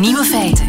Nieuwe 0.00 0.24
feiten. 0.24 0.66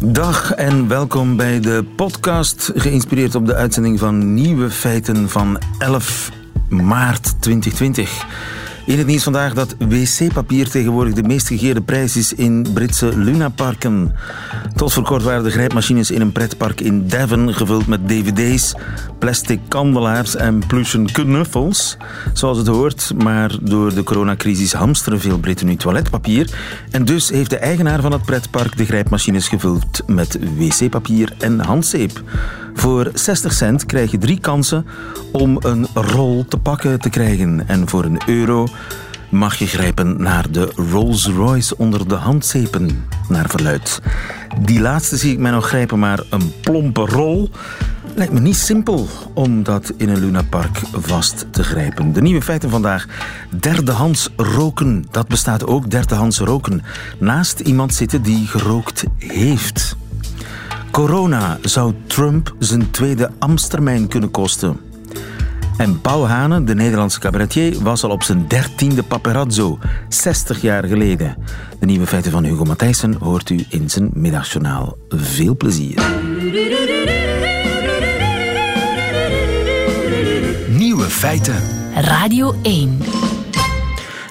Dag 0.00 0.52
en 0.52 0.88
welkom 0.88 1.36
bij 1.36 1.60
de 1.60 1.84
podcast, 1.96 2.72
geïnspireerd 2.74 3.34
op 3.34 3.46
de 3.46 3.54
uitzending 3.54 3.98
van 3.98 4.34
Nieuwe 4.34 4.70
Feiten 4.70 5.28
van 5.28 5.58
11 5.78 6.30
maart 6.68 7.40
2020. 7.40 8.26
In 8.86 8.98
het 8.98 9.06
nieuws 9.06 9.22
vandaag 9.22 9.54
dat 9.54 9.74
wc-papier 9.78 10.70
tegenwoordig 10.70 11.14
de 11.14 11.22
meest 11.22 11.46
gegeerde 11.46 11.80
prijs 11.80 12.16
is 12.16 12.32
in 12.32 12.66
Britse 12.74 13.18
lunaparken. 13.18 14.14
Tot 14.74 14.92
voor 14.92 15.02
kort 15.02 15.22
waren 15.22 15.44
de 15.44 15.50
grijpmachines 15.50 16.10
in 16.10 16.20
een 16.20 16.32
pretpark 16.32 16.80
in 16.80 17.06
Devon 17.06 17.54
gevuld 17.54 17.86
met 17.86 18.08
dvd's, 18.08 18.74
plastic 19.18 19.60
kandelaars 19.68 20.36
en 20.36 20.66
plushen 20.66 21.12
knuffels, 21.12 21.96
zoals 22.32 22.58
het 22.58 22.66
hoort. 22.66 23.12
Maar 23.22 23.56
door 23.60 23.94
de 23.94 24.02
coronacrisis 24.02 24.72
hamsteren 24.72 25.20
veel 25.20 25.38
Britten 25.38 25.66
nu 25.66 25.76
toiletpapier. 25.76 26.50
En 26.90 27.04
dus 27.04 27.30
heeft 27.30 27.50
de 27.50 27.58
eigenaar 27.58 28.00
van 28.00 28.12
het 28.12 28.24
pretpark 28.24 28.76
de 28.76 28.84
grijpmachines 28.84 29.48
gevuld 29.48 30.02
met 30.06 30.38
wc-papier 30.56 31.32
en 31.38 31.60
handzeep. 31.60 32.22
Voor 32.74 33.10
60 33.14 33.52
cent 33.52 33.86
krijg 33.86 34.10
je 34.10 34.18
drie 34.18 34.40
kansen 34.40 34.86
om 35.32 35.58
een 35.60 35.86
rol 35.94 36.44
te 36.48 36.58
pakken 36.58 37.00
te 37.00 37.10
krijgen. 37.10 37.68
En 37.68 37.88
voor 37.88 38.04
een 38.04 38.20
euro 38.26 38.66
mag 39.32 39.54
je 39.54 39.66
grijpen 39.66 40.22
naar 40.22 40.50
de 40.50 40.72
Rolls 40.90 41.26
Royce 41.26 41.76
onder 41.76 42.08
de 42.08 42.14
handzeepen, 42.14 43.04
naar 43.28 43.48
verluid. 43.48 44.00
Die 44.60 44.80
laatste 44.80 45.16
zie 45.16 45.32
ik 45.32 45.38
mij 45.38 45.50
nog 45.50 45.66
grijpen, 45.66 45.98
maar 45.98 46.22
een 46.30 46.52
plompe 46.60 47.00
rol 47.00 47.50
lijkt 48.14 48.32
me 48.32 48.40
niet 48.40 48.56
simpel 48.56 49.08
om 49.34 49.62
dat 49.62 49.92
in 49.96 50.08
een 50.08 50.20
lunapark 50.20 50.80
vast 50.92 51.46
te 51.50 51.64
grijpen. 51.64 52.12
De 52.12 52.22
nieuwe 52.22 52.42
feiten 52.42 52.70
vandaag. 52.70 53.06
Derdehands 53.50 54.28
roken, 54.36 55.06
dat 55.10 55.28
bestaat 55.28 55.66
ook, 55.66 55.90
derdehands 55.90 56.38
roken. 56.38 56.82
Naast 57.18 57.60
iemand 57.60 57.94
zitten 57.94 58.22
die 58.22 58.46
gerookt 58.46 59.04
heeft. 59.16 59.96
Corona 60.92 61.58
zou 61.62 61.94
Trump 62.06 62.54
zijn 62.58 62.90
tweede 62.90 63.30
Amstermijn 63.38 64.08
kunnen 64.08 64.30
kosten. 64.30 64.80
En 65.76 66.00
Paul 66.00 66.28
Hane, 66.28 66.64
de 66.64 66.74
Nederlandse 66.74 67.20
cabaretier, 67.20 67.82
was 67.82 68.04
al 68.04 68.10
op 68.10 68.22
zijn 68.22 68.48
dertiende 68.48 69.02
paparazzo, 69.02 69.78
60 70.08 70.60
jaar 70.60 70.84
geleden. 70.84 71.36
De 71.78 71.86
nieuwe 71.86 72.06
feiten 72.06 72.32
van 72.32 72.44
Hugo 72.44 72.64
Matthijssen 72.64 73.14
hoort 73.14 73.50
u 73.50 73.64
in 73.68 73.90
zijn 73.90 74.10
middagjournaal. 74.14 74.96
Veel 75.08 75.56
plezier. 75.56 76.02
Nieuwe 80.68 81.04
feiten. 81.04 81.62
Radio 81.94 82.54
1. 82.62 82.98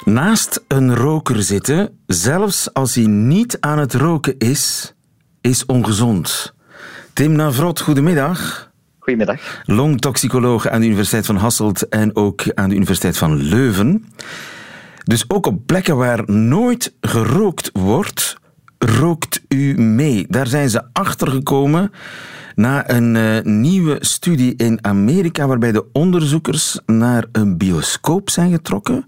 Naast 0.04 0.64
een 0.68 0.94
roker 0.94 1.42
zitten, 1.42 1.98
zelfs 2.06 2.74
als 2.74 2.94
hij 2.94 3.06
niet 3.06 3.56
aan 3.60 3.78
het 3.78 3.94
roken 3.94 4.38
is, 4.38 4.94
is 5.42 5.66
ongezond. 5.66 6.54
Tim 7.12 7.32
Navrot, 7.32 7.80
goedemiddag. 7.80 8.70
Goedemiddag. 8.98 9.62
Longtoxicoloog 9.64 10.68
aan 10.68 10.80
de 10.80 10.86
Universiteit 10.86 11.26
van 11.26 11.36
Hasselt 11.36 11.88
en 11.88 12.16
ook 12.16 12.52
aan 12.54 12.68
de 12.68 12.74
Universiteit 12.74 13.18
van 13.18 13.36
Leuven. 13.36 14.04
Dus 15.04 15.24
ook 15.30 15.46
op 15.46 15.66
plekken 15.66 15.96
waar 15.96 16.22
nooit 16.30 16.94
gerookt 17.00 17.70
wordt, 17.72 18.36
rookt 18.78 19.40
u 19.48 19.80
mee. 19.80 20.26
Daar 20.28 20.46
zijn 20.46 20.70
ze 20.70 20.82
achter 20.92 21.28
gekomen 21.28 21.90
na 22.54 22.90
een 22.90 23.14
uh, 23.14 23.40
nieuwe 23.42 23.96
studie 24.00 24.54
in 24.56 24.78
Amerika 24.84 25.46
waarbij 25.46 25.72
de 25.72 25.84
onderzoekers 25.92 26.80
naar 26.86 27.24
een 27.32 27.58
bioscoop 27.58 28.30
zijn 28.30 28.50
getrokken. 28.52 29.06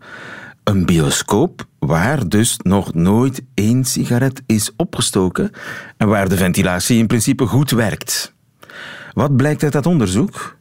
Een 0.64 0.86
bioscoop 0.86 1.64
waar 1.78 2.28
dus 2.28 2.58
nog 2.62 2.94
nooit 2.94 3.44
één 3.54 3.84
sigaret 3.84 4.42
is 4.47 4.72
opgestoken 4.76 5.50
en 5.97 6.08
waar 6.08 6.28
de 6.28 6.36
ventilatie 6.36 6.98
in 6.98 7.06
principe 7.06 7.47
goed 7.47 7.70
werkt. 7.70 8.34
Wat 9.12 9.36
blijkt 9.36 9.62
uit 9.62 9.72
dat 9.72 9.86
onderzoek? 9.86 10.56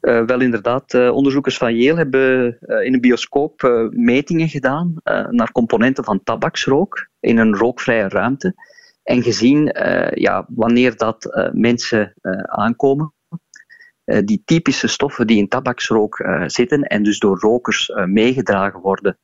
Uh, 0.00 0.24
wel 0.24 0.40
inderdaad, 0.40 0.94
uh, 0.94 1.10
onderzoekers 1.10 1.56
van 1.56 1.76
Yale 1.76 1.98
hebben 1.98 2.58
uh, 2.60 2.84
in 2.84 2.94
een 2.94 3.00
bioscoop 3.00 3.88
metingen 3.90 4.48
gedaan 4.48 4.94
naar 5.30 5.52
componenten 5.52 6.04
van 6.04 6.22
tabaksrook 6.24 7.08
in 7.20 7.38
een 7.38 7.56
rookvrije 7.56 8.08
ruimte. 8.08 8.54
En 9.02 9.22
gezien 9.22 9.64
ja, 10.14 10.46
wanneer 10.48 10.96
dat 10.96 11.50
mensen 11.52 12.14
aankomen, 12.42 13.12
die 14.24 14.42
typische 14.44 14.88
stoffen 14.88 15.26
die 15.26 15.38
in 15.38 15.48
tabaksrook 15.48 16.26
zitten 16.46 16.82
en 16.82 17.02
dus 17.02 17.18
door 17.18 17.38
rokers 17.38 17.92
meegedragen 18.06 18.80
worden, 18.80 19.18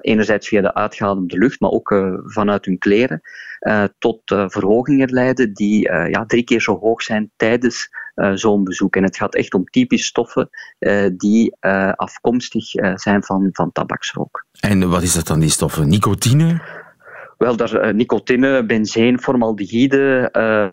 enerzijds 0.00 0.48
via 0.48 0.60
de 0.60 0.74
uitgeademde 0.74 1.38
lucht, 1.38 1.60
maar 1.60 1.70
ook 1.70 2.20
vanuit 2.24 2.64
hun 2.64 2.78
kleren, 2.78 3.20
tot 3.98 4.20
verhogingen 4.24 5.08
leiden 5.08 5.52
die 5.52 5.92
ja, 5.92 6.26
drie 6.26 6.44
keer 6.44 6.60
zo 6.60 6.78
hoog 6.78 7.02
zijn 7.02 7.30
tijdens 7.36 7.88
zo'n 8.34 8.64
bezoek. 8.64 8.96
En 8.96 9.02
het 9.02 9.16
gaat 9.16 9.34
echt 9.34 9.54
om 9.54 9.64
typische 9.64 10.06
stoffen 10.06 10.48
die 11.16 11.56
afkomstig 11.96 12.64
zijn 12.94 13.22
van, 13.22 13.48
van 13.52 13.72
tabaksrook. 13.72 14.46
En 14.60 14.88
wat 14.88 15.02
is 15.02 15.14
dat 15.14 15.26
dan, 15.26 15.40
die 15.40 15.50
stoffen? 15.50 15.88
Nicotine? 15.88 16.60
Wel, 17.38 17.56
daar, 17.56 17.94
nicotine, 17.94 18.66
benzeen, 18.66 19.20
formaldehyde. 19.20 20.28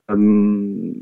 Um, 0.06 1.00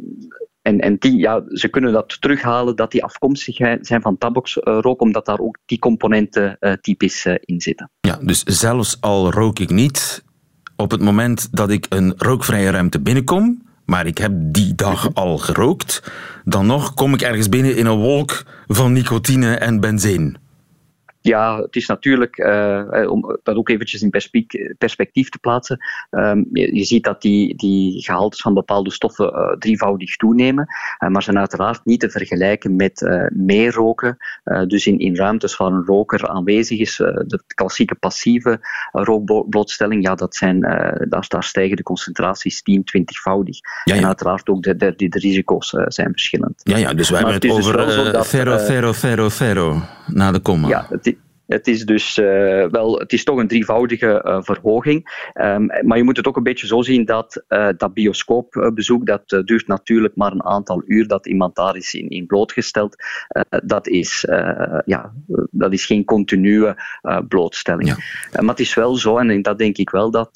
en, 0.64 0.80
en 0.80 0.96
die, 1.00 1.18
ja, 1.18 1.44
ze 1.48 1.68
kunnen 1.68 1.94
dat 1.94 2.22
terughalen 2.22 2.76
dat 2.76 2.92
die 2.92 3.04
afkomstig 3.04 3.56
zijn 3.82 4.02
van 4.02 4.18
tabaksrook, 4.18 5.02
omdat 5.02 5.26
daar 5.26 5.40
ook 5.40 5.58
die 5.66 5.80
componenten 5.80 6.58
typisch 6.82 7.26
in 7.26 7.62
zitten. 7.62 7.92
Ja, 8.00 8.20
dus 8.22 8.44
zelfs 8.44 8.98
al 9.02 9.32
rook 9.32 9.60
ik 9.60 9.70
niet, 9.70 10.24
op 10.76 10.92
het 10.92 11.02
moment 11.02 11.48
dat 11.52 11.70
ik 11.70 11.86
een 11.90 12.14
rookvrije 12.18 12.70
ruimte 12.70 13.02
binnenkom, 13.02 13.62
maar 13.86 14.06
ik 14.06 14.18
heb 14.18 14.32
die 14.36 14.76
dag 14.76 15.14
al 15.14 15.38
gerookt, 15.38 16.12
dan 16.44 16.66
nog 16.66 16.94
kom 16.94 17.14
ik 17.14 17.22
ergens 17.22 17.50
binnen 17.50 17.78
in 17.78 17.86
een 17.86 17.98
wolk 17.98 18.44
van 18.68 18.94
nicotine 18.94 19.56
en 19.56 19.80
benzine. 19.80 20.42
Ja, 21.24 21.62
het 21.62 21.76
is 21.76 21.86
natuurlijk, 21.86 22.38
uh, 22.38 23.10
om 23.10 23.40
dat 23.44 23.56
ook 23.56 23.70
eventjes 23.70 24.02
in 24.02 24.10
perspectief 24.78 25.30
te 25.30 25.40
plaatsen, 25.40 25.78
um, 26.12 26.46
je, 26.52 26.76
je, 26.76 26.84
ziet 26.84 27.04
dat 27.04 27.22
die, 27.22 27.56
die 27.56 28.04
gehaltes 28.04 28.42
van 28.42 28.54
bepaalde 28.54 28.92
stoffen 28.92 29.34
uh, 29.34 29.58
drievoudig 29.58 30.16
toenemen, 30.16 30.68
uh, 31.00 31.10
maar 31.10 31.24
zijn 31.24 31.38
uiteraard 31.38 31.86
niet 31.86 32.00
te 32.00 32.10
vergelijken 32.10 32.76
met 32.76 33.28
meer 33.34 33.72
roken. 33.72 34.18
dus 34.68 34.88
in, 34.88 35.00
in 35.00 35.16
ruimtes 35.16 35.58
waar 35.58 35.72
een 35.72 35.86
roker 35.86 36.28
aanwezig 36.28 36.80
is, 36.80 36.96
de 36.98 37.44
klassieke 37.48 37.96
passieve 37.96 38.60
rookblootstelling, 38.92 40.04
ja, 40.04 40.16
dat 40.16 40.36
zijn, 40.36 40.60
daar, 41.10 41.26
daar 41.28 41.44
stijgen 41.44 41.78
de 41.78 41.84
concentraties 41.84 42.62
10, 42.62 42.84
20voudig. 42.98 43.58
Ja, 43.84 43.94
ja. 43.94 43.96
En 43.96 44.08
uiteraard 44.08 44.50
ook 44.50 44.64
de, 44.64 44.76
de, 44.76 44.94
de 44.96 45.20
risico's 45.20 45.70
zijn 45.88 46.12
verschillend. 46.12 46.62
Ja, 46.64 46.78
ja, 46.78 46.94
dus 46.94 47.10
wij 47.10 47.18
hebben 47.18 47.36
het, 47.36 47.44
het 47.44 47.52
over 47.52 47.78
dus 47.78 48.28
ferro, 48.28 48.58
ferro, 48.58 48.94
ferro, 48.94 49.30
ferro, 49.30 49.82
na 50.08 50.32
de 50.32 50.40
komma. 50.40 50.68
Ja, 50.68 50.88
het, 50.90 51.13
het 51.48 51.68
is 51.68 51.86
dus 51.86 52.18
uh, 52.18 52.66
wel, 52.70 53.00
het 53.00 53.14
is 53.14 53.24
toch 53.24 53.38
een 53.38 53.48
drievoudige 53.48 54.24
uh, 54.26 54.38
verhoging. 54.42 55.30
Um, 55.34 55.66
maar 55.82 55.98
je 55.98 56.04
moet 56.04 56.18
het 56.18 56.28
ook 56.28 56.38
een 56.38 56.44
beetje 56.44 56.68
zo 56.68 56.82
zien 56.82 57.06
dat 57.06 57.44
uh, 57.50 57.70
dat 57.78 57.94
bioscoopbezoek, 57.94 59.06
dat 59.06 59.42
duurt 59.46 59.68
natuurlijk 59.68 60.16
maar 60.16 60.32
een 60.32 60.46
aantal 60.46 60.82
uur 60.86 61.08
dat 61.08 61.28
iemand 61.28 61.56
daar 61.56 61.76
is 61.76 61.94
in, 61.94 62.10
in 62.10 62.26
blootgesteld. 62.26 62.96
dat, 63.66 63.88
is, 63.88 64.26
ja, 64.86 65.14
dat 65.52 65.74
is 65.74 65.86
geen 65.86 66.06
continue 66.06 66.76
blootstelling. 67.28 67.88
Ja. 67.88 67.96
maar 68.42 68.50
het 68.50 68.60
is 68.60 68.74
wel 68.74 68.96
zo, 68.96 69.18
en 69.18 69.42
dat 69.42 69.58
denk 69.58 69.78
ik 69.78 69.90
wel 69.90 70.12
dat 70.12 70.32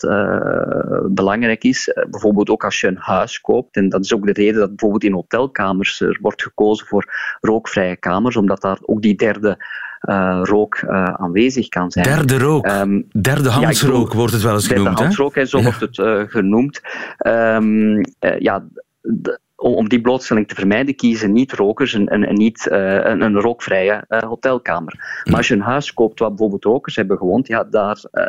belangrijk 1.10 1.64
is, 1.64 1.94
bijvoorbeeld 2.10 2.50
ook 2.50 2.64
als 2.64 2.82
je 2.82 2.88
een 2.88 2.98
huis 3.00 3.42
koopt, 3.42 3.76
en 3.76 3.90
dat 3.90 4.04
is 4.04 4.14
ook 4.14 4.26
de 4.26 4.34
reden 4.34 4.60
dat 4.60 4.70
bijvoorbeeld 4.70 5.04
in 5.04 5.14
hotelkamers 5.14 6.02
er 6.02 6.18
wordt 6.22 6.42
gekozen 6.42 6.88
voor 6.88 7.38
rookvrije 7.42 7.96
kamers, 7.96 8.36
omdat 8.36 8.62
daar 8.62 8.78
ook 8.82 9.02
die 9.02 9.16
derde 9.16 9.58
uh, 10.02 10.40
rook 10.44 10.82
uh, 10.82 11.04
aanwezig 11.04 11.68
kan 11.68 11.92
zijn. 11.92 12.06
Derde 12.06 12.38
rook, 12.38 12.68
um, 12.68 13.08
derde 13.22 13.50
handsrook 13.50 14.12
ja, 14.12 14.18
wordt 14.18 14.34
het 14.34 14.42
wel 14.42 14.54
eens 14.54 14.68
genoemd. 14.68 14.86
Derde 14.86 15.02
handsrook, 15.02 15.36
hè? 15.36 15.46
zo 15.46 15.58
ja. 15.58 15.64
wordt 15.64 15.80
het 15.80 15.98
uh, 15.98 16.22
genoemd. 16.28 16.82
Um, 17.28 18.02
ja, 18.40 18.64
de, 19.02 19.40
om 19.56 19.90
die 19.90 20.02
blootstelling 20.02 20.48
te 20.48 20.56
vermijden, 20.56 20.96
kiezen 20.96 21.32
niet-rokers 21.32 21.94
een, 21.94 22.14
een, 22.14 22.30
een, 22.30 22.36
niet, 22.36 22.68
uh, 22.72 22.94
een, 22.94 23.22
een 23.22 23.40
rookvrije 23.40 24.06
uh, 24.10 24.20
hotelkamer. 24.20 25.22
Maar 25.24 25.38
als 25.38 25.48
je 25.48 25.54
een 25.54 25.62
huis 25.62 25.94
koopt 25.94 26.20
waar 26.20 26.30
bijvoorbeeld 26.30 26.64
rokers 26.64 26.96
hebben 26.96 27.18
gewoond, 27.18 27.48
ja, 27.48 27.64
daar 27.64 27.98
uh, 28.12 28.24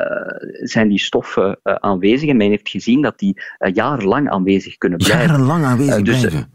zijn 0.67 0.89
die 0.89 0.99
stoffen 0.99 1.59
aanwezig. 1.63 2.29
En 2.29 2.37
men 2.37 2.49
heeft 2.49 2.69
gezien 2.69 3.03
dat 3.03 3.19
die 3.19 3.43
jarenlang 3.73 4.31
aanwezig 4.31 4.77
kunnen 4.77 4.99
blijven. 4.99 5.27
Jarenlang 5.27 5.65
aanwezig 5.65 6.03
dus, 6.03 6.21
blijven? 6.21 6.51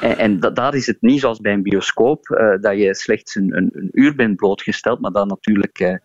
En, 0.00 0.40
daar 0.40 0.74
is 0.74 0.86
het 0.86 0.96
niet 1.00 1.20
zoals 1.20 1.40
bij 1.40 1.52
een 1.52 1.62
bioscoop, 1.62 2.28
uh, 2.28 2.60
dat 2.60 2.78
je 2.78 2.94
slechts 2.94 3.34
een, 3.34 3.56
een, 3.56 3.70
een, 3.72 3.88
uur 3.92 4.14
bent 4.14 4.36
blootgesteld, 4.36 5.00
maar 5.00 5.10
dan 5.10 5.28
natuurlijk 5.28 5.80
uh, 5.80 5.96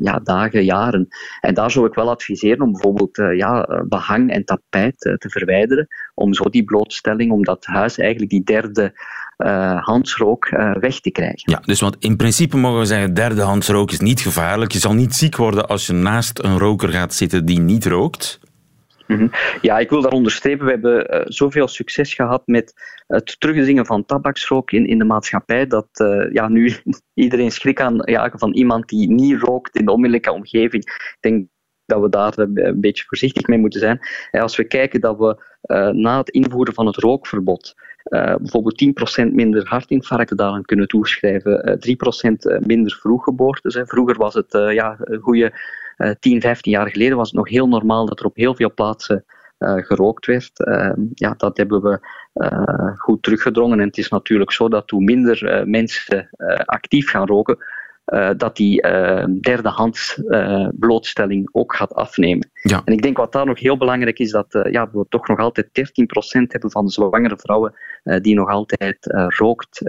ja, 0.00 0.18
dagen, 0.22 0.64
jaren. 0.64 1.08
En 1.40 1.54
daar 1.54 1.70
zou 1.70 1.86
ik 1.86 1.94
wel 1.94 2.10
adviseren 2.10 2.60
om 2.60 2.72
bijvoorbeeld 2.72 3.16
ja, 3.16 3.82
behang 3.88 4.30
en 4.30 4.44
tapijt 4.44 4.98
te 4.98 5.28
verwijderen, 5.28 5.86
om 6.14 6.34
zo 6.34 6.48
die 6.48 6.64
blootstelling, 6.64 7.32
om 7.32 7.44
dat 7.44 7.64
huis 7.64 7.98
eigenlijk 7.98 8.30
die 8.30 8.44
derde 8.44 8.92
handsrook 9.80 10.48
weg 10.80 11.00
te 11.00 11.10
krijgen. 11.10 11.52
Ja, 11.52 11.60
dus 11.64 11.80
want 11.80 11.96
in 11.98 12.16
principe 12.16 12.56
mogen 12.56 12.78
we 12.78 12.86
zeggen, 12.86 13.14
derde 13.14 13.42
handsrook 13.42 13.90
is 13.90 14.00
niet 14.00 14.20
gevaarlijk. 14.20 14.72
Je 14.72 14.78
zal 14.78 14.94
niet 14.94 15.14
ziek 15.14 15.36
worden 15.36 15.68
als 15.68 15.86
je 15.86 15.92
naast 15.92 16.38
een 16.38 16.58
roker 16.58 16.88
gaat 16.88 17.14
zitten 17.14 17.44
die 17.44 17.60
niet 17.60 17.86
rookt. 17.86 18.40
Mhm. 19.06 19.28
Ja, 19.60 19.78
ik 19.78 19.90
wil 19.90 20.02
daar 20.02 20.12
onderstrepen. 20.12 20.64
We 20.64 20.70
hebben 20.70 21.14
uh, 21.14 21.20
zoveel 21.24 21.68
succes 21.68 22.14
gehad 22.14 22.42
met 22.46 22.72
het 23.06 23.40
terugzingen 23.40 23.86
van 23.86 24.04
tabaksrook 24.04 24.70
in, 24.70 24.86
in 24.86 24.98
de 24.98 25.04
maatschappij, 25.04 25.66
dat 25.66 25.88
uh, 25.92 26.32
ja, 26.32 26.48
nu 26.48 26.72
iedereen 27.14 27.52
schrik 27.52 27.80
aan 27.80 28.02
jagen 28.04 28.38
van 28.38 28.52
iemand 28.52 28.88
die 28.88 29.10
niet 29.10 29.40
rookt 29.40 29.76
in 29.76 29.84
de 29.84 29.90
onmiddellijke 29.90 30.32
omgeving. 30.32 30.84
Ik 30.84 31.16
denk 31.20 31.46
dat 31.86 32.00
we 32.00 32.08
daar 32.08 32.38
een 32.38 32.80
beetje 32.80 33.04
voorzichtig 33.06 33.46
mee 33.46 33.58
moeten 33.58 33.80
zijn. 33.80 34.00
Als 34.30 34.56
we 34.56 34.64
kijken 34.64 35.00
dat 35.00 35.18
we 35.18 35.52
na 35.92 36.18
het 36.18 36.30
invoeren 36.30 36.74
van 36.74 36.86
het 36.86 36.96
rookverbod 36.96 37.74
bijvoorbeeld 38.38 38.84
10% 39.22 39.32
minder 39.32 39.68
hartinfarcten 39.68 40.36
daaraan 40.36 40.64
kunnen 40.64 40.88
toeschrijven, 40.88 41.68
uh, 41.68 42.58
3% 42.58 42.66
minder 42.66 42.98
vroeggeboortes. 43.00 43.74
Hè. 43.74 43.86
Vroeger 43.86 44.16
was 44.16 44.34
het, 44.34 44.52
ja, 44.52 44.96
een 44.98 45.20
goede 45.20 45.52
10, 46.18 46.40
15 46.40 46.72
jaar 46.72 46.90
geleden 46.90 47.16
was 47.16 47.28
het 47.28 47.36
nog 47.36 47.48
heel 47.48 47.68
normaal 47.68 48.06
dat 48.06 48.20
er 48.20 48.26
op 48.26 48.36
heel 48.36 48.54
veel 48.54 48.74
plaatsen 48.74 49.24
gerookt 49.58 50.26
werd. 50.26 50.64
Ehm, 50.64 51.00
ja, 51.14 51.34
dat 51.36 51.56
hebben 51.56 51.82
we 51.82 51.98
goed 52.96 53.22
teruggedrongen. 53.22 53.80
En 53.80 53.86
het 53.86 53.98
is 53.98 54.08
natuurlijk 54.08 54.52
zo 54.52 54.68
dat 54.68 54.90
hoe 54.90 55.02
minder 55.02 55.62
mensen 55.66 56.28
actief 56.66 57.10
gaan 57.10 57.26
roken, 57.26 57.58
uh, 58.06 58.30
dat 58.36 58.56
die 58.56 58.86
uh, 58.86 59.24
derdehands 59.40 60.20
uh, 60.26 60.68
blootstelling 60.72 61.48
ook 61.52 61.74
gaat 61.74 61.94
afnemen. 61.94 62.50
Ja. 62.62 62.82
En 62.84 62.92
ik 62.92 63.02
denk 63.02 63.16
wat 63.16 63.32
daar 63.32 63.46
nog 63.46 63.58
heel 63.58 63.76
belangrijk 63.76 64.18
is, 64.18 64.30
dat 64.30 64.66
ja, 64.70 64.90
we 64.92 65.06
toch 65.08 65.28
nog 65.28 65.38
altijd 65.38 65.66
13% 65.66 65.72
hebben 66.46 66.70
van 66.70 66.84
de 66.84 66.92
zwangere 66.92 67.36
vrouwen 67.36 67.74
die 68.02 68.34
nog 68.34 68.48
altijd 68.48 68.96
rookt. 69.28 69.80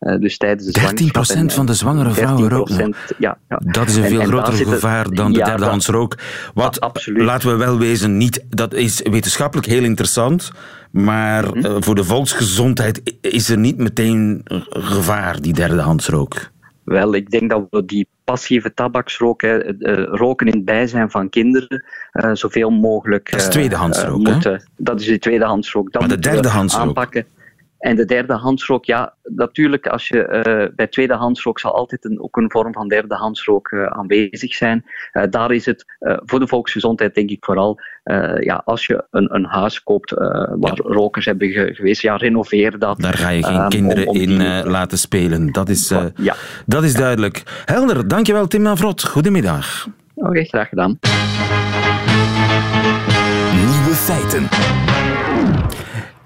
Dus 0.00 0.36
tijdens 0.36 0.72
de 0.72 1.40
13% 1.44 1.54
van 1.54 1.66
de 1.66 1.74
zwangere 1.74 2.10
vrouwen 2.10 2.48
roken? 2.48 2.94
Ja, 3.18 3.38
ja, 3.48 3.60
Dat 3.64 3.88
is 3.88 3.96
een 3.96 4.04
veel 4.04 4.24
groter 4.24 4.52
gevaar 4.52 5.10
dan 5.10 5.32
de 5.32 5.38
ja, 5.38 5.44
derdehands 5.44 5.86
rook. 5.86 6.18
Wat, 6.54 6.80
absoluut. 6.80 7.22
laten 7.22 7.50
we 7.50 7.56
wel 7.56 7.78
wezen, 7.78 8.16
niet, 8.16 8.44
dat 8.48 8.74
is 8.74 9.02
wetenschappelijk 9.02 9.68
heel 9.68 9.82
interessant, 9.82 10.50
maar 10.90 11.56
mm 11.56 11.62
-hmm. 11.62 11.82
voor 11.82 11.94
de 11.94 12.04
volksgezondheid 12.04 13.16
is 13.20 13.48
er 13.48 13.58
niet 13.58 13.76
meteen 13.76 14.40
gevaar, 14.68 15.40
die 15.40 15.52
derdehands 15.52 16.08
rook. 16.08 16.50
Wel, 16.84 17.14
ik 17.14 17.30
denk 17.30 17.50
dat 17.50 17.66
we 17.70 17.84
die 17.84 18.08
passieve 18.24 18.74
tabaksrook, 18.74 19.42
hè, 19.42 19.58
roken 20.04 20.46
in 20.46 20.52
het 20.52 20.64
bijzijn 20.64 21.10
van 21.10 21.28
kinderen, 21.28 21.84
uh, 22.12 22.30
zoveel 22.32 22.70
mogelijk. 22.70 23.30
Dat 23.30 23.40
is 23.40 23.48
tweedehandsrook, 23.48 24.18
moeten, 24.18 24.68
Dat 24.76 25.00
is 25.00 25.06
de 25.06 25.18
tweedehandsrook. 25.18 25.92
Dat 25.92 26.00
maar 26.00 26.10
de 26.10 26.18
derde 26.18 26.48
handsrook? 26.48 26.86
Aanpakken. 26.86 27.26
En 27.80 27.96
de 27.96 28.04
derde 28.04 28.34
handsrook, 28.34 28.84
ja, 28.84 29.14
natuurlijk, 29.22 29.86
als 29.86 30.08
je, 30.08 30.44
uh, 30.46 30.76
bij 30.76 30.86
tweede 30.86 31.14
handsrook 31.14 31.58
zal 31.58 31.74
altijd 31.74 32.04
een, 32.04 32.22
ook 32.22 32.36
een 32.36 32.50
vorm 32.50 32.72
van 32.72 32.88
derde 32.88 33.14
handsrook 33.14 33.70
uh, 33.70 33.86
aanwezig 33.86 34.54
zijn. 34.54 34.84
Uh, 35.12 35.22
daar 35.30 35.52
is 35.52 35.66
het 35.66 35.84
voor 36.00 36.40
de 36.40 36.46
volksgezondheid, 36.48 37.14
denk 37.14 37.30
ik 37.30 37.44
vooral, 37.44 37.80
ja, 38.40 38.62
als 38.64 38.86
je 38.86 39.04
een, 39.10 39.34
een 39.34 39.44
huis 39.44 39.82
koopt 39.82 40.10
waar 40.10 40.76
rokers 40.76 41.24
hebben 41.24 41.50
ge 41.50 41.70
geweest, 41.74 42.02
ja, 42.02 42.16
renoveer 42.16 42.78
dat. 42.78 43.00
Daar 43.00 43.14
ga 43.14 43.28
je 43.28 43.44
geen 43.44 43.68
kinderen 43.68 44.06
om, 44.06 44.16
om 44.16 44.22
in 44.22 44.66
laten 44.68 44.98
spelen. 44.98 45.52
Dat 45.52 45.68
is, 45.68 45.88
ja. 46.16 46.34
dat 46.66 46.84
is 46.84 46.94
duidelijk. 46.94 47.62
Helder, 47.64 48.08
dankjewel 48.08 48.46
Tim 48.46 48.62
Navrot. 48.62 49.04
Goedemiddag. 49.04 49.88
Oké, 50.14 50.28
okay, 50.28 50.44
graag 50.44 50.68
gedaan. 50.68 50.98
Nieuwe 53.54 53.94
feiten. 53.94 54.48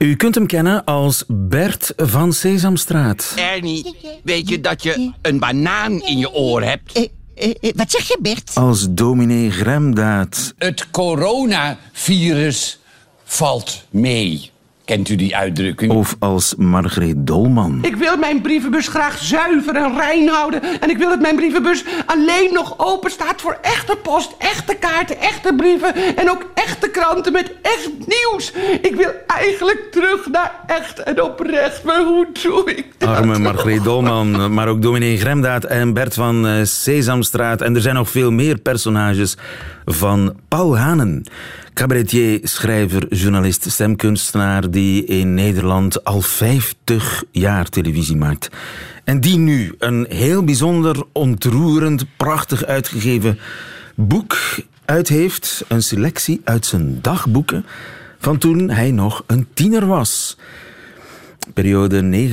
U 0.04 0.16
kunt 0.16 0.34
hem 0.34 0.46
kennen 0.46 0.84
als 0.84 1.24
Bert 1.28 1.92
van 1.96 2.32
Sesamstraat. 2.32 3.32
Ernie, 3.36 3.96
weet 4.22 4.48
je 4.48 4.60
dat 4.60 4.82
je 4.82 5.12
een 5.22 5.38
banaan 5.38 6.02
in 6.02 6.18
je 6.18 6.32
oor 6.32 6.62
hebt? 6.62 6.92
Eh, 6.92 7.02
eh, 7.34 7.54
eh, 7.60 7.72
wat 7.74 7.90
zeg 7.90 8.08
je, 8.08 8.18
Bert? 8.20 8.50
Als 8.54 8.86
dominee 8.90 9.50
Gremdaad. 9.50 10.54
Het 10.58 10.90
coronavirus 10.90 12.78
valt 13.24 13.84
mee. 13.90 14.50
Kent 14.84 15.08
u 15.08 15.16
die 15.16 15.36
uitdrukking? 15.36 15.92
Of 15.92 16.16
als 16.18 16.54
Margreet 16.54 17.14
Dolman. 17.16 17.78
Ik 17.82 17.96
wil 17.96 18.16
mijn 18.16 18.40
brievenbus 18.40 18.88
graag 18.88 19.18
zuiver 19.18 19.76
en 19.76 19.96
rein 19.96 20.28
houden. 20.28 20.80
En 20.80 20.90
ik 20.90 20.96
wil 20.98 21.08
dat 21.08 21.20
mijn 21.20 21.36
brievenbus 21.36 21.84
alleen 22.06 22.50
nog 22.52 22.74
open 22.76 23.10
staat 23.10 23.40
voor 23.40 23.58
echte 23.62 23.96
post, 23.96 24.34
echte 24.38 24.74
kaarten, 24.74 25.20
echte 25.20 25.54
brieven. 25.56 26.16
En 26.16 26.30
ook 26.30 26.50
echte 26.54 26.88
kranten 26.88 27.32
met 27.32 27.52
echt 27.62 27.90
nieuws. 27.98 28.52
Ik 28.80 28.94
wil 28.96 29.10
eigenlijk 29.26 29.88
terug 29.90 30.28
naar 30.30 30.52
echt 30.66 30.98
en 30.98 31.22
oprecht. 31.22 31.84
Maar 31.84 32.02
hoe 32.02 32.26
doe 32.42 32.74
ik 32.74 32.86
dat? 32.98 33.08
Arme 33.08 33.38
Margreet 33.38 33.84
Dolman, 33.84 34.54
maar 34.54 34.68
ook 34.68 34.82
dominee 34.82 35.18
Gremdaad 35.18 35.64
en 35.64 35.92
Bert 35.92 36.14
van 36.14 36.46
eh, 36.46 36.64
Sesamstraat. 36.64 37.60
En 37.60 37.74
er 37.74 37.80
zijn 37.80 37.94
nog 37.94 38.10
veel 38.10 38.30
meer 38.30 38.58
personages 38.58 39.36
van 39.84 40.36
Paul 40.48 40.78
Hanen. 40.78 41.24
Cabaretier, 41.74 42.40
schrijver, 42.42 43.14
journalist, 43.14 43.70
stemkunstenaar 43.70 44.70
die 44.70 45.04
in 45.04 45.34
Nederland 45.34 46.04
al 46.04 46.20
50 46.20 47.24
jaar 47.30 47.68
televisie 47.68 48.16
maakt. 48.16 48.48
En 49.04 49.20
die 49.20 49.38
nu 49.38 49.74
een 49.78 50.06
heel 50.08 50.44
bijzonder, 50.44 51.04
ontroerend, 51.12 52.04
prachtig 52.16 52.64
uitgegeven 52.64 53.38
boek 53.94 54.36
uit 54.84 55.08
heeft. 55.08 55.64
Een 55.68 55.82
selectie 55.82 56.40
uit 56.44 56.66
zijn 56.66 56.98
dagboeken 57.00 57.64
van 58.18 58.38
toen 58.38 58.70
hij 58.70 58.90
nog 58.90 59.24
een 59.26 59.46
tiener 59.54 59.86
was. 59.86 60.36
Periode 61.54 62.28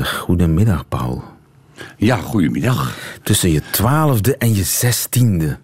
1958-1965. 0.00 0.18
Goedemiddag, 0.18 0.88
Paul. 0.88 1.24
Ja, 1.96 2.16
goedemiddag. 2.16 2.96
Tussen 3.22 3.50
je 3.50 3.62
twaalfde 3.70 4.36
en 4.36 4.54
je 4.54 4.64
zestiende. 4.64 5.58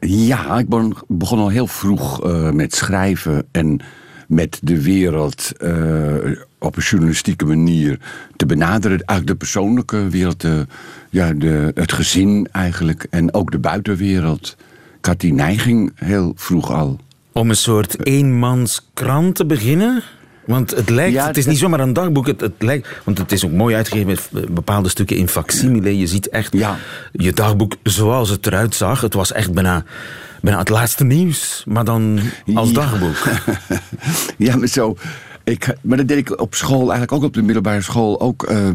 Ja, 0.00 0.58
ik 0.58 0.66
begon 1.08 1.38
al 1.38 1.48
heel 1.48 1.66
vroeg 1.66 2.26
uh, 2.26 2.50
met 2.50 2.74
schrijven 2.74 3.46
en 3.50 3.80
met 4.28 4.58
de 4.62 4.82
wereld 4.82 5.52
uh, 5.62 6.40
op 6.58 6.76
een 6.76 6.82
journalistieke 6.82 7.44
manier 7.44 7.98
te 8.36 8.46
benaderen. 8.46 8.98
Eigenlijk 8.98 9.26
de 9.26 9.34
persoonlijke 9.34 10.08
wereld, 10.08 10.40
de, 10.40 10.66
ja, 11.10 11.32
de, 11.32 11.70
het 11.74 11.92
gezin 11.92 12.48
eigenlijk 12.52 13.06
en 13.10 13.34
ook 13.34 13.50
de 13.50 13.58
buitenwereld. 13.58 14.56
Ik 14.98 15.06
had 15.06 15.20
die 15.20 15.32
neiging 15.32 15.92
heel 15.94 16.32
vroeg 16.36 16.72
al. 16.72 16.98
Om 17.32 17.48
een 17.48 17.56
soort 17.56 18.06
eenmanskrant 18.06 19.34
te 19.34 19.46
beginnen? 19.46 20.02
Want 20.50 20.70
het 20.70 20.90
lijkt, 20.90 21.26
het 21.26 21.36
is 21.36 21.46
niet 21.46 21.58
zomaar 21.58 21.80
een 21.80 21.92
dagboek, 21.92 22.26
het, 22.26 22.40
het, 22.40 22.52
lijkt, 22.58 22.88
want 23.04 23.18
het 23.18 23.32
is 23.32 23.44
ook 23.44 23.52
mooi 23.52 23.74
uitgegeven 23.74 24.18
met 24.30 24.54
bepaalde 24.54 24.88
stukken 24.88 25.16
in 25.16 25.28
facsimile. 25.28 25.98
Je 25.98 26.06
ziet 26.06 26.28
echt 26.28 26.52
ja. 26.52 26.76
je 27.12 27.32
dagboek 27.32 27.76
zoals 27.82 28.28
het 28.28 28.46
eruit 28.46 28.74
zag. 28.74 29.00
Het 29.00 29.14
was 29.14 29.32
echt 29.32 29.52
bijna, 29.52 29.84
bijna 30.40 30.58
het 30.58 30.68
laatste 30.68 31.04
nieuws, 31.04 31.64
maar 31.66 31.84
dan 31.84 32.20
als 32.54 32.72
dagboek. 32.72 33.16
ja, 34.36 34.56
maar 34.56 34.68
zo 34.68 34.96
ik, 35.44 35.74
maar 35.82 35.96
dat 35.96 36.08
deed 36.08 36.18
ik 36.18 36.40
op 36.40 36.54
school, 36.54 36.80
eigenlijk 36.80 37.12
ook 37.12 37.22
op 37.22 37.34
de 37.34 37.42
middelbare 37.42 37.82
school, 37.82 38.20
ook 38.20 38.50
uh, 38.50 38.68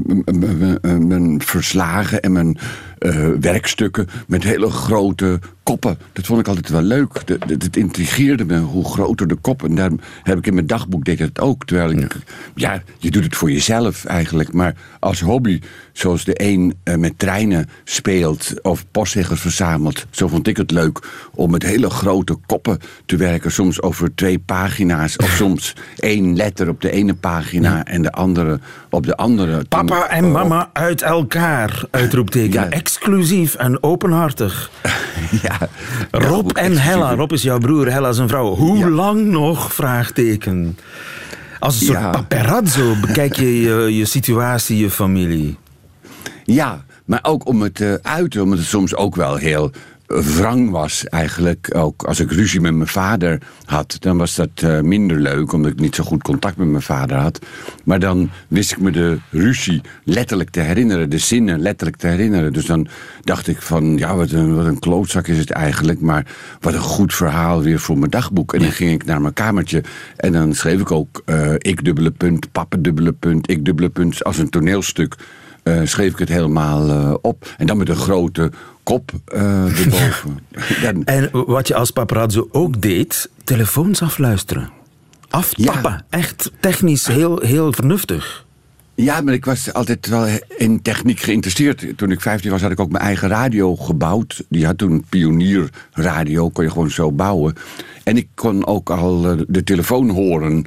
mijn 1.00 1.42
verslagen 1.42 2.22
en 2.22 2.32
mijn 2.32 2.58
uh, 3.00 3.28
werkstukken 3.40 4.08
met 4.28 4.44
hele 4.44 4.70
grote 4.70 5.40
koppen. 5.66 5.98
Dat 6.14 6.26
vond 6.26 6.40
ik 6.40 6.48
altijd 6.48 6.70
wel 6.70 6.82
leuk. 6.82 7.22
Het 7.48 7.78
intrigeerde 7.78 8.46
me 8.46 8.60
hoe 8.60 8.86
groter 8.86 9.28
de 9.28 9.36
kop. 9.36 9.64
En 9.64 9.76
daarom 9.76 10.00
heb 10.24 10.38
ik 10.38 10.48
in 10.48 10.54
mijn 10.54 10.68
dagboek 10.68 11.06
deed 11.06 11.20
het 11.20 11.40
ook. 11.40 11.66
Terwijl 11.66 11.92
ik, 11.92 12.16
ja. 12.56 12.74
ja, 12.74 12.82
je 12.98 13.12
doet 13.12 13.24
het 13.24 13.36
voor 13.36 13.52
jezelf 13.52 14.06
eigenlijk. 14.06 14.54
Maar 14.54 14.76
als 15.00 15.22
hobby, 15.22 15.62
zoals 15.94 16.24
de 16.24 16.34
een 16.44 16.76
uh, 16.84 16.96
met 16.96 17.20
treinen 17.20 17.70
speelt 17.84 18.54
of 18.62 18.86
postzeggers 18.92 19.42
verzamelt, 19.42 20.06
zo 20.10 20.28
vond 20.28 20.48
ik 20.48 20.58
het 20.58 20.72
leuk 20.72 21.00
om 21.34 21.52
met 21.52 21.64
hele 21.64 21.90
grote 21.90 22.38
koppen 22.46 22.80
te 23.06 23.18
werken. 23.18 23.52
Soms 23.52 23.82
over 23.82 24.16
twee 24.16 24.40
pagina's 24.40 25.18
of 25.18 25.30
soms 25.30 25.76
één 25.96 26.36
letter 26.36 26.70
op 26.70 26.82
de 26.82 26.92
ene 26.92 27.14
pagina 27.14 27.86
en 27.86 28.02
de 28.02 28.12
andere 28.12 28.60
op 28.90 29.06
de 29.06 29.16
andere. 29.16 29.66
Papa 29.70 30.10
en 30.10 30.32
mama 30.32 30.70
uit 30.74 31.02
elkaar, 31.02 31.84
uitroepteken. 31.92 32.62
Ja. 32.62 32.70
Exclusief 32.86 33.56
en 33.56 33.84
openhartig. 33.84 34.70
ja. 35.44 35.58
Rob 36.12 36.52
en 36.52 36.78
Hella. 36.78 37.16
Rob 37.16 37.32
is 37.32 37.42
jouw 37.42 37.58
broer, 37.58 37.92
Hella 37.92 38.10
is 38.10 38.18
een 38.18 38.28
vrouw. 38.28 38.56
Hoe 38.56 38.90
lang 38.90 39.26
nog? 39.26 39.74
Vraagteken. 39.74 40.78
Als 41.60 41.80
een 41.80 41.86
soort 41.86 42.12
paparazzo 42.12 42.96
bekijk 43.06 43.36
je, 43.36 43.62
je 43.62 43.96
je 43.96 44.06
situatie, 44.06 44.78
je 44.78 44.90
familie. 44.90 45.58
Ja, 46.44 46.84
maar 47.06 47.20
ook 47.22 47.48
om 47.48 47.62
het 47.62 47.76
te 47.76 48.00
uiten, 48.02 48.42
omdat 48.42 48.60
het 48.60 48.68
soms 48.68 48.96
ook 48.96 49.16
wel 49.16 49.36
heel 49.36 49.72
wrang 50.08 50.70
was 50.70 51.06
eigenlijk. 51.06 51.70
Ook 51.76 52.04
als 52.04 52.20
ik 52.20 52.32
ruzie 52.32 52.62
met 52.62 52.74
mijn 52.74 52.88
vader 52.90 53.42
had, 53.66 53.98
dan 54.00 54.18
was 54.18 54.36
dat 54.36 54.50
eh, 54.56 54.80
minder 54.80 55.18
leuk, 55.20 55.54
omdat 55.54 55.72
ik 55.72 55.80
niet 55.80 55.96
zo 55.96 56.04
goed 56.04 56.22
contact 56.24 56.58
met 56.58 56.68
mijn 56.68 56.82
vader 56.82 57.18
had. 57.18 57.40
Maar 57.84 58.00
dan 58.00 58.30
wist 58.48 58.72
ik 58.72 58.80
me 58.80 58.92
de 58.92 59.18
ruzie 59.30 59.82
letterlijk 60.04 60.50
te 60.50 60.60
herinneren, 60.60 61.10
de 61.10 61.18
zinnen 61.18 61.60
letterlijk 61.60 61.98
te 61.98 62.08
herinneren. 62.08 62.54
Dus 62.54 62.66
dan 62.66 62.88
dacht 63.24 63.48
ik 63.48 63.62
van, 63.62 63.98
ja, 63.98 64.16
wat 64.16 64.32
een, 64.32 64.56
wat 64.56 64.66
een 64.66 64.80
klootzak 64.80 65.28
is 65.28 65.38
het 65.38 65.52
eigenlijk, 65.52 66.02
maar 66.02 66.26
wat 66.60 66.74
een 66.74 66.80
goed 66.80 67.14
verhaal 67.14 67.62
weer 67.62 67.80
voor 67.80 67.98
mijn 67.98 68.12
dagboek. 68.12 68.54
En 68.54 68.60
dan 68.60 68.72
ging 68.72 68.92
ik 68.92 69.06
naar 69.06 69.22
mijn 69.22 69.34
kamertje 69.34 69.84
en 70.16 70.32
dan 70.32 70.54
schreef 70.54 70.80
ik 70.80 70.92
ook 70.92 71.22
eh, 71.26 71.54
ik 71.58 71.84
dubbele 71.84 72.12
punt, 72.12 72.52
papa 72.52 72.78
dubbele 72.80 73.12
punt, 73.14 73.50
ik 73.50 73.66
dubbele 73.66 73.90
punt, 73.90 74.24
als 74.24 74.38
een 74.38 74.50
toneelstuk. 74.50 75.16
eh, 75.64 75.80
schreef 75.84 76.12
ik 76.12 76.20
het 76.20 76.30
helemaal 76.30 77.14
op. 77.22 77.54
En 77.58 77.68
dan 77.68 77.78
met 77.78 77.90
een 77.90 77.96
grote 77.96 78.52
kop 78.86 79.12
eh 79.26 79.80
erboven. 79.80 80.40
Dan- 80.84 81.04
En 81.06 81.30
wat 81.32 81.68
je 81.68 81.76
als 81.76 81.92
paparazzo 81.92 82.48
ook 82.52 82.82
deed, 82.82 83.30
telefoons 83.44 84.02
afluisteren. 84.02 84.70
Aftappen. 85.30 85.92
Ja. 85.92 86.06
Echt 86.10 86.52
technisch 86.60 87.08
heel, 87.08 87.40
heel 87.40 87.74
vernuftig. 87.74 88.44
Ja, 88.96 89.22
maar 89.22 89.34
ik 89.34 89.46
was 89.46 89.74
altijd 89.74 90.08
wel 90.08 90.28
in 90.58 90.82
techniek 90.82 91.20
geïnteresseerd. 91.20 91.86
Toen 91.98 92.12
ik 92.12 92.22
15 92.22 92.52
was, 92.52 92.62
had 92.62 92.72
ik 92.72 92.80
ook 92.80 92.92
mijn 92.92 93.04
eigen 93.04 93.30
radio 93.30 93.76
gebouwd. 93.76 94.44
Die 94.50 94.66
had 94.66 94.78
toen 94.78 94.92
een 94.92 95.06
pionierradio, 95.10 96.50
kon 96.50 96.64
je 96.64 96.70
gewoon 96.72 96.90
zo 96.92 97.12
bouwen. 97.12 97.54
En 98.04 98.18
ik 98.18 98.28
kon 98.36 98.66
ook 98.66 98.90
al 98.90 99.30
eh, 99.32 99.38
de 99.48 99.64
telefoon 99.64 100.10
horen 100.10 100.66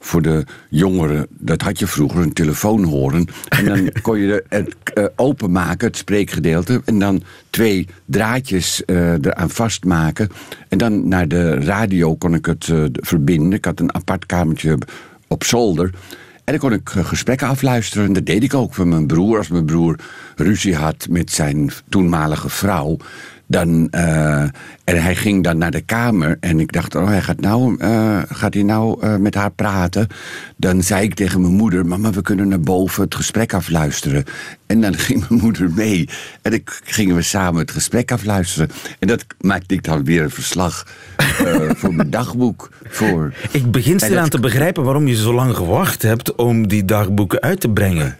voor 0.00 0.22
de 0.22 0.44
jongeren. 0.68 1.26
Dat 1.30 1.62
had 1.62 1.78
je 1.78 1.86
vroeger, 1.86 2.20
een 2.20 2.32
telefoon 2.32 2.84
horen. 2.84 3.26
En 3.48 3.64
dan 3.64 3.92
kon 4.02 4.18
je 4.18 4.44
het 4.48 4.74
eh, 4.94 5.04
openmaken, 5.16 5.86
het 5.86 5.96
spreekgedeelte. 5.96 6.82
En 6.84 6.98
dan 6.98 7.22
twee 7.50 7.86
draadjes 8.04 8.84
eh, 8.84 9.12
eraan 9.12 9.50
vastmaken. 9.50 10.28
En 10.68 10.78
dan 10.78 11.08
naar 11.08 11.28
de 11.28 11.54
radio 11.54 12.16
kon 12.16 12.34
ik 12.34 12.46
het 12.46 12.68
eh, 12.68 12.84
verbinden. 12.92 13.52
Ik 13.52 13.64
had 13.64 13.80
een 13.80 13.94
apart 13.94 14.26
kamertje 14.26 14.78
op 15.28 15.44
zolder. 15.44 15.90
En 16.44 16.58
dan 16.58 16.70
kon 16.70 16.78
ik 16.78 16.88
gesprekken 16.88 17.48
afluisteren. 17.48 18.06
En 18.06 18.12
dat 18.12 18.26
deed 18.26 18.42
ik 18.42 18.54
ook 18.54 18.74
van 18.74 18.88
mijn 18.88 19.06
broer. 19.06 19.38
Als 19.38 19.48
mijn 19.48 19.64
broer 19.64 19.98
ruzie 20.36 20.76
had 20.76 21.06
met 21.10 21.30
zijn 21.30 21.70
toenmalige 21.88 22.48
vrouw. 22.48 22.96
Dan, 23.50 23.88
eh, 23.90 24.42
en 24.84 25.02
hij 25.02 25.16
ging 25.16 25.44
dan 25.44 25.58
naar 25.58 25.70
de 25.70 25.80
kamer. 25.80 26.36
En 26.40 26.60
ik 26.60 26.72
dacht, 26.72 26.94
oh, 26.94 27.06
hij 27.06 27.20
gaat, 27.22 27.40
nou, 27.40 27.76
eh, 27.78 28.18
gaat 28.28 28.54
hij 28.54 28.62
nou 28.62 29.02
eh, 29.02 29.16
met 29.16 29.34
haar 29.34 29.50
praten? 29.50 30.06
Dan 30.56 30.82
zei 30.82 31.02
ik 31.02 31.14
tegen 31.14 31.40
mijn 31.40 31.52
moeder: 31.54 31.86
Mama, 31.86 32.10
we 32.10 32.22
kunnen 32.22 32.48
naar 32.48 32.60
boven 32.60 33.02
het 33.04 33.14
gesprek 33.14 33.54
afluisteren. 33.54 34.24
En 34.66 34.80
dan 34.80 34.94
ging 35.06 35.28
mijn 35.28 35.40
moeder 35.40 35.70
mee. 35.70 36.08
En 36.42 36.50
dan 36.50 36.60
gingen 36.84 37.14
we 37.16 37.22
samen 37.22 37.60
het 37.60 37.70
gesprek 37.70 38.12
afluisteren. 38.12 38.70
En 38.98 39.08
dat 39.08 39.24
maakte 39.40 39.74
ik 39.74 39.82
dan 39.84 40.04
weer 40.04 40.22
een 40.22 40.30
verslag 40.30 40.86
voor 41.78 41.94
mijn 41.94 42.10
dagboek. 42.10 42.70
Voor. 42.88 43.32
Ik 43.50 43.70
begin 43.70 43.98
stilaan 44.00 44.22
dat- 44.22 44.30
te 44.30 44.40
begrijpen 44.40 44.84
waarom 44.84 45.06
je 45.06 45.16
zo 45.16 45.34
lang 45.34 45.56
gewacht 45.56 46.02
hebt 46.02 46.34
om 46.34 46.68
die 46.68 46.84
dagboeken 46.84 47.40
uit 47.40 47.60
te 47.60 47.68
brengen. 47.70 48.16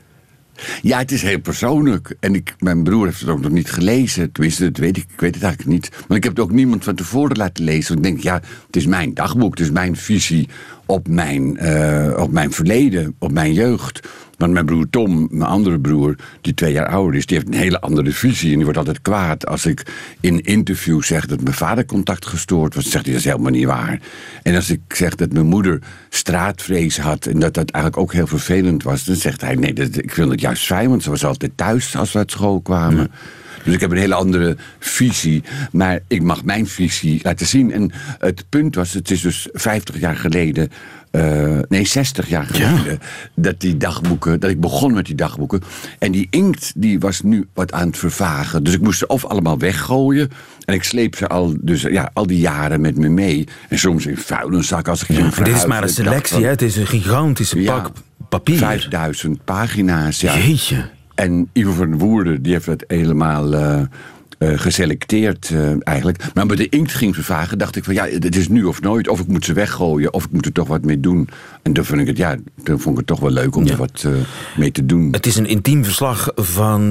Ja, 0.83 0.99
het 0.99 1.13
is 1.13 1.23
heel 1.23 1.41
persoonlijk. 1.41 2.17
En 2.21 2.35
ik, 2.35 2.55
mijn 2.59 2.83
broer 2.83 3.07
heeft 3.07 3.21
het 3.21 3.29
ook 3.29 3.41
nog 3.41 3.51
niet 3.51 3.71
gelezen. 3.71 4.33
Tenminste, 4.33 4.65
dat 4.65 4.77
weet 4.77 4.97
ik, 4.97 5.07
ik 5.13 5.21
weet 5.21 5.35
het 5.35 5.45
eigenlijk 5.45 5.73
niet. 5.73 5.91
Maar 6.09 6.17
ik 6.17 6.25
heb 6.25 6.37
het 6.37 6.45
ook 6.45 6.53
niemand 6.53 6.85
van 6.85 6.95
tevoren 6.95 7.37
laten 7.37 7.65
lezen. 7.65 7.95
Want 7.95 8.07
ik 8.07 8.13
denk, 8.13 8.25
ja, 8.25 8.41
het 8.67 8.77
is 8.77 8.87
mijn 8.87 9.15
dagboek. 9.15 9.51
Het 9.51 9.67
is 9.67 9.71
mijn 9.71 9.97
visie 9.97 10.49
op 10.87 11.09
mijn, 11.09 11.57
eh, 11.57 12.23
op 12.23 12.33
mijn 12.33 12.53
verleden, 12.53 13.15
op 13.19 13.33
mijn 13.33 13.53
jeugd. 13.53 14.09
Want 14.41 14.53
mijn 14.53 14.67
broer 14.67 14.91
Tom, 14.91 15.29
mijn 15.31 15.51
andere 15.51 15.81
broer, 15.81 16.17
die 16.41 16.55
twee 16.55 16.73
jaar 16.73 16.87
ouder 16.87 17.15
is... 17.15 17.27
die 17.27 17.37
heeft 17.37 17.49
een 17.49 17.61
hele 17.61 17.81
andere 17.81 18.13
visie. 18.13 18.49
En 18.49 18.55
die 18.55 18.65
wordt 18.65 18.79
altijd 18.79 19.03
kwaad 19.03 19.47
als 19.47 19.67
ik 19.67 19.87
in 20.21 20.41
interviews 20.41 21.07
zeg... 21.07 21.27
dat 21.27 21.41
mijn 21.41 21.55
vader 21.55 21.87
contact 21.87 22.27
gestoord 22.27 22.75
was. 22.75 22.91
Zegt 22.91 23.05
hij, 23.05 23.13
dat 23.13 23.23
is 23.23 23.29
helemaal 23.29 23.51
niet 23.51 23.67
waar. 23.67 24.01
En 24.43 24.55
als 24.55 24.71
ik 24.71 24.81
zeg 24.89 25.15
dat 25.15 25.33
mijn 25.33 25.47
moeder 25.47 25.79
straatvrees 26.09 26.99
had... 26.99 27.27
en 27.27 27.39
dat 27.39 27.55
dat 27.55 27.71
eigenlijk 27.71 28.03
ook 28.03 28.13
heel 28.13 28.27
vervelend 28.27 28.83
was... 28.83 29.05
dan 29.05 29.17
zegt 29.17 29.41
hij, 29.41 29.55
nee, 29.55 29.73
dat, 29.73 29.97
ik 29.97 30.13
vind 30.13 30.31
het 30.31 30.41
juist 30.41 30.67
fijn... 30.67 30.89
want 30.89 31.03
ze 31.03 31.11
was 31.11 31.25
altijd 31.25 31.53
thuis 31.55 31.97
als 31.97 32.13
we 32.13 32.19
uit 32.19 32.31
school 32.31 32.61
kwamen. 32.61 33.11
Dus 33.65 33.75
ik 33.75 33.81
heb 33.81 33.91
een 33.91 33.97
hele 33.97 34.15
andere 34.15 34.57
visie. 34.79 35.43
Maar 35.73 36.01
ik 36.09 36.23
mag 36.23 36.45
mijn 36.45 36.67
visie 36.67 37.21
laten 37.23 37.47
zien. 37.47 37.73
En 37.73 37.93
het 38.19 38.45
punt 38.49 38.75
was, 38.75 38.93
het 38.93 39.11
is 39.11 39.21
dus 39.21 39.49
50 39.53 40.01
jaar 40.01 40.17
geleden... 40.17 40.69
eh, 41.11 41.59
nee, 41.69 41.87
60 41.87 42.29
jaar 42.29 42.47
geleden... 42.47 43.01
dat 43.35 43.61
die 43.61 43.77
dagboeken, 43.77 44.41
dat 44.41 44.51
ik 44.51 44.61
begon 44.61 44.95
met 44.95 45.07
die 45.07 45.15
dagboeken. 45.15 45.63
En 45.99 46.13
die 46.13 46.27
inkt, 46.31 46.73
die 46.77 46.99
was 47.01 47.23
nu 47.23 47.49
wat 47.55 47.73
aan 47.73 47.87
het 47.87 47.99
vervagen. 47.99 48.65
Dus 48.65 48.75
ik 48.75 48.81
moest 48.81 48.99
ze 48.99 49.07
of 49.07 49.25
allemaal 49.25 49.59
weggooien... 49.59 50.31
en 50.65 50.75
ik 50.75 50.83
sleep 50.83 51.17
ze 51.17 51.27
al, 51.27 51.55
dus, 51.61 51.83
ja, 51.83 52.11
al 52.13 52.27
die 52.27 52.39
jaren 52.39 52.81
met 52.81 52.97
me 52.99 53.09
mee. 53.09 53.47
En 53.69 53.79
soms 53.79 54.07
in 54.07 54.17
vuilniszak 54.17 54.89
als 54.89 55.01
ik 55.01 55.07
ging 55.07 55.37
Maar 55.37 55.45
dit 55.45 55.57
is 55.57 55.67
maar 55.67 55.83
een 55.83 55.89
selectie, 55.89 56.43
hè? 56.45 56.49
het 56.49 56.63
is 56.63 56.77
een 56.77 56.87
gigantische 56.87 57.63
Ja. 57.63 57.81
pak 57.81 57.93
papier. 58.29 58.57
5000 58.59 59.45
pagina's, 59.45 60.21
ja. 60.21 60.39
Jeetje. 60.39 60.89
En 61.21 61.49
Ivo 61.53 61.73
van 61.73 61.99
Woerden 61.99 62.43
die 62.43 62.53
heeft 62.53 62.67
het 62.67 62.85
helemaal 62.87 63.55
eh, 63.55 63.81
eh, 64.39 64.59
geselecteerd 64.59 65.51
eh, 65.51 65.71
eigenlijk. 65.87 66.25
Maar 66.35 66.47
met 66.47 66.57
de 66.57 66.69
inkt 66.69 66.93
ging 66.95 67.15
vervagen, 67.15 67.59
dacht 67.59 67.77
ik 67.77 67.85
van 67.85 67.95
ja, 67.95 68.07
het 68.07 68.37
is 68.37 68.49
nu 68.49 68.65
of 68.65 68.81
nooit. 68.81 69.09
Of 69.09 69.21
ik 69.21 69.27
moet 69.27 69.45
ze 69.45 69.53
weggooien, 69.53 70.13
of 70.13 70.25
ik 70.25 70.31
moet 70.33 70.47
er 70.47 70.53
toch 70.53 70.69
wat 70.69 70.85
mee 70.85 71.01
doen. 71.01 71.29
En 71.63 71.73
dan 71.73 71.85
vond 71.85 72.01
ik 72.01 72.07
het, 72.07 72.17
ja, 72.17 72.37
dan 72.63 72.81
vond 72.81 72.91
ik 72.91 72.97
het 72.97 73.07
toch 73.07 73.21
wel 73.21 73.31
leuk 73.31 73.57
om 73.57 73.65
Ja. 73.65 73.71
er 73.73 73.77
wat 73.77 74.09
mee 74.57 74.73
te 74.73 74.87
doen. 74.87 75.09
Het 75.11 75.27
is 75.27 75.37
een 75.37 75.47
intiem 75.47 75.85
verslag 75.85 76.29
van 76.35 76.83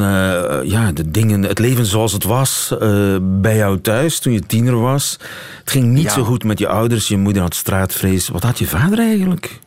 ja, 0.64 0.92
de 0.94 1.12
dingen, 1.12 1.44
het 1.44 1.60
leven 1.60 1.86
zoals 1.86 2.12
het 2.12 2.24
was 2.24 2.76
bij 3.22 3.56
jou 3.56 3.82
thuis 3.82 4.20
toen 4.20 4.34
je 4.34 4.42
tiener 4.46 4.80
was. 4.80 5.20
Het 5.60 5.72
ging 5.72 5.86
niet 5.86 6.04
Ja. 6.04 6.14
zo 6.14 6.24
goed 6.24 6.44
met 6.44 6.60
je 6.60 6.68
ouders, 6.68 7.08
je 7.08 7.18
moeder 7.18 7.42
had 7.42 7.56
straatvrees. 7.56 8.28
Wat 8.30 8.44
had 8.44 8.60
je 8.60 8.68
vader 8.68 9.00
eigenlijk? 9.00 9.60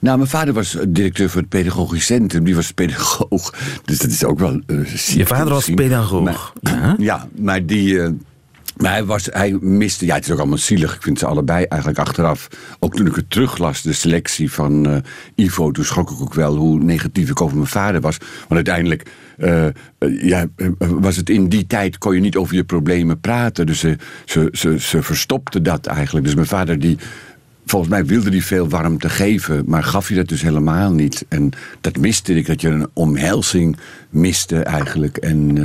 Nou, 0.00 0.16
mijn 0.16 0.28
vader 0.30 0.54
was 0.54 0.76
directeur 0.88 1.28
van 1.30 1.40
het 1.40 1.48
pedagogisch 1.48 2.06
centrum. 2.06 2.44
Die 2.44 2.54
was 2.54 2.72
pedagoog. 2.72 3.54
Dus 3.84 3.98
dat 3.98 4.10
is 4.10 4.24
ook 4.24 4.38
wel 4.38 4.60
eh, 4.66 4.76
ziek 4.84 5.16
Je 5.16 5.26
vader 5.26 5.52
was 5.52 5.70
pedagoog. 5.74 6.24
Maar- 6.24 6.52
Ja. 6.62 6.94
Ja, 6.98 7.28
maar 7.38 7.66
die. 7.66 8.00
eh, 8.02 8.10
maar 8.76 8.90
hij, 8.92 9.04
was, 9.04 9.28
hij 9.32 9.52
miste. 9.60 10.06
Ja, 10.06 10.14
het 10.14 10.24
is 10.24 10.30
ook 10.30 10.38
allemaal 10.38 10.58
zielig. 10.58 10.94
Ik 10.94 11.02
vind 11.02 11.18
ze 11.18 11.26
allebei 11.26 11.64
eigenlijk 11.64 12.00
achteraf. 12.00 12.48
Ook 12.78 12.94
toen 12.96 13.06
ik 13.06 13.14
het 13.14 13.30
teruglas, 13.30 13.82
de 13.82 13.92
selectie 13.92 14.52
van 14.52 14.86
eh, 14.86 14.96
Ivo. 15.34 15.70
Toen 15.70 15.84
schrok 15.84 16.10
ik 16.10 16.20
ook 16.20 16.34
wel 16.34 16.56
hoe 16.56 16.78
negatief 16.78 17.30
ik 17.30 17.40
over 17.40 17.56
mijn 17.56 17.68
vader 17.68 18.00
was. 18.00 18.16
Want 18.18 18.50
uiteindelijk. 18.50 19.02
eh, 19.36 19.66
eh, 19.66 19.72
ja, 20.22 20.46
eh, 20.56 20.68
was 20.78 21.16
het 21.16 21.30
in 21.30 21.48
die 21.48 21.66
tijd. 21.66 21.98
kon 21.98 22.14
je 22.14 22.20
niet 22.20 22.36
over 22.36 22.54
je 22.54 22.64
problemen 22.64 23.20
praten. 23.20 23.66
Dus 23.66 23.78
ze, 23.78 23.96
ze, 24.24 24.48
ze, 24.52 24.78
ze 24.80 25.02
verstopte 25.02 25.62
dat 25.62 25.86
eigenlijk. 25.86 26.24
Dus 26.26 26.34
mijn 26.34 26.46
vader 26.46 26.78
die. 26.78 26.98
Volgens 27.70 27.90
mij 27.90 28.04
wilde 28.06 28.30
hij 28.30 28.40
veel 28.42 28.68
warmte 28.68 29.08
geven, 29.08 29.62
maar 29.66 29.82
gaf 29.84 30.08
hij 30.08 30.16
dat 30.16 30.28
dus 30.28 30.42
helemaal 30.42 30.92
niet. 30.92 31.24
En 31.28 31.50
dat 31.80 31.96
miste 31.96 32.34
ik, 32.34 32.46
dat 32.46 32.60
je 32.60 32.68
een 32.68 32.88
omhelzing 32.92 33.76
miste 34.08 34.62
eigenlijk. 34.62 35.16
En, 35.16 35.58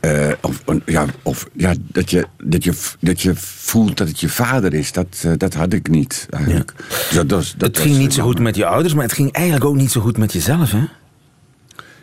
eh, 0.00 0.28
eh, 0.30 0.36
of, 0.40 0.62
ja, 0.86 1.04
of 1.22 1.48
ja, 1.52 1.74
dat, 1.92 2.10
je, 2.10 2.26
dat, 2.44 2.64
je, 2.64 2.72
dat 3.00 3.20
je 3.20 3.32
voelt 3.36 3.96
dat 3.96 4.08
het 4.08 4.20
je 4.20 4.28
vader 4.28 4.74
is, 4.74 4.92
dat, 4.92 5.22
eh, 5.24 5.32
dat 5.36 5.54
had 5.54 5.72
ik 5.72 5.88
niet 5.88 6.26
eigenlijk. 6.30 6.72
Dus 6.88 7.10
dat 7.10 7.30
was- 7.30 7.54
dat 7.56 7.68
het 7.68 7.78
ging 7.86 7.96
niet 7.98 8.14
zo 8.14 8.22
goed 8.22 8.38
met 8.38 8.56
je 8.56 8.66
ouders, 8.66 8.94
maar 8.94 9.04
het 9.04 9.12
ging 9.12 9.32
eigenlijk 9.32 9.64
ook 9.66 9.76
niet 9.76 9.90
zo 9.90 10.00
goed 10.00 10.16
met 10.18 10.32
jezelf, 10.32 10.70
hè? 10.72 10.84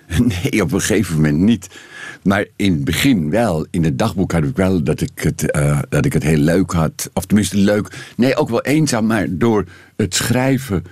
Nee, 0.51 0.62
op 0.62 0.72
een 0.72 0.82
gegeven 0.82 1.15
moment 1.15 1.38
niet. 1.38 1.67
Maar 2.24 2.46
in 2.56 2.72
het 2.72 2.84
begin 2.84 3.30
wel. 3.30 3.66
In 3.70 3.84
het 3.84 3.98
dagboek 4.00 4.32
had 4.32 4.44
ik 4.44 4.56
wel 4.56 4.84
dat 4.84 5.02
ik 5.02 5.12
het, 5.16 5.52
eh, 5.52 5.80
dat 5.90 6.06
ik 6.06 6.14
het 6.14 6.24
heel 6.24 6.38
leuk 6.38 6.72
had. 6.72 7.10
Of 7.14 7.26
tenminste 7.26 7.58
leuk. 7.58 8.12
Nee, 8.16 8.36
ook 8.36 8.50
wel 8.50 8.62
eenzaam. 8.62 9.06
Maar 9.06 9.28
door 9.30 9.66
het 9.96 10.16
schrijven. 10.16 10.84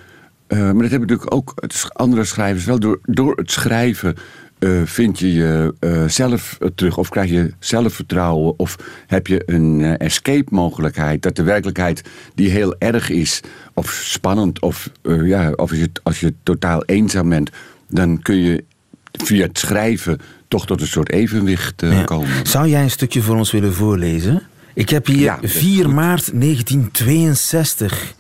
eh, 0.48 0.60
maar 0.60 0.82
dat 0.82 0.89
hebben 0.91 1.00
natuurlijk 1.08 1.34
ook 1.34 1.53
andere 1.94 2.24
schrijvers 2.24 2.65
wel. 2.65 2.79
Door, 2.79 3.00
door 3.03 3.36
het 3.36 3.51
schrijven 3.51 4.15
eh, 4.60 4.82
vind 4.84 5.20
je 5.20 5.34
jezelf 5.79 6.58
terug. 6.75 6.98
Of 6.98 7.10
krijg 7.10 7.29
je 7.29 7.53
zelfvertrouwen. 7.60 8.60
Of 8.60 8.75
heb 9.08 9.27
je 9.27 9.41
een 9.46 9.98
escape 9.98 10.55
mogelijkheid. 10.55 11.22
Dat 11.22 11.36
de 11.36 11.44
werkelijkheid 11.44 12.01
die 12.36 12.50
heel 12.50 12.75
erg 12.77 13.10
is. 13.10 13.41
Of 13.74 13.89
spannend. 13.91 14.62
Of, 14.62 14.89
ja, 15.03 15.51
of 15.51 15.72
als 16.03 16.20
je 16.20 16.34
totaal 16.44 16.84
eenzaam 16.86 17.29
bent. 17.29 17.50
Dan 17.89 18.22
kun 18.22 18.36
je 18.36 18.63
via 19.25 19.46
het 19.46 19.60
schrijven 19.60 20.20
toch 20.48 20.65
tot 20.65 20.82
een 20.82 20.88
soort 20.88 21.12
evenwicht 21.12 21.82
eh, 21.82 21.91
Ja. 21.91 22.03
komen. 22.03 22.29
Zou 22.48 22.67
jij 22.67 22.84
een 22.84 22.91
stukje 22.91 23.22
voor 23.22 23.36
ons 23.36 23.51
willen 23.51 23.74
voorlezen? 23.74 24.41
Ik 24.74 24.89
heb 24.89 25.05
hier 25.05 25.20
Ja, 25.20 25.36
dat 25.36 25.44
is 25.44 25.51
4 25.58 25.84
goed. 25.86 25.94
maart 25.94 26.32
1962. 26.34 28.13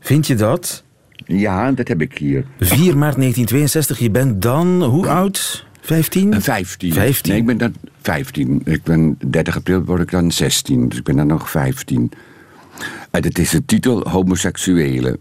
Vind 0.00 0.26
je 0.26 0.34
dat? 0.34 0.82
Ja, 1.26 1.72
dat 1.72 1.88
heb 1.88 2.00
ik 2.00 2.18
hier. 2.18 2.44
4 2.60 2.98
maart 2.98 3.16
1962, 3.16 3.98
je 3.98 4.10
bent 4.10 4.42
dan 4.42 4.82
hoe 4.82 5.06
oud? 5.08 5.66
15? 5.80 6.32
Een 6.34 6.42
15. 6.42 6.92
15. 6.92 7.30
Nee, 7.32 7.40
ik 7.40 7.46
ben 7.46 7.58
dan 7.58 7.74
15. 8.02 8.60
Ik 8.64 8.82
ben 8.82 9.18
30 9.26 9.56
april 9.56 9.84
word 9.84 10.00
ik 10.00 10.10
dan 10.10 10.30
16. 10.32 10.88
Dus 10.88 10.98
ik 10.98 11.04
ben 11.04 11.16
dan 11.16 11.26
nog 11.26 11.50
15. 11.50 12.10
En 13.10 13.22
het 13.22 13.38
is 13.38 13.50
de 13.50 13.64
titel 13.64 14.08
Homoseksuelen. 14.08 15.18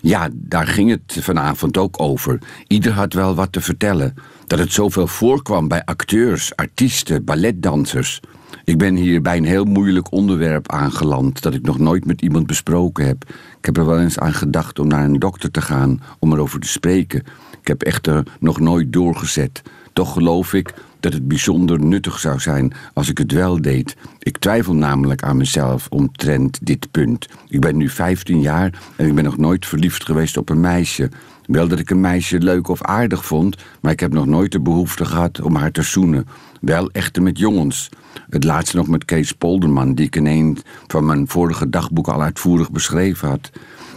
Ja, 0.00 0.28
daar 0.32 0.66
ging 0.66 0.90
het 0.90 1.16
vanavond 1.20 1.76
ook 1.76 2.00
over. 2.00 2.38
Ieder 2.66 2.92
had 2.92 3.12
wel 3.12 3.34
wat 3.34 3.52
te 3.52 3.60
vertellen. 3.60 4.14
Dat 4.50 4.58
het 4.58 4.72
zoveel 4.72 5.06
voorkwam 5.06 5.68
bij 5.68 5.84
acteurs, 5.84 6.56
artiesten, 6.56 7.24
balletdansers. 7.24 8.20
Ik 8.64 8.78
ben 8.78 8.94
hier 8.94 9.22
bij 9.22 9.36
een 9.36 9.44
heel 9.44 9.64
moeilijk 9.64 10.12
onderwerp 10.12 10.72
aangeland 10.72 11.42
dat 11.42 11.54
ik 11.54 11.62
nog 11.62 11.78
nooit 11.78 12.04
met 12.04 12.22
iemand 12.22 12.46
besproken 12.46 13.06
heb. 13.06 13.24
Ik 13.58 13.64
heb 13.64 13.76
er 13.76 13.86
wel 13.86 14.00
eens 14.00 14.18
aan 14.18 14.32
gedacht 14.32 14.78
om 14.78 14.86
naar 14.86 15.04
een 15.04 15.18
dokter 15.18 15.50
te 15.50 15.60
gaan 15.60 16.02
om 16.18 16.32
erover 16.32 16.60
te 16.60 16.68
spreken. 16.68 17.18
Ik 17.60 17.68
heb 17.68 17.82
echter 17.82 18.22
nog 18.40 18.60
nooit 18.60 18.92
doorgezet. 18.92 19.62
Toch 19.92 20.12
geloof 20.12 20.52
ik 20.52 20.74
dat 21.00 21.12
het 21.12 21.28
bijzonder 21.28 21.80
nuttig 21.80 22.18
zou 22.18 22.40
zijn 22.40 22.72
als 22.94 23.08
ik 23.08 23.18
het 23.18 23.32
wel 23.32 23.60
deed. 23.60 23.96
Ik 24.18 24.38
twijfel 24.38 24.74
namelijk 24.74 25.22
aan 25.22 25.36
mezelf 25.36 25.86
omtrent 25.88 26.58
dit 26.62 26.90
punt. 26.90 27.28
Ik 27.48 27.60
ben 27.60 27.76
nu 27.76 27.88
15 27.88 28.40
jaar 28.40 28.78
en 28.96 29.06
ik 29.06 29.14
ben 29.14 29.24
nog 29.24 29.36
nooit 29.36 29.66
verliefd 29.66 30.04
geweest 30.04 30.36
op 30.36 30.48
een 30.48 30.60
meisje. 30.60 31.10
Wel 31.50 31.68
dat 31.68 31.78
ik 31.78 31.90
een 31.90 32.00
meisje 32.00 32.38
leuk 32.38 32.68
of 32.68 32.82
aardig 32.82 33.24
vond, 33.24 33.56
maar 33.80 33.92
ik 33.92 34.00
heb 34.00 34.12
nog 34.12 34.26
nooit 34.26 34.52
de 34.52 34.60
behoefte 34.60 35.04
gehad 35.04 35.40
om 35.40 35.54
haar 35.54 35.70
te 35.70 35.82
zoenen. 35.82 36.26
Wel 36.60 36.90
echter 36.90 37.22
met 37.22 37.38
jongens. 37.38 37.88
Het 38.28 38.44
laatste 38.44 38.76
nog 38.76 38.88
met 38.88 39.04
Kees 39.04 39.32
Polderman, 39.32 39.94
die 39.94 40.06
ik 40.06 40.16
in 40.16 40.26
een 40.26 40.58
van 40.86 41.04
mijn 41.04 41.28
vorige 41.28 41.70
dagboeken 41.70 42.12
al 42.12 42.22
uitvoerig 42.22 42.70
beschreven 42.70 43.28
had. 43.28 43.50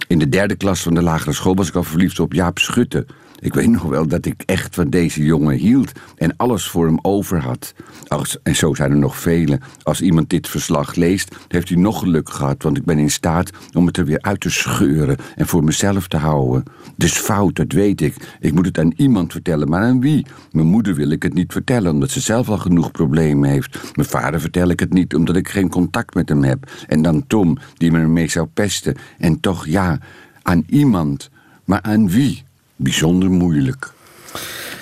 In 0.07 0.19
de 0.19 0.29
derde 0.29 0.55
klas 0.55 0.81
van 0.81 0.93
de 0.93 1.01
lagere 1.01 1.33
school 1.33 1.55
was 1.55 1.67
ik 1.67 1.75
al 1.75 1.83
verliefd 1.83 2.19
op 2.19 2.33
Jaap 2.33 2.57
Schutte. 2.57 3.05
Ik 3.43 3.53
weet 3.53 3.69
nog 3.69 3.83
wel 3.83 4.07
dat 4.07 4.25
ik 4.25 4.43
echt 4.45 4.75
van 4.75 4.89
deze 4.89 5.23
jongen 5.23 5.55
hield 5.55 5.91
en 6.17 6.33
alles 6.37 6.67
voor 6.67 6.85
hem 6.85 6.99
over 7.01 7.41
had. 7.41 7.73
Als, 8.07 8.37
en 8.43 8.55
zo 8.55 8.73
zijn 8.73 8.91
er 8.91 8.97
nog 8.97 9.17
vele. 9.17 9.59
Als 9.81 10.01
iemand 10.01 10.29
dit 10.29 10.47
verslag 10.47 10.95
leest, 10.95 11.35
heeft 11.47 11.69
hij 11.69 11.77
nog 11.77 11.99
geluk 11.99 12.29
gehad, 12.29 12.63
want 12.63 12.77
ik 12.77 12.85
ben 12.85 12.97
in 12.97 13.11
staat 13.11 13.49
om 13.73 13.85
het 13.85 13.97
er 13.97 14.05
weer 14.05 14.21
uit 14.21 14.39
te 14.39 14.49
scheuren 14.49 15.17
en 15.35 15.47
voor 15.47 15.63
mezelf 15.63 16.07
te 16.07 16.17
houden. 16.17 16.63
Dus 16.95 17.11
fout, 17.11 17.55
dat 17.55 17.71
weet 17.71 18.01
ik. 18.01 18.15
Ik 18.39 18.53
moet 18.53 18.65
het 18.65 18.79
aan 18.79 18.93
iemand 18.95 19.31
vertellen, 19.31 19.69
maar 19.69 19.81
aan 19.81 20.01
wie? 20.01 20.25
Mijn 20.51 20.67
moeder 20.67 20.95
wil 20.95 21.09
ik 21.09 21.23
het 21.23 21.33
niet 21.33 21.51
vertellen, 21.51 21.91
omdat 21.91 22.09
ze 22.09 22.19
zelf 22.19 22.49
al 22.49 22.57
genoeg 22.57 22.91
problemen 22.91 23.49
heeft. 23.49 23.95
Mijn 23.95 24.09
vader 24.09 24.41
vertel 24.41 24.69
ik 24.69 24.79
het 24.79 24.93
niet, 24.93 25.15
omdat 25.15 25.35
ik 25.35 25.49
geen 25.49 25.69
contact 25.69 26.15
met 26.15 26.29
hem 26.29 26.43
heb. 26.43 26.71
En 26.87 27.01
dan 27.01 27.27
Tom, 27.27 27.57
die 27.73 27.91
me 27.91 27.99
ermee 27.99 28.29
zou 28.29 28.47
pesten. 28.47 28.95
En 29.17 29.39
toch 29.39 29.67
ja, 29.67 29.99
aan 30.41 30.63
iemand. 30.67 31.29
Maar 31.65 31.81
aan 31.81 32.09
wie? 32.09 32.43
Bijzonder 32.83 33.29
moeilijk. 33.31 33.91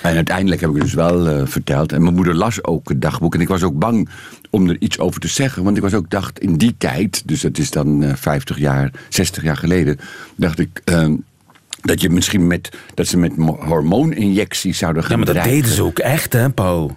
En 0.02 0.14
uiteindelijk 0.14 0.60
heb 0.60 0.70
ik 0.70 0.76
het 0.76 0.84
dus 0.84 0.94
wel 0.94 1.28
uh, 1.40 1.46
verteld. 1.46 1.92
En 1.92 2.02
mijn 2.02 2.14
moeder 2.14 2.34
las 2.34 2.64
ook 2.64 2.88
het 2.88 3.02
dagboek. 3.02 3.34
En 3.34 3.40
ik 3.40 3.48
was 3.48 3.62
ook 3.62 3.78
bang 3.78 4.08
om 4.50 4.68
er 4.68 4.76
iets 4.80 4.98
over 4.98 5.20
te 5.20 5.28
zeggen. 5.28 5.62
Want 5.64 5.76
ik 5.76 5.82
was 5.82 5.94
ook 5.94 6.10
dacht, 6.10 6.38
in 6.38 6.56
die 6.56 6.74
tijd, 6.78 7.22
dus 7.28 7.40
dat 7.40 7.58
is 7.58 7.70
dan 7.70 8.02
uh, 8.02 8.12
50 8.14 8.58
jaar, 8.58 8.90
60 9.08 9.42
jaar 9.42 9.56
geleden, 9.56 9.98
dacht 10.36 10.58
ik. 10.58 10.80
Uh, 10.84 11.08
dat 11.80 12.00
je 12.00 12.10
misschien 12.10 12.46
met 12.46 12.70
dat 12.94 13.06
ze 13.06 13.18
met 13.18 13.32
hormooninjecties 13.58 14.78
zouden 14.78 15.02
gaan. 15.02 15.10
Ja, 15.10 15.16
maar 15.16 15.26
dat 15.26 15.34
dreigen. 15.34 15.60
deden 15.62 15.76
ze 15.76 15.82
ook 15.84 15.98
echt, 15.98 16.32
hè, 16.32 16.50
Paul? 16.50 16.96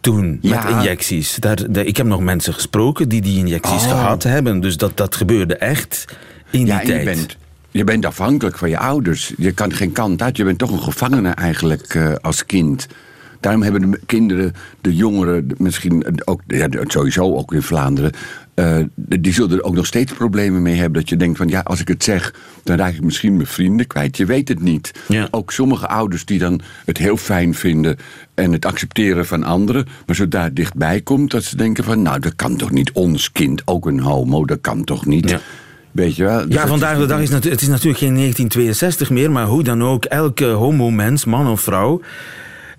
Toen, 0.00 0.38
Ja. 0.40 0.62
met 0.64 0.72
injecties. 0.74 1.36
Daar, 1.36 1.58
ik 1.72 1.96
heb 1.96 2.06
nog 2.06 2.20
mensen 2.20 2.54
gesproken 2.54 3.08
die 3.08 3.20
die 3.20 3.38
injecties 3.38 3.82
Oh. 3.84 3.88
gehad 3.90 4.22
hebben. 4.22 4.60
Dus 4.60 4.76
dat, 4.76 4.96
dat 4.96 5.14
gebeurde 5.16 5.56
echt 5.56 6.04
in 6.50 6.58
die 6.58 6.66
Ja, 6.66 6.78
tijd. 6.80 6.98
je 6.98 7.04
bent, 7.04 7.36
je 7.74 7.84
bent 7.84 8.06
afhankelijk 8.06 8.58
van 8.58 8.70
je 8.70 8.78
ouders. 8.78 9.32
Je 9.36 9.52
kan 9.52 9.72
geen 9.72 9.92
kant 9.92 10.22
uit. 10.22 10.36
Je 10.36 10.44
bent 10.44 10.58
toch 10.58 10.70
een 10.70 10.82
gevangene 10.82 11.30
eigenlijk 11.30 11.94
eh, 11.94 12.12
als 12.20 12.46
kind. 12.46 12.86
Daarom 13.40 13.62
hebben 13.62 13.90
de 13.90 14.00
kinderen, 14.06 14.52
de 14.80 14.94
jongeren, 14.94 15.46
misschien 15.58 16.04
ook, 16.24 16.40
ja, 16.46 16.68
sowieso 16.86 17.34
ook 17.34 17.52
in 17.52 17.62
Vlaanderen, 17.62 18.12
eh, 18.54 18.78
die 18.94 19.32
zullen 19.32 19.58
er 19.58 19.64
ook 19.64 19.74
nog 19.74 19.86
steeds 19.86 20.12
problemen 20.12 20.62
mee 20.62 20.74
hebben. 20.74 21.00
Dat 21.00 21.08
je 21.08 21.16
denkt 21.16 21.38
van 21.38 21.48
ja, 21.48 21.60
als 21.60 21.80
ik 21.80 21.88
het 21.88 22.04
zeg, 22.04 22.34
dan 22.62 22.76
raak 22.76 22.94
ik 22.94 23.02
misschien 23.02 23.34
mijn 23.34 23.46
vrienden 23.46 23.86
kwijt. 23.86 24.16
Je 24.16 24.26
weet 24.26 24.48
het 24.48 24.60
niet. 24.60 24.90
Ja. 25.08 25.28
Ook 25.30 25.52
sommige 25.52 25.86
ouders 25.86 26.24
die 26.24 26.38
dan 26.38 26.60
het 26.84 26.98
heel 26.98 27.16
fijn 27.16 27.54
vinden 27.54 27.96
en 28.34 28.52
het 28.52 28.64
accepteren 28.64 29.26
van 29.26 29.44
anderen. 29.44 29.86
Maar 30.06 30.16
zodra 30.16 30.42
het 30.42 30.56
dichtbij 30.56 31.00
komt, 31.00 31.30
dat 31.30 31.44
ze 31.44 31.56
denken 31.56 31.84
van 31.84 32.02
nou, 32.02 32.20
dat 32.20 32.36
kan 32.36 32.56
toch 32.56 32.70
niet 32.70 32.92
ons 32.92 33.32
kind, 33.32 33.62
ook 33.64 33.86
een 33.86 34.00
homo, 34.00 34.44
dat 34.44 34.60
kan 34.60 34.84
toch 34.84 35.06
niet. 35.06 35.30
Ja. 35.30 35.40
Weet 35.94 36.16
je 36.16 36.24
wel? 36.24 36.46
Dus 36.46 36.54
Ja, 36.54 36.66
vandaag 36.66 36.98
de 36.98 37.06
dag 37.06 37.20
is 37.20 37.30
het 37.30 37.44
is 37.44 37.68
natuurlijk 37.68 37.98
geen 37.98 38.14
1962 38.14 39.10
meer, 39.10 39.30
maar 39.30 39.46
hoe 39.46 39.62
dan 39.62 39.82
ook, 39.82 40.04
elke 40.04 40.44
homo-mens, 40.44 41.24
man 41.24 41.46
of 41.48 41.60
vrouw, 41.60 42.00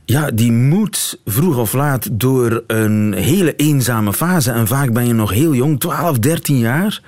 ja, 0.06 0.32
die 0.32 0.52
moet 0.52 1.20
vroeg 1.26 1.58
of 1.58 1.74
laat 1.74 2.10
door 2.12 2.64
een 2.68 3.14
hele 3.14 3.56
eenzame 3.56 4.14
fase. 4.14 4.52
En 4.52 4.68
vaak 4.68 4.94
ben 4.94 5.08
je 5.08 5.14
nog 5.14 5.32
heel 5.32 5.54
jong, 5.56 5.80
12, 5.80 6.20
13 6.20 6.58
jaar, 6.58 7.02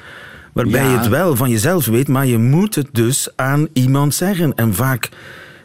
waarbij 0.53 0.83
Ja. 0.83 0.91
je 0.91 0.97
het 0.97 1.07
wel 1.07 1.35
van 1.35 1.49
jezelf 1.49 1.85
weet, 1.85 2.07
maar 2.07 2.25
je 2.25 2.37
moet 2.37 2.75
het 2.75 2.87
dus 2.91 3.29
aan 3.35 3.67
iemand 3.73 4.15
zeggen. 4.15 4.55
En 4.55 4.73
vaak 4.73 5.09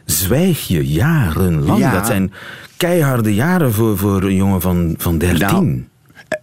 zwijg 0.04 0.66
je 0.68 0.86
jarenlang. 0.86 1.78
Ja. 1.78 1.92
Dat 1.92 2.06
zijn 2.06 2.32
keiharde 2.76 3.34
jaren 3.34 3.72
voor, 3.72 3.98
voor 3.98 4.22
een 4.22 4.34
jongen 4.36 4.60
van, 4.60 4.94
van 4.98 5.18
13. 5.18 5.46
Nou, 5.46 5.84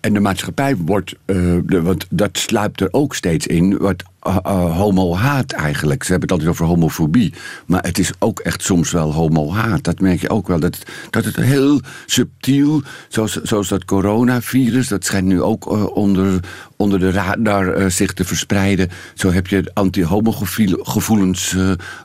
en 0.02 0.14
de 0.14 0.20
maatschappij 0.20 0.76
wordt, 0.76 1.16
eh, 1.26 1.58
want 1.66 2.06
dat 2.10 2.38
sluipt 2.38 2.82
er 2.82 2.88
ook 2.92 3.16
steeds 3.16 3.48
in, 3.48 3.78
wat 3.78 4.04
eh, 4.20 4.38
eh, 4.44 4.78
homo-haat 4.78 5.52
eigenlijk. 5.52 6.04
Ze 6.04 6.12
hebben 6.12 6.30
het 6.30 6.38
altijd 6.38 6.56
over 6.56 6.76
homofobie, 6.76 7.34
maar 7.66 7.84
het 7.84 8.00
is 8.00 8.12
ook 8.20 8.40
echt 8.40 8.64
soms 8.64 8.92
wel 8.92 9.14
homo-haat. 9.14 9.84
Dat 9.84 10.00
merk 10.00 10.22
je 10.22 10.30
ook 10.30 10.48
wel, 10.48 10.60
dat, 10.60 10.84
dat 11.10 11.26
het 11.26 11.36
heel 11.36 11.82
subtiel, 12.06 12.82
zoals, 13.08 13.42
zoals 13.42 13.68
dat 13.68 13.86
coronavirus, 13.86 14.88
dat 14.88 15.06
schijnt 15.06 15.28
nu 15.28 15.42
ook 15.42 15.96
onder, 15.96 16.40
onder 16.76 17.00
de 17.00 17.12
radar 17.12 17.92
zich 17.92 18.14
te 18.14 18.26
verspreiden. 18.26 18.90
Zo 19.14 19.32
heb 19.32 19.48
je 19.48 19.72
anti-homo-gevoelens 19.74 21.56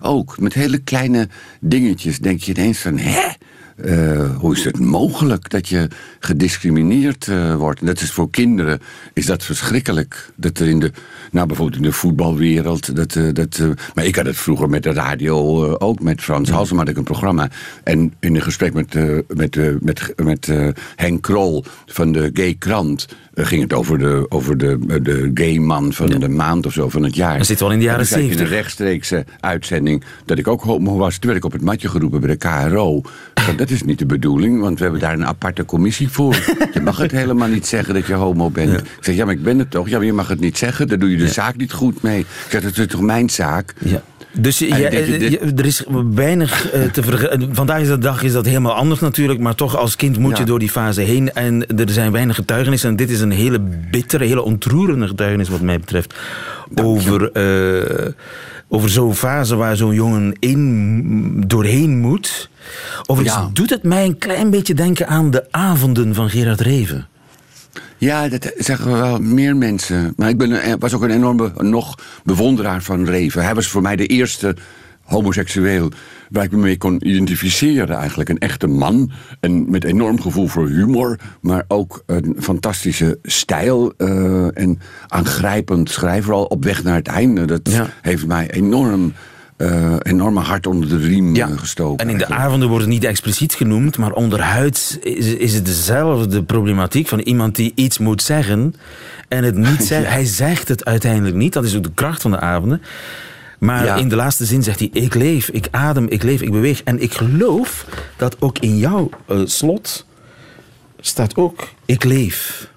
ook. 0.00 0.38
Met 0.38 0.54
hele 0.54 0.78
kleine 0.78 1.28
dingetjes 1.60 2.18
denk 2.18 2.40
je 2.40 2.54
ineens 2.54 2.78
van, 2.78 2.98
hè? 2.98 3.28
Eh, 3.76 4.36
hoe 4.36 4.54
is 4.54 4.64
het 4.64 4.78
mogelijk 4.78 5.50
dat 5.50 5.68
je 5.68 5.88
gediscrimineerd 6.20 7.28
eh, 7.28 7.56
wordt? 7.56 7.86
Dat 7.86 8.00
is 8.00 8.10
voor 8.10 8.30
kinderen 8.30 8.80
is 9.12 9.26
dat 9.26 9.44
verschrikkelijk. 9.44 10.32
Dat 10.36 10.58
er 10.58 10.68
in 10.68 10.80
de, 10.80 10.90
nou 11.30 11.46
bijvoorbeeld 11.46 11.76
in 11.76 11.88
de 11.88 11.92
voetbalwereld. 11.92 12.96
Dat, 12.96 13.16
eh, 13.16 13.24
dat, 13.32 13.60
maar 13.94 14.04
ik 14.04 14.16
had 14.16 14.26
het 14.26 14.36
vroeger 14.36 14.68
met 14.68 14.82
de 14.82 14.92
radio 14.92 15.66
ook. 15.76 16.00
Met 16.00 16.20
Frans 16.20 16.50
Halsema 16.50 16.78
had 16.78 16.88
ik 16.88 16.96
een 16.96 17.04
programma. 17.04 17.50
En 17.84 18.14
in 18.20 18.34
een 18.34 18.42
gesprek 18.42 18.72
met, 18.72 18.94
met, 19.28 19.82
met, 19.82 20.12
met 20.16 20.52
Henk 20.96 21.22
Krol 21.22 21.64
van 21.86 22.12
de 22.12 22.30
Gay 22.32 22.54
Krant. 22.58 23.06
Eh, 23.34 23.46
ging 23.46 23.62
het 23.62 23.72
over 23.72 23.98
de, 23.98 24.26
over 24.28 24.58
de, 24.58 24.78
eh, 24.88 24.96
de 25.02 25.30
gay 25.34 25.58
man 25.58 25.92
van 25.92 26.06
de 26.06 26.28
maand 26.28 26.66
of 26.66 26.72
zo 26.72 26.88
van 26.88 27.02
het 27.02 27.14
jaar. 27.14 27.38
Dat 27.38 27.46
zit 27.46 27.60
wel 27.60 27.70
in 27.70 27.78
de 27.78 27.84
jaren 27.84 28.04
ik 28.04 28.10
in 28.10 28.16
70. 28.16 28.40
een 28.40 28.46
rechtstreekse 28.46 29.24
uitzending 29.40 30.04
dat 30.24 30.38
ik 30.38 30.48
ook 30.48 30.62
homo 30.62 30.96
was. 30.96 31.18
Toen 31.18 31.30
werd 31.30 31.36
ik 31.36 31.44
op 31.44 31.52
het 31.52 31.62
matje 31.62 31.88
geroepen 31.88 32.20
bij 32.20 32.36
de 32.36 32.36
KRO. 32.36 33.02
Dat 33.56 33.70
is 33.70 33.82
niet 33.82 33.98
de 33.98 34.06
bedoeling, 34.06 34.60
want 34.60 34.76
we 34.76 34.82
hebben 34.82 35.00
daar 35.00 35.12
een 35.12 35.26
aparte 35.26 35.64
commissie 35.64 36.08
voor. 36.08 36.34
Je 36.72 36.80
mag 36.80 36.96
het 36.96 37.10
helemaal 37.10 37.48
niet 37.48 37.66
zeggen 37.66 37.94
dat 37.94 38.06
je 38.06 38.14
homo 38.14 38.50
bent. 38.50 38.80
Ik 38.80 38.86
zeg, 39.00 39.14
ja, 39.14 39.24
maar 39.24 39.34
ik 39.34 39.42
ben 39.42 39.58
het 39.58 39.70
toch? 39.70 39.88
Ja, 39.88 39.96
maar 39.96 40.06
je 40.06 40.12
mag 40.12 40.28
het 40.28 40.40
niet 40.40 40.58
zeggen. 40.58 40.88
Daar 40.88 40.98
doe 40.98 41.10
je 41.10 41.16
de 41.16 41.28
zaak 41.28 41.56
niet 41.56 41.72
goed 41.72 42.02
mee. 42.02 42.20
Ik 42.20 42.26
zeg, 42.48 42.62
dat 42.62 42.78
is 42.78 42.86
toch 42.86 43.00
mijn 43.00 43.30
zaak? 43.30 43.74
Ja. 43.78 44.02
Dus 44.38 44.58
je- 44.58 45.38
er 45.56 45.66
is 45.66 45.84
weinig 46.14 46.70
eh, 46.70 46.82
te 46.82 47.02
vergelijken. 47.02 47.54
Vandaag 47.54 47.80
is 47.80 47.88
de 47.88 47.98
dag 47.98 48.22
is 48.22 48.32
dat 48.32 48.46
helemaal 48.46 48.72
anders 48.74 49.00
natuurlijk, 49.00 49.40
maar 49.40 49.54
toch 49.54 49.76
als 49.76 49.96
kind 49.96 50.18
moet 50.18 50.38
je 50.38 50.44
door 50.44 50.58
die 50.58 50.70
fase 50.70 51.00
heen 51.00 51.32
en 51.32 51.66
er 51.76 51.90
zijn 51.90 52.12
weinig 52.12 52.36
getuigenissen. 52.36 52.88
En 52.90 52.96
dit 52.96 53.10
is 53.10 53.20
een 53.20 53.30
hele 53.30 53.60
bittere, 53.90 54.24
hele 54.24 54.42
ontroerende 54.42 55.06
getuigenis 55.08 55.48
wat 55.48 55.60
mij 55.60 55.80
betreft 55.80 56.14
over, 56.74 57.32
eh, 57.32 58.08
over 58.68 58.88
zo'n 58.90 59.14
fase 59.14 59.56
waar 59.56 59.76
zo'n 59.76 59.94
jongen 59.94 60.36
in, 60.38 61.44
doorheen 61.46 61.98
moet. 61.98 62.50
Overigens 63.06 63.40
Ja. 63.42 63.50
doet 63.52 63.70
het 63.70 63.82
mij 63.82 64.04
een 64.04 64.18
klein 64.18 64.50
beetje 64.50 64.74
denken 64.74 65.06
aan 65.08 65.30
de 65.30 65.44
avonden 65.50 66.14
van 66.14 66.30
Gerard 66.30 66.60
Reven. 66.60 67.06
Ja, 68.04 68.28
dat 68.28 68.52
zeggen 68.56 68.92
we 68.92 68.98
wel 68.98 69.18
meer 69.20 69.56
mensen. 69.56 70.12
Maar 70.16 70.28
ik 70.28 70.38
ben, 70.38 70.68
een- 70.70 70.78
was 70.78 70.94
ook 70.94 71.02
een 71.02 71.10
enorme 71.10 71.52
nog 71.56 71.94
bewonderaar 72.24 72.82
van 72.82 73.04
Reven. 73.04 73.44
Hij 73.44 73.54
was 73.54 73.66
voor 73.68 73.82
mij 73.82 73.96
de 73.96 74.06
eerste 74.06 74.56
homoseksueel 75.02 75.90
waar 76.30 76.44
ik 76.44 76.50
me 76.50 76.56
mee 76.56 76.76
kon 76.78 77.08
identificeren 77.08 77.96
eigenlijk. 77.96 78.28
Een 78.28 78.38
echte 78.38 78.66
man 78.66 79.10
en 79.40 79.70
met 79.70 79.84
enorm 79.84 80.20
gevoel 80.20 80.46
voor 80.46 80.68
humor... 80.68 81.18
maar 81.40 81.64
ook 81.68 82.02
een 82.06 82.36
fantastische 82.40 83.18
stijl 83.22 83.92
eh, 83.96 84.58
en 84.58 84.78
aangrijpend 85.08 85.90
schrijven. 85.90 86.24
Vooral 86.24 86.44
op 86.44 86.64
weg 86.64 86.82
naar 86.82 86.94
het 86.94 87.08
einde. 87.08 87.44
Dat 87.44 87.60
Ja. 87.70 87.86
heeft 88.02 88.26
mij 88.26 88.50
enorm, 88.50 89.12
eh 89.56 89.96
enorme 90.02 90.40
hart 90.40 90.66
onder 90.66 90.88
de 90.88 90.96
riem 90.96 91.36
eh, 91.36 91.46
gestoken. 91.56 92.06
En 92.06 92.12
in 92.12 92.18
de 92.18 92.26
avonden 92.26 92.68
wordt 92.68 92.84
het 92.84 92.92
niet 92.92 93.04
expliciet 93.04 93.54
genoemd, 93.54 93.98
maar 93.98 94.12
onderhuids 94.12 94.98
is, 94.98 95.26
is 95.26 95.54
het 95.54 95.66
dezelfde 95.66 96.42
problematiek 96.42 97.08
van 97.08 97.18
iemand 97.20 97.54
die 97.56 97.72
iets 97.74 97.98
moet 97.98 98.22
zeggen 98.22 98.74
en 99.28 99.44
het 99.44 99.56
niet 99.56 99.84
zegt. 99.92 100.08
Hij 100.08 100.24
zegt 100.24 100.68
het 100.68 100.84
uiteindelijk 100.84 101.36
niet, 101.36 101.52
dat 101.52 101.64
is 101.64 101.76
ook 101.76 101.82
de 101.82 101.92
kracht 101.94 102.22
van 102.22 102.30
de 102.30 102.40
avonden. 102.40 102.82
Maar 103.58 103.84
Ja. 103.84 103.94
in 103.96 104.08
de 104.08 104.16
laatste 104.16 104.44
zin 104.44 104.62
zegt 104.62 104.78
hij: 104.78 104.88
Ik 104.92 105.14
leef, 105.14 105.48
ik 105.48 105.68
adem, 105.70 106.06
ik 106.08 106.22
leef, 106.22 106.40
ik 106.42 106.50
beweeg. 106.52 106.82
En 106.82 107.02
ik 107.02 107.14
geloof 107.14 107.86
dat 108.16 108.36
ook 108.40 108.58
in 108.58 108.78
jouw 108.78 109.10
eh, 109.26 109.38
slot 109.44 110.06
staat 111.00 111.36
ook: 111.36 111.68
Ik 111.84 112.04
leef. 112.04 112.68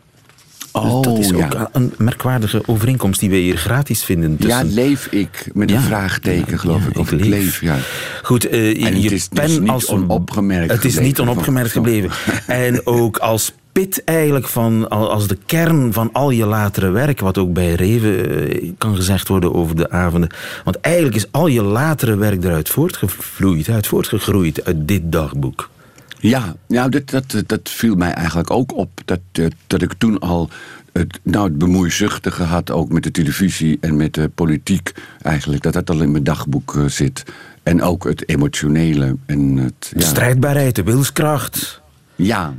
Dus 0.81 0.91
Oh, 0.91 1.01
dat 1.03 1.17
is 1.17 1.33
ook 1.33 1.53
ja. 1.53 1.69
een 1.71 1.93
merkwaardige 1.97 2.61
overeenkomst 2.65 3.19
die 3.19 3.29
we 3.29 3.35
hier 3.35 3.57
gratis 3.57 4.03
vinden. 4.03 4.35
Ja, 4.39 4.63
leef 4.63 5.07
ik 5.11 5.49
met 5.53 5.69
Ja. 5.69 5.75
een 5.75 5.83
vraagteken, 5.83 6.51
Ja, 6.51 6.57
geloof 6.57 6.85
ik. 6.87 6.97
Of 6.97 7.11
ik 7.11 7.19
leef. 7.19 7.29
leef, 7.29 7.61
ja. 7.61 7.75
Goed, 8.23 8.47
eh, 8.49 8.83
het 8.83 9.03
je 9.03 9.09
is 9.09 9.27
pen 9.27 9.47
dus 9.47 9.59
niet 9.59 9.69
als 9.69 9.87
onopgemerkt 9.89 10.71
Het 10.71 10.85
is 10.85 10.93
gebleven 10.93 11.03
niet 11.03 11.19
onopgemerkt 11.19 11.71
van- 11.71 11.83
gebleven. 11.83 12.11
en 12.47 12.85
ook 12.85 13.17
als 13.17 13.53
pit 13.71 14.03
eigenlijk 14.03 14.47
van, 14.47 14.89
al- 14.89 15.11
als 15.11 15.27
de 15.27 15.37
kern 15.45 15.93
van 15.93 16.09
al 16.13 16.29
je 16.29 16.45
latere 16.45 16.89
werk, 16.89 17.19
wat 17.19 17.37
ook 17.37 17.53
bij 17.53 17.73
Reven 17.73 18.49
eh, 18.49 18.71
kan 18.77 18.95
gezegd 18.95 19.27
worden 19.27 19.53
over 19.53 19.75
de 19.75 19.89
avonden. 19.89 20.29
Want 20.63 20.79
eigenlijk 20.81 21.15
is 21.15 21.25
al 21.31 21.47
je 21.47 21.61
latere 21.63 22.15
werk 22.15 22.43
eruit 22.43 22.69
voortgevloeid, 22.69 23.69
uit 23.69 23.87
voortgegroeid 23.87 24.65
uit 24.65 24.87
dit 24.87 25.01
dagboek. 25.11 25.69
Ja, 26.19 26.55
ja 26.67 26.89
dat, 26.89 27.09
dat, 27.09 27.43
dat 27.45 27.69
viel 27.69 27.95
mij 27.95 28.11
eigenlijk 28.11 28.51
ook 28.51 28.75
op. 28.75 28.89
Dat, 29.05 29.19
eh, 29.31 29.45
dat 29.67 29.81
ik 29.81 29.93
toen 29.93 30.19
al 30.19 30.49
het, 30.93 31.19
nou, 31.23 31.47
het 31.47 31.57
bemoeizuchtige 31.57 32.43
had, 32.43 32.71
ook 32.71 32.91
met 32.91 33.03
de 33.03 33.11
televisie 33.11 33.77
en 33.81 33.95
met 33.95 34.13
de 34.13 34.29
politiek 34.35 34.93
eigenlijk. 35.21 35.63
Dat 35.63 35.73
dat 35.73 35.89
al 35.89 36.01
in 36.01 36.11
mijn 36.11 36.23
dagboek 36.23 36.75
eh, 36.75 36.85
zit. 36.85 37.23
En 37.63 37.81
ook 37.81 38.03
het 38.03 38.29
emotionele. 38.29 39.15
En 39.25 39.57
het, 39.57 39.91
De 39.93 39.99
ja, 39.99 40.05
strijdbaarheid, 40.05 40.75
de 40.75 40.83
wilskracht. 40.83 41.81
ja, 42.15 42.53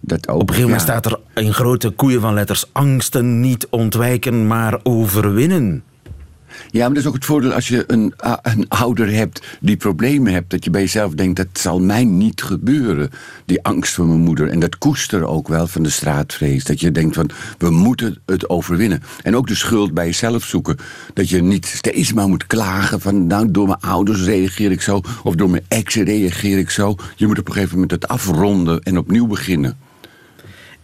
dat 0.00 0.28
ook. 0.28 0.40
Op 0.40 0.48
een 0.48 0.54
gegeven 0.54 0.70
moment 0.70 0.88
ja. 0.88 0.98
staat 0.98 1.06
er 1.06 1.42
in 1.44 1.54
grote 1.54 1.90
koeien 1.90 2.20
van 2.20 2.34
letters 2.34 2.64
angsten 2.72 3.40
niet 3.40 3.66
ontwijken, 3.70 4.46
maar 4.46 4.80
overwinnen. 4.82 5.82
Ja, 6.72 6.80
maar 6.80 6.88
dat 6.88 7.02
is 7.02 7.06
ook 7.06 7.14
het 7.14 7.24
voordeel 7.24 7.52
als 7.52 7.68
je 7.68 7.84
een, 7.86 8.14
een 8.42 8.68
ouder 8.68 9.12
hebt 9.12 9.42
die 9.60 9.76
problemen 9.76 10.32
hebt. 10.32 10.50
Dat 10.50 10.64
je 10.64 10.70
bij 10.70 10.80
jezelf 10.80 11.14
denkt, 11.14 11.36
dat 11.36 11.46
zal 11.52 11.80
mij 11.80 12.04
niet 12.04 12.42
gebeuren. 12.42 13.10
Die 13.44 13.62
angst 13.62 13.94
van 13.94 14.08
mijn 14.08 14.20
moeder. 14.20 14.48
En 14.48 14.60
dat 14.60 14.78
koester 14.78 15.24
ook 15.24 15.48
wel 15.48 15.66
van 15.66 15.82
de 15.82 15.90
straatvrees. 15.90 16.64
Dat 16.64 16.80
je 16.80 16.90
denkt 16.90 17.14
van, 17.14 17.30
we 17.58 17.70
moeten 17.70 18.18
het 18.26 18.48
overwinnen. 18.48 19.02
En 19.22 19.36
ook 19.36 19.46
de 19.46 19.54
schuld 19.54 19.94
bij 19.94 20.04
jezelf 20.04 20.44
zoeken. 20.44 20.76
Dat 21.14 21.28
je 21.28 21.42
niet 21.42 21.66
steeds 21.66 22.12
maar 22.12 22.28
moet 22.28 22.46
klagen 22.46 23.00
van, 23.00 23.26
nou, 23.26 23.50
door 23.50 23.66
mijn 23.66 23.80
ouders 23.80 24.24
reageer 24.24 24.70
ik 24.70 24.82
zo. 24.82 25.00
Of 25.22 25.34
door 25.34 25.50
mijn 25.50 25.64
ex 25.68 25.94
reageer 25.94 26.58
ik 26.58 26.70
zo. 26.70 26.96
Je 27.16 27.26
moet 27.26 27.38
op 27.38 27.46
een 27.46 27.52
gegeven 27.52 27.74
moment 27.74 27.90
het 27.90 28.08
afronden 28.08 28.82
en 28.82 28.98
opnieuw 28.98 29.26
beginnen. 29.26 29.89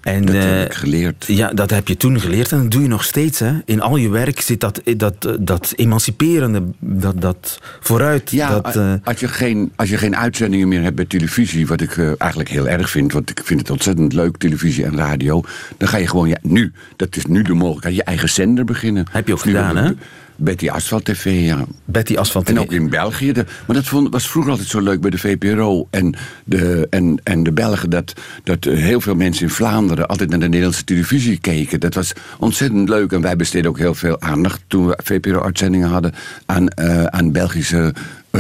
En, 0.07 0.25
Dat 0.25 0.35
eh, 0.35 0.43
heb 0.43 0.67
ik 0.67 0.75
geleerd. 0.75 1.25
Ja, 1.27 1.49
dat 1.49 1.71
heb 1.71 1.89
je 1.89 1.97
toen 1.97 2.21
geleerd 2.21 2.53
en 2.53 2.63
dat 2.63 2.71
doe 2.71 2.83
je 2.83 2.89
nog 2.89 3.05
steeds. 3.05 3.39
Hè? 3.39 3.53
In 3.65 3.81
al 3.81 3.97
je 3.97 4.09
werk 4.09 4.41
zit 4.41 4.61
dat, 4.61 4.83
dat, 4.97 5.37
dat 5.41 5.73
emanciperende, 5.77 6.63
dat, 6.79 7.21
dat 7.21 7.61
vooruit. 7.81 8.31
Ja, 8.31 8.61
dat, 8.61 8.77
eh, 8.77 8.93
als, 9.05 9.21
je 9.21 9.29
geen, 9.29 9.73
als 9.77 9.89
je 9.89 9.99
geen 9.99 10.17
uitzendingen 10.17 10.69
meer 10.69 10.83
hebt 10.83 10.97
bij 10.97 11.05
televisie, 11.05 11.67
wat 11.67 11.81
ik 11.81 11.97
eh, 11.97 12.13
eigenlijk 12.19 12.51
heel 12.51 12.69
erg 12.69 12.91
vind, 12.91 13.13
want 13.13 13.31
ik 13.31 13.41
vind 13.45 13.61
het 13.61 13.71
ontzettend 13.71 14.13
leuk, 14.13 14.37
televisie 14.37 14.85
en 14.85 14.97
radio, 14.97 15.43
dan 15.77 15.89
ga 15.89 15.97
je 15.97 16.09
gewoon, 16.09 16.29
ja, 16.29 16.39
nu, 16.43 16.73
dat 16.97 17.17
is 17.17 17.27
nu 17.27 17.43
de 17.43 17.55
mogelijkheid, 17.55 17.97
je 17.97 18.05
eigen 18.05 18.29
zender 18.29 18.65
beginnen. 18.65 19.07
Heb 19.11 19.27
je 19.27 19.33
ook 19.33 19.45
Nu 19.45 19.53
gedaan, 19.53 19.77
hè? 19.77 19.91
Betty 20.37 20.69
Asphalt 20.69 21.05
TV, 21.05 21.25
ja. 21.25 21.65
Betty 21.85 22.17
Asphalt. 22.17 22.49
En 22.49 22.61
ook 22.61 22.73
in 22.73 22.91
België. 22.91 23.33
De, 23.33 23.45
maar 23.67 23.77
dat 23.77 23.85
vond, 23.85 24.13
was 24.13 24.29
vroeger 24.29 24.51
altijd 24.51 24.69
zo 24.69 24.81
leuk 24.81 25.01
bij 25.01 25.11
de 25.11 25.19
VPRO 25.19 25.89
en 25.91 26.15
de, 26.45 26.87
en, 26.91 27.21
en 27.23 27.43
de 27.43 27.53
Belgen. 27.53 27.91
Dat, 27.91 28.13
dat 28.45 28.65
heel 28.65 29.01
veel 29.01 29.15
mensen 29.15 29.43
in 29.43 29.51
Vlaanderen 29.51 30.07
altijd 30.07 30.31
naar 30.31 30.39
de 30.39 30.47
Nederlandse 30.47 30.85
televisie 30.85 31.39
keken. 31.39 31.81
Dat 31.81 31.95
was 31.95 32.13
ontzettend 32.39 32.89
leuk. 32.89 33.13
En 33.13 33.21
wij 33.21 33.37
besteden 33.37 33.71
ook 33.71 33.79
heel 33.79 33.95
veel 33.95 34.21
aandacht 34.21 34.61
toen 34.67 34.87
we 34.87 34.99
VPRO-uitzendingen 35.05 35.89
hadden 35.89 36.15
aan, 36.47 36.69
eh, 36.69 37.05
aan 37.05 37.33
Belgische 37.33 37.95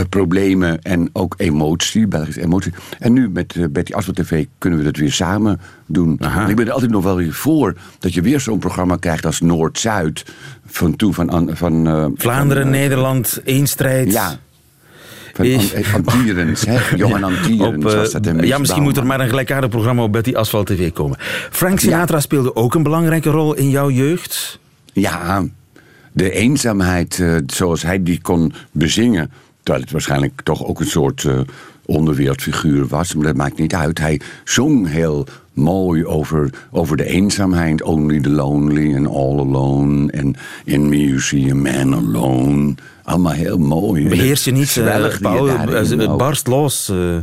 problemen 0.08 0.82
en 0.82 1.10
ook 1.12 1.34
emotie, 1.36 2.06
Belgische 2.06 2.42
emotie. 2.42 2.72
En 2.98 3.12
nu 3.12 3.28
met 3.30 3.54
eh, 3.56 3.64
Betty 3.70 3.92
Asphalt 3.92 4.16
TV 4.16 4.44
kunnen 4.58 4.78
we 4.78 4.84
dat 4.84 4.96
weer 4.96 5.12
samen 5.12 5.60
doen. 5.86 6.18
En 6.18 6.48
ik 6.48 6.56
ben 6.56 6.66
er 6.66 6.72
altijd 6.72 6.90
nog 6.90 7.04
wel 7.04 7.16
weer 7.16 7.32
voor 7.32 7.74
dat 7.98 8.14
je 8.14 8.20
weer 8.20 8.40
zo'n 8.40 8.58
programma 8.58 8.96
krijgt 8.96 9.26
als 9.26 9.40
Noord-Zuid. 9.40 10.24
Van 10.66 10.96
toen 10.96 11.14
van, 11.14 11.30
An- 11.30 11.50
van 11.56 11.86
eh, 11.86 12.06
Vlaanderen, 12.14 12.62
van, 12.62 12.72
eh, 12.72 12.78
Nederland, 12.80 13.40
één 13.44 13.66
strijd. 13.66 14.12
ja. 14.12 14.38
Van 15.82 16.04
Antierens, 16.04 16.64
hè? 16.66 16.78
Johan 16.96 17.24
Antierens 17.24 17.84
eh, 17.84 17.98
was 17.98 18.12
dat. 18.12 18.28
ja, 18.40 18.58
misschien 18.58 18.82
moet 18.82 18.96
er 18.96 19.06
maar 19.06 19.20
een 19.20 19.28
gelijkaardig 19.28 19.70
programma 19.70 20.02
op 20.02 20.12
Betty 20.12 20.34
Asphalt 20.34 20.66
TV 20.66 20.92
komen. 20.92 21.18
Frank 21.50 21.80
Sinatra 21.80 22.20
speelde 22.20 22.56
ook 22.56 22.74
een 22.74 22.82
belangrijke 22.82 23.30
rol 23.30 23.54
in 23.54 23.70
jouw 23.70 23.90
jeugd. 23.90 24.58
Ja, 24.92 25.44
de 26.12 26.30
eenzaamheid 26.30 27.18
eh, 27.20 27.34
zoals 27.46 27.82
hij 27.82 28.02
die 28.02 28.20
kon 28.20 28.52
bezingen... 28.72 29.30
terwijl 29.66 29.84
het 29.84 29.92
waarschijnlijk 29.92 30.40
toch 30.42 30.66
ook 30.66 30.80
een 30.80 30.86
soort 30.86 31.24
eh, 31.24 31.38
onderwereldfiguur 31.84 32.86
was... 32.86 33.14
maar 33.14 33.26
dat 33.26 33.36
maakt 33.36 33.58
niet 33.58 33.74
uit. 33.74 33.98
Hij 33.98 34.20
zong 34.44 34.88
heel 34.88 35.26
mooi 35.52 36.04
over, 36.04 36.50
over 36.70 36.96
de 36.96 37.04
eenzaamheid. 37.04 37.82
Only 37.82 38.20
the 38.20 38.30
lonely 38.30 38.96
and 38.96 39.06
all 39.08 39.38
alone. 39.38 40.10
En 40.12 40.36
in 40.64 40.88
me 40.88 41.06
you 41.06 41.20
see 41.20 41.50
a 41.50 41.54
man 41.54 41.94
alone. 41.94 42.74
Allemaal 43.02 43.32
heel 43.32 43.58
mooi. 43.58 44.08
Beheers 44.08 44.44
je 44.44 44.52
niet, 44.52 44.70
je 44.70 45.16
Paul, 45.20 45.48
eh, 45.48 45.74
het 45.74 46.16
barst 46.16 46.46
los. 46.46 46.88
eh. 46.88 47.16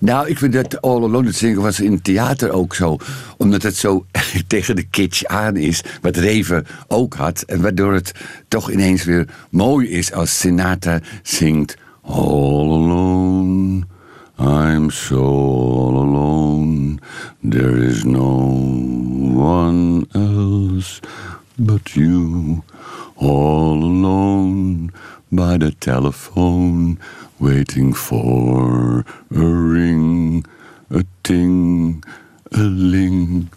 Nou, 0.00 0.28
ik 0.28 0.38
vind 0.38 0.52
dat 0.52 0.80
All 0.80 1.02
Alone 1.02 1.26
het 1.26 1.36
zingen 1.36 1.62
was 1.62 1.80
in 1.80 1.92
het 1.92 2.04
theater 2.04 2.50
ook 2.50 2.74
zo. 2.74 2.96
Omdat 3.36 3.62
het 3.62 3.76
zo 3.76 4.04
tegen 4.46 4.76
de 4.76 4.82
kitsch 4.82 5.24
aan 5.24 5.56
is. 5.56 5.82
Wat 6.00 6.16
Reven 6.16 6.66
ook 6.88 7.14
had. 7.14 7.42
En 7.42 7.62
waardoor 7.62 7.92
het 7.92 8.12
toch 8.48 8.70
ineens 8.70 9.04
weer 9.04 9.28
mooi 9.50 9.88
is 9.88 10.12
als 10.12 10.38
Sinatra 10.38 11.00
zingt. 11.22 11.76
All 12.02 12.70
alone, 12.70 13.84
I'm 14.38 14.90
so 14.90 15.16
all 15.16 15.96
alone. 15.96 16.98
There 17.50 17.86
is 17.86 18.04
no 18.04 18.50
one 19.34 20.06
else 20.12 21.00
but 21.56 21.90
you. 21.90 22.62
All 23.16 23.82
alone 23.82 24.92
by 25.32 25.58
the 25.58 25.72
telephone, 25.72 26.98
waiting 27.38 27.92
for 27.92 29.04
a 29.34 29.38
ring, 29.38 30.44
a 30.90 31.04
ting, 31.22 32.02
a 32.52 32.58
ling. 32.58 33.50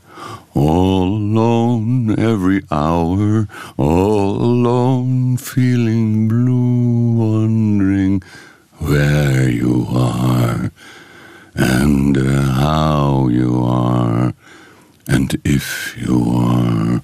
All 0.53 1.07
alone 1.07 2.19
every 2.19 2.63
hour, 2.71 3.47
all 3.77 4.35
alone, 4.41 5.37
feeling 5.37 6.27
blue, 6.27 7.17
wondering 7.17 8.21
where 8.79 9.49
you 9.49 9.87
are 9.89 10.71
and 11.55 12.17
uh, 12.17 12.41
how 12.53 13.27
you 13.27 13.61
are, 13.63 14.33
and 15.07 15.39
if 15.43 15.95
you 15.97 16.23
are 16.33 17.01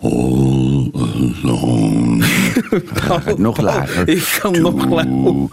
all 0.00 0.90
alone. 1.42 2.22
Gaat 2.94 3.38
nog 3.48 3.60
lager. 3.60 4.08
Ik 4.08 4.38
kan 4.40 4.60
nog 4.60 4.88
lager. 4.88 5.48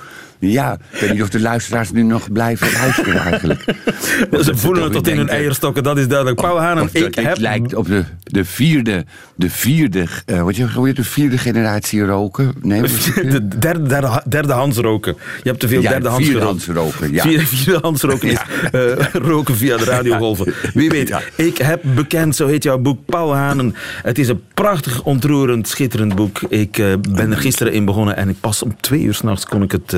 Ja, 0.51 0.77
ik 0.91 0.99
weet 0.99 1.11
niet 1.11 1.21
of 1.21 1.29
de 1.29 1.39
luisteraars 1.39 1.91
nu 1.91 2.03
nog 2.03 2.31
blijven 2.31 2.71
luisteren 2.71 3.21
eigenlijk. 3.21 3.63
Ze 4.45 4.55
voelen 4.55 4.83
het 4.83 4.93
tot 4.93 5.07
in 5.07 5.17
hun 5.17 5.29
eierstokken, 5.29 5.83
dat 5.83 5.97
is 5.97 6.07
duidelijk. 6.07 6.41
Paul 6.41 6.59
Hanen, 6.59 6.89
ik 6.91 7.15
dit 7.15 7.25
heb... 7.25 7.37
lijkt 7.37 7.75
op 7.75 7.87
de, 7.87 8.03
de 8.23 8.45
vierde, 8.45 9.05
de 9.35 9.49
vierde, 9.49 10.05
eh, 10.25 10.41
wat 10.41 10.55
je, 10.55 10.71
hoe 10.71 10.87
heet 10.87 10.95
de 10.95 11.03
vierde 11.03 11.37
generatie 11.37 12.05
roken? 12.05 12.53
Nee, 12.61 12.81
het? 12.81 13.13
De 13.33 13.47
derde, 13.47 13.87
derde, 13.87 14.21
derde 14.27 14.53
hands 14.53 14.77
roken. 14.77 15.15
Je 15.43 15.49
hebt 15.49 15.59
te 15.59 15.67
veel 15.67 15.81
Ja, 15.81 15.89
derde 15.89 16.07
hands 16.07 16.25
vierde 16.25 16.45
hands 16.45 16.67
roken, 16.67 17.11
ja. 17.11 17.21
Vierde, 17.21 17.45
vierde 17.45 17.79
hands 17.81 18.01
roken 18.01 18.29
is 18.29 18.37
eh, 18.71 19.05
roken 19.13 19.55
via 19.55 19.77
de 19.77 19.83
radiogolven. 19.83 20.53
Wie 20.73 20.89
weet. 20.89 21.13
Ik 21.35 21.57
heb 21.57 21.81
bekend, 21.95 22.35
zo 22.35 22.47
heet 22.47 22.63
jouw 22.63 22.77
boek, 22.77 23.05
Paul 23.05 23.35
Hanen. 23.35 23.75
Het 24.03 24.19
is 24.19 24.27
een 24.27 24.41
prachtig, 24.53 25.03
ontroerend, 25.03 25.67
schitterend 25.67 26.15
boek. 26.15 26.41
Ik 26.49 26.77
eh, 26.77 26.93
ben 27.09 27.31
er 27.31 27.37
gisteren 27.37 27.73
in 27.73 27.85
begonnen 27.85 28.17
en 28.17 28.29
ik 28.29 28.39
pas 28.39 28.63
om 28.63 28.75
twee 28.79 29.01
uur 29.01 29.13
s'nachts 29.13 29.45
kon 29.45 29.63
ik 29.63 29.71
het 29.71 29.95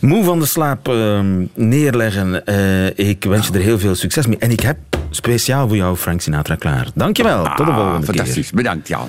moe 0.00 0.24
van 0.24 0.38
de 0.38 0.46
slaap 0.46 0.88
eh, 0.88 1.20
neerleggen. 1.54 2.46
Eh, 2.46 2.86
ik 3.08 3.24
wens 3.24 3.46
je 3.46 3.52
er 3.52 3.60
heel 3.60 3.78
veel 3.78 3.94
succes 3.94 4.26
mee. 4.26 4.38
En 4.38 4.50
ik 4.50 4.60
heb 4.60 4.76
speciaal 5.10 5.68
voor 5.68 5.76
jou 5.76 5.96
Frank 5.96 6.20
Sinatra 6.20 6.54
klaar. 6.54 6.88
Dankjewel. 6.94 7.44
Tot 7.44 7.56
de 7.56 7.72
Ah, 7.72 7.76
volgende 7.78 8.06
keer. 8.06 8.14
fantastisch, 8.14 8.50
bedankt 8.50 8.88
Jan. 8.88 9.08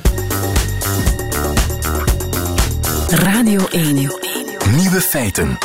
Radio 3.10 3.60
1. 3.72 3.94
Nieuwe 4.76 5.02
feiten. 5.02 5.58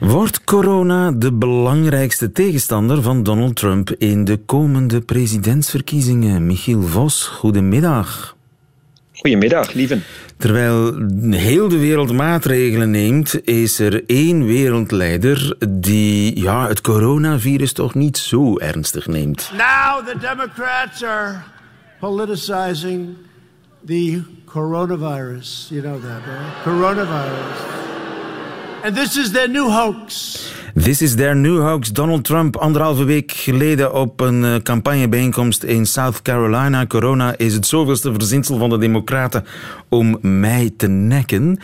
Wordt 0.00 0.44
corona 0.44 1.10
de 1.10 1.32
belangrijkste 1.32 2.32
tegenstander 2.32 3.02
van 3.02 3.22
Donald 3.22 3.56
Trump 3.56 3.90
in 3.90 4.24
de 4.24 4.36
komende 4.46 5.00
presidentsverkiezingen? 5.00 6.46
Michiel 6.46 6.82
Vos, 6.82 7.24
goedemiddag. 7.26 8.36
Goedemiddag, 9.18 9.72
lieven. 9.72 10.02
Terwijl 10.36 10.94
heel 11.30 11.68
de 11.68 11.78
wereld 11.78 12.12
maatregelen 12.12 12.90
neemt, 12.90 13.46
is 13.46 13.78
er 13.78 14.04
één 14.06 14.46
wereldleider 14.46 15.56
die 15.68 16.40
ja, 16.40 16.68
het 16.68 16.80
coronavirus 16.80 17.72
toch 17.72 17.94
niet 17.94 18.18
zo 18.18 18.58
ernstig 18.58 19.06
neemt. 19.06 19.50
Now 19.52 20.06
the 20.06 20.18
Democrats 20.20 21.04
are 21.04 21.42
politicizing 22.00 23.16
the 23.86 24.22
coronavirus. 24.44 25.66
You 25.70 25.82
know 25.82 26.00
that, 26.00 26.20
right? 26.26 26.62
Coronavirus. 26.62 27.58
And 28.82 28.96
this 28.96 29.16
is 29.16 29.30
their 29.30 29.48
new 29.48 29.70
hoax. 29.70 30.52
This 30.84 31.02
is 31.02 31.14
their 31.16 31.34
new 31.36 31.60
hoax. 31.60 31.92
Donald 31.92 32.24
Trump 32.24 32.56
anderhalve 32.56 33.04
week 33.04 33.32
geleden 33.32 33.92
op 33.92 34.20
een 34.20 34.44
eh, 34.44 34.54
campagnebijeenkomst 34.62 35.62
in 35.62 35.86
South 35.86 36.22
Carolina. 36.22 36.86
Corona 36.86 37.34
is 37.36 37.54
het 37.54 37.66
zoveelste 37.66 38.12
verzinsel 38.12 38.58
van 38.58 38.70
de 38.70 38.78
Democraten 38.78 39.44
om 39.88 40.18
mij 40.20 40.70
te 40.76 40.88
nekken. 40.88 41.60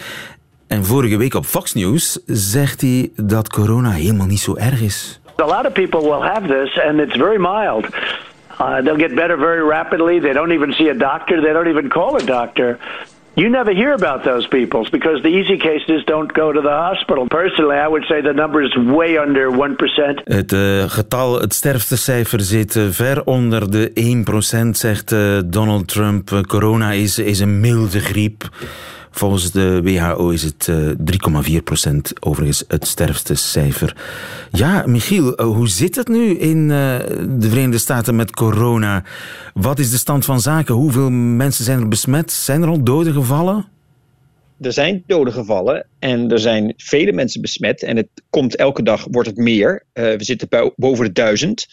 En 0.66 0.84
vorige 0.84 1.16
week 1.16 1.34
op 1.34 1.44
Fox 1.44 1.74
News 1.74 2.18
zegt 2.26 2.80
hij 2.80 3.10
dat 3.16 3.48
corona 3.48 3.90
helemaal 3.90 4.26
niet 4.26 4.40
zo 4.40 4.56
erg 4.56 4.80
is. 4.80 5.20
A 5.40 5.46
lot 5.46 5.66
of 5.66 5.72
people 5.72 6.00
will 6.00 6.28
have 6.28 6.46
this, 6.46 6.80
and 6.80 6.98
it's 6.98 7.16
very 7.16 7.40
mild. 7.40 7.86
Uh, 8.60 8.76
they'll 8.76 9.08
get 9.08 9.14
better 9.14 9.38
very 9.38 9.68
rapidly. 9.68 10.20
They 10.20 10.32
don't 10.32 10.50
even 10.50 10.72
see 10.72 10.90
a 10.90 10.94
doctor. 10.94 11.40
They 11.40 11.52
don't 11.52 11.66
even 11.66 11.88
call 11.88 12.14
a 12.14 12.24
doctor. 12.24 12.78
You 13.36 13.48
never 13.48 13.74
hear 13.74 13.92
about 13.92 14.22
those 14.22 14.48
people 14.48 14.86
because 14.90 15.22
the 15.22 15.28
easy 15.28 15.56
cases 15.56 16.04
don't 16.04 16.32
go 16.32 16.52
to 16.52 16.60
the 16.60 16.68
hospital. 16.68 17.26
Personally, 17.26 17.76
I 17.76 17.88
would 17.88 18.04
say 18.04 18.22
the 18.22 18.32
number 18.32 18.62
is 18.62 18.76
way 18.76 19.18
under 19.18 19.50
1%. 19.50 20.22
Het 20.24 20.52
uh, 20.52 20.84
getal, 20.90 21.40
het 21.40 21.54
sterftecijfer 21.54 22.40
zit 22.40 22.74
uh, 22.74 22.84
ver 22.90 23.24
onder 23.24 23.70
de 23.70 23.90
1%, 24.66 24.68
zegt 24.70 25.12
uh, 25.12 25.38
Donald 25.46 25.88
Trump. 25.88 26.42
corona 26.46 26.90
is, 26.90 27.18
is 27.18 27.40
een 27.40 27.60
milde 27.60 28.00
griep. 28.00 28.48
Volgens 29.14 29.50
de 29.50 29.82
WHO 29.82 30.28
is 30.28 30.42
het 30.42 30.68
3,4 31.48 31.62
procent 31.64 32.12
overigens 32.20 32.64
het 32.68 32.86
sterfste 32.86 33.34
cijfer. 33.34 33.96
Ja, 34.52 34.84
Michiel, 34.86 35.36
eh, 35.36 35.46
hoe 35.46 35.68
zit 35.68 35.96
het 35.96 36.08
nu 36.08 36.38
in 36.38 36.60
eh, 36.70 36.98
de 37.28 37.48
Verenigde 37.48 37.78
Staten 37.78 38.16
met 38.16 38.30
corona? 38.30 39.04
Wat 39.54 39.78
is 39.78 39.90
de 39.90 39.96
stand 39.96 40.24
van 40.24 40.40
zaken? 40.40 40.74
Hoeveel 40.74 41.10
mensen 41.10 41.64
zijn 41.64 41.80
er 41.80 41.88
besmet? 41.88 42.32
Zijn 42.32 42.62
er 42.62 42.68
al 42.68 42.82
doden 42.82 43.12
gevallen? 43.12 43.72
er 44.60 44.72
zijn 44.72 45.02
doden 45.06 45.32
gevallen 45.32 45.86
en 45.98 46.30
er 46.30 46.38
zijn 46.38 46.74
vele 46.76 47.12
mensen 47.12 47.40
besmet. 47.40 47.82
En 47.82 47.96
het 47.96 48.08
komt 48.30 48.56
elke 48.56 48.82
dag, 48.82 49.06
wordt 49.10 49.28
het 49.28 49.36
meer. 49.36 49.84
We 49.92 50.16
zitten 50.18 50.72
boven 50.76 51.04
de 51.04 51.12
duizend. 51.12 51.66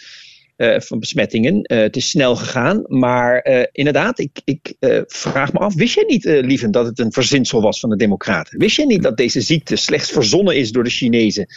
Eh, 0.62 0.80
van 0.80 1.00
besmettingen. 1.00 1.62
Eh, 1.62 1.80
het 1.80 1.96
is 1.96 2.10
snel 2.10 2.36
gegaan. 2.36 2.84
Maar 2.88 3.40
eh, 3.40 3.68
inderdaad, 3.72 4.20
ik, 4.20 4.42
ik 4.44 4.76
vraag 5.08 5.54
me 5.54 5.60
af: 5.60 5.76
wist 5.76 5.96
jij 5.96 6.04
niet, 6.08 6.24
Lieven, 6.24 6.72
dat 6.72 6.86
het 6.86 7.00
een 7.00 7.12
verzinsel 7.12 7.62
was 7.62 7.80
van 7.80 7.90
de 7.90 7.96
Democraten? 7.96 8.60
Wist 8.60 8.76
jij 8.76 8.86
niet 8.86 9.04
dat 9.04 9.18
deze 9.18 9.42
ziekte 9.42 9.76
slechts 9.76 10.12
verzonnen 10.12 10.56
is 10.56 10.72
door 10.72 10.84
de 10.84 10.90
Chinezen? 10.90 11.48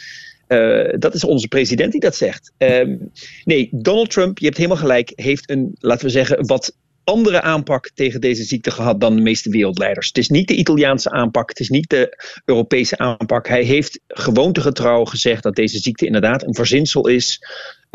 dat 0.99 1.15
is 1.15 1.25
onze 1.25 1.49
president 1.49 1.93
die 1.93 2.01
dat 2.01 2.17
zegt. 2.17 2.53
Ehm, 2.59 2.97
nee, 3.45 3.69
Donald 3.73 4.11
Trump, 4.11 4.39
je 4.39 4.45
hebt 4.45 4.57
helemaal 4.57 4.79
gelijk, 4.79 5.13
heeft 5.15 5.51
een, 5.51 5.77
laten 5.79 6.07
we 6.07 6.13
zeggen, 6.13 6.47
wat 6.47 6.77
andere 7.05 7.43
aanpak 7.43 7.91
tegen 7.95 8.21
deze 8.21 8.43
ziekte 8.43 8.71
gehad 8.71 9.01
dan 9.01 9.17
de 9.17 9.23
meeste 9.23 9.51
wereldleiders. 9.51 10.07
Het 10.07 10.19
is 10.19 10.29
niet 10.29 10.49
de 10.49 10.57
Italiaanse 10.57 11.11
aanpak, 11.11 11.49
het 11.49 11.61
is 11.61 11.69
niet 11.69 11.91
de 11.91 12.25
Europese 12.45 12.99
aanpak. 12.99 13.49
Hij 13.49 13.63
heeft 13.63 14.01
gewoontegetrouw 14.09 15.05
gezegd 15.05 15.43
dat 15.43 15.57
deze 15.57 15.79
ziekte 15.79 16.07
inderdaad 16.07 16.43
een 16.43 16.55
verzinsel 16.55 17.09
is. 17.09 17.41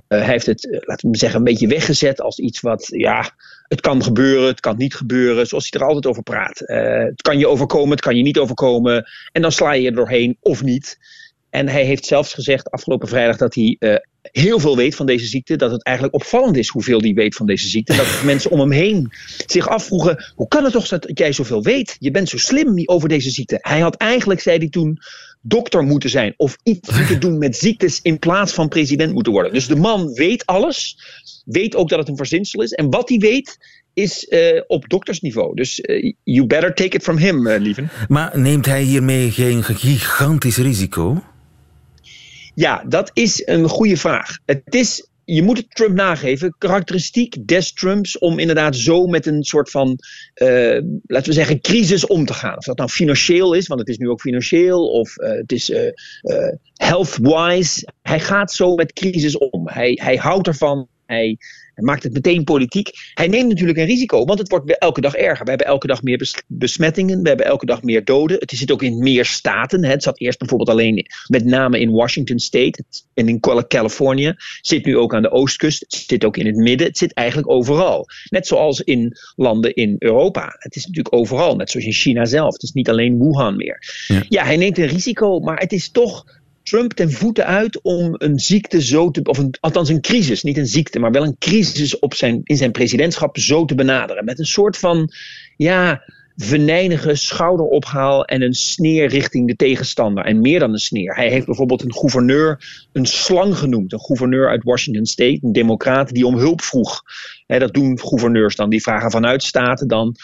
Uh, 0.08 0.20
hij 0.20 0.30
heeft 0.30 0.46
het, 0.46 0.66
uh, 0.66 0.80
laten 0.82 1.10
we 1.10 1.18
zeggen, 1.18 1.38
een 1.38 1.46
beetje 1.46 1.68
weggezet 1.68 2.22
als 2.22 2.40
iets 2.40 2.60
wat, 2.60 2.88
ja, 2.88 3.32
het 3.68 3.82
kan 3.82 4.04
gebeuren, 4.04 4.48
het 4.48 4.60
kan 4.60 4.78
niet 4.78 4.96
gebeuren, 4.96 5.48
zoals 5.48 5.68
hij 5.70 5.82
er 5.82 5.88
altijd 5.88 6.08
over 6.08 6.24
praat. 6.24 6.62
Uh, 6.62 7.04
het 7.04 7.22
kan 7.22 7.38
je 7.38 7.48
overkomen, 7.48 7.90
het 7.90 8.02
kan 8.02 8.16
je 8.16 8.24
niet 8.24 8.38
overkomen. 8.38 9.10
En 9.32 9.42
dan 9.42 9.52
sla 9.52 9.72
je 9.72 9.88
er 9.88 9.96
doorheen 9.96 10.38
of 10.42 10.64
niet. 10.64 10.98
En 11.50 11.68
hij 11.68 11.84
heeft 11.84 12.06
zelfs 12.06 12.34
gezegd 12.34 12.72
afgelopen 12.72 13.08
vrijdag 13.08 13.38
dat 13.38 13.56
hij 13.56 13.78
heel 14.22 14.60
veel 14.60 14.76
weet 14.76 14.96
van 14.96 15.06
deze 15.06 15.26
ziekte. 15.26 15.56
Dat 15.56 15.72
het 15.72 15.84
eigenlijk 15.84 16.16
opvallend 16.16 16.58
is 16.58 16.68
hoeveel 16.68 17.00
hij 17.00 17.14
weet 17.14 17.36
van 17.36 17.46
deze 17.46 17.68
ziekte. 17.68 17.96
Dat 17.96 18.22
mensen 18.24 18.52
om 18.52 18.60
hem 18.60 18.72
heen 18.72 19.12
zich 19.46 19.68
afvroegen: 19.68 20.32
hoe 20.36 20.48
kan 20.48 20.64
het 20.64 20.74
toch 20.74 20.88
dat 20.88 21.10
jij 21.14 21.32
zoveel 21.32 21.64
weet? 21.64 21.96
Je 22.00 22.12
bent 22.12 22.30
zo 22.30 22.38
slim 22.38 22.82
over 22.86 23.10
deze 23.10 23.30
ziekte. 23.30 23.58
Hij 23.62 23.80
had 23.80 23.96
eigenlijk, 23.96 24.42
zei 24.42 24.58
hij 24.58 24.70
toen, 24.70 25.00
dokter 25.42 25.84
moeten 25.84 26.10
zijn. 26.10 26.34
Of 26.38 26.58
iets 26.64 26.98
moeten 26.98 27.20
doen 27.26 27.38
met 27.38 27.56
ziektes 27.56 28.00
in 28.02 28.20
plaats 28.20 28.54
van 28.54 28.68
president 28.68 29.14
moeten 29.14 29.32
worden. 29.32 29.54
Dus 29.54 29.68
de 29.68 29.76
man 29.76 30.14
weet 30.14 30.46
alles. 30.46 30.98
Weet 31.46 31.76
ook 31.76 31.90
dat 31.90 32.00
het 32.00 32.08
een 32.08 32.18
verzinsel 32.18 32.62
is. 32.62 32.72
En 32.72 32.90
wat 32.90 33.10
hij 33.10 33.18
weet, 33.18 33.58
is 33.94 34.28
uh, 34.30 34.62
op 34.68 34.90
doktersniveau. 34.90 35.56
Dus 35.56 35.80
uh, 35.80 36.14
you 36.24 36.48
better 36.48 36.74
take 36.74 36.96
it 36.96 37.04
from 37.04 37.18
him, 37.18 37.48
uh, 37.48 37.60
lieven. 37.60 37.90
Maar 38.08 38.40
neemt 38.40 38.66
hij 38.66 38.82
hiermee 38.82 39.32
geen 39.32 39.64
gigantisch 39.64 40.58
risico? 40.58 41.24
Ja, 42.56 42.84
dat 42.88 43.12
is 43.14 43.42
een 43.46 43.70
goede 43.70 43.98
vraag. 43.98 44.38
Het 44.46 44.76
is, 44.76 45.09
je 45.34 45.44
moet 45.44 45.58
het 45.58 45.76
Trump 45.76 45.96
nageven, 45.96 46.56
karakteristiek 46.58 47.48
des 47.48 47.74
Trumps 47.74 48.18
om 48.18 48.40
inderdaad 48.40 48.76
zo 48.76 49.06
met 49.06 49.26
een 49.26 49.44
soort 49.44 49.70
van, 49.70 49.98
uh, 50.36 50.82
laten 51.06 51.28
we 51.28 51.34
zeggen, 51.34 51.62
crisis 51.62 52.08
om 52.08 52.26
te 52.26 52.34
gaan. 52.34 52.58
Of 52.58 52.64
dat 52.64 52.78
nou 52.78 52.90
financieel 52.90 53.54
is, 53.54 53.68
want 53.68 53.80
het 53.80 53.90
is 53.90 53.98
nu 53.98 54.10
ook 54.10 54.22
financieel, 54.22 54.88
of 54.88 55.18
uh, 55.18 55.30
het 55.30 55.52
is 55.52 55.70
uh, 55.70 55.92
health-wise. 56.74 57.88
Hij 58.02 58.20
gaat 58.20 58.52
zo 58.52 58.76
met 58.76 58.94
crisis 58.94 59.38
om. 59.38 59.68
Hij, 59.68 60.00
hij 60.02 60.16
houdt 60.16 60.48
ervan. 60.48 60.88
Hij, 61.06 61.38
maakt 61.84 62.04
het 62.04 62.14
meteen 62.14 62.44
politiek. 62.44 62.90
Hij 63.14 63.28
neemt 63.28 63.50
natuurlijk 63.50 63.78
een 63.78 63.86
risico, 63.86 64.26
want 64.26 64.40
het 64.40 64.50
wordt 64.50 64.78
elke 64.78 65.02
dag 65.02 65.16
erger. 65.16 65.44
We 65.44 65.50
hebben 65.50 65.68
elke 65.68 65.88
dag 65.88 66.04
meer 66.04 66.44
besmettingen, 66.48 67.22
we 67.22 67.28
hebben 67.28 67.46
elke 67.46 67.66
dag 67.66 67.84
meer 67.84 68.06
doden. 68.06 68.38
Het 68.40 68.52
zit 68.52 68.72
ook 68.72 68.84
in 68.84 69.04
meer 69.04 69.26
staten. 69.26 69.84
Het 69.84 70.04
zat 70.04 70.20
eerst 70.20 70.40
bijvoorbeeld 70.40 70.70
alleen 70.70 71.06
met 71.28 71.46
name 71.46 71.80
in 71.80 71.92
Washington 71.92 72.40
State 72.40 72.84
en 73.14 73.28
in 73.28 73.40
Californië. 73.68 74.26
Het 74.26 74.38
zit 74.62 74.86
nu 74.86 74.98
ook 74.98 75.16
aan 75.16 75.22
de 75.22 75.32
oostkust, 75.32 75.80
het 75.80 75.94
zit 76.08 76.26
ook 76.26 76.38
in 76.38 76.46
het 76.46 76.56
midden. 76.56 76.88
Het 76.88 76.98
zit 76.98 77.14
eigenlijk 77.14 77.50
overal. 77.50 78.08
Net 78.30 78.48
zoals 78.48 78.82
in 78.82 79.18
landen 79.36 79.74
in 79.74 79.96
Europa. 80.00 80.56
Het 80.58 80.76
is 80.76 80.86
natuurlijk 80.86 81.16
overal, 81.16 81.56
net 81.56 81.70
zoals 81.70 81.86
in 81.86 81.94
China 81.94 82.26
zelf. 82.26 82.54
Het 82.54 82.64
is 82.64 82.72
niet 82.72 82.90
alleen 82.90 83.20
Wuhan 83.20 83.56
meer. 83.56 84.06
Ja, 84.08 84.24
ja 84.30 84.44
hij 84.44 84.58
neemt 84.58 84.78
een 84.78 84.88
risico, 84.88 85.40
maar 85.40 85.58
het 85.58 85.72
is 85.72 85.92
toch 85.92 86.26
Trump 86.70 86.94
ten 86.94 87.12
voeten 87.12 87.46
uit 87.46 87.82
om 87.82 88.16
een 88.18 88.40
ziekte 88.40 88.82
zo 88.82 89.12
te. 89.12 89.24
of 89.24 89.38
een, 89.38 89.54
althans 89.60 89.90
een 89.90 90.02
crisis, 90.02 90.44
niet 90.44 90.58
een 90.58 90.68
ziekte, 90.68 91.00
maar 91.00 91.12
wel 91.12 91.24
een 91.24 91.38
crisis 91.40 92.00
op 92.00 92.14
zijn, 92.14 92.42
in 92.44 92.58
zijn 92.58 92.72
presidentschap 92.72 93.38
zo 93.38 93.66
te 93.66 93.76
benaderen. 93.76 94.26
Met 94.26 94.40
een 94.40 94.46
soort 94.46 94.78
van. 94.78 95.12
ja 95.58 96.04
venijnige 96.42 97.16
schouderophaal 97.16 98.26
en 98.26 98.42
een 98.42 98.54
sneer 98.54 99.08
richting 99.08 99.48
de 99.48 99.56
tegenstander. 99.56 100.26
En 100.26 100.42
meer 100.42 100.60
dan 100.60 100.72
een 100.72 100.80
sneer. 100.80 101.16
Hij 101.16 101.30
heeft 101.30 101.46
bijvoorbeeld 101.46 101.84
een 101.84 101.94
gouverneur 101.94 102.88
een 102.92 103.06
slang 103.06 103.58
genoemd. 103.58 103.94
Een 103.94 104.00
gouverneur 104.00 104.50
uit 104.50 104.64
Washington 104.64 105.06
State, 105.06 105.40
een 105.42 105.52
democraat, 105.52 106.10
die 106.10 106.26
om 106.26 106.38
hulp 106.38 106.62
vroeg. 106.62 107.02
dat 107.48 107.74
doen 107.74 108.00
gouverneurs 108.00 108.56
dan. 108.56 108.70
Die 108.70 108.82
vragen 108.82 109.12
vanuit 109.12 109.44
staten 109.44 109.88
dan 109.88 110.16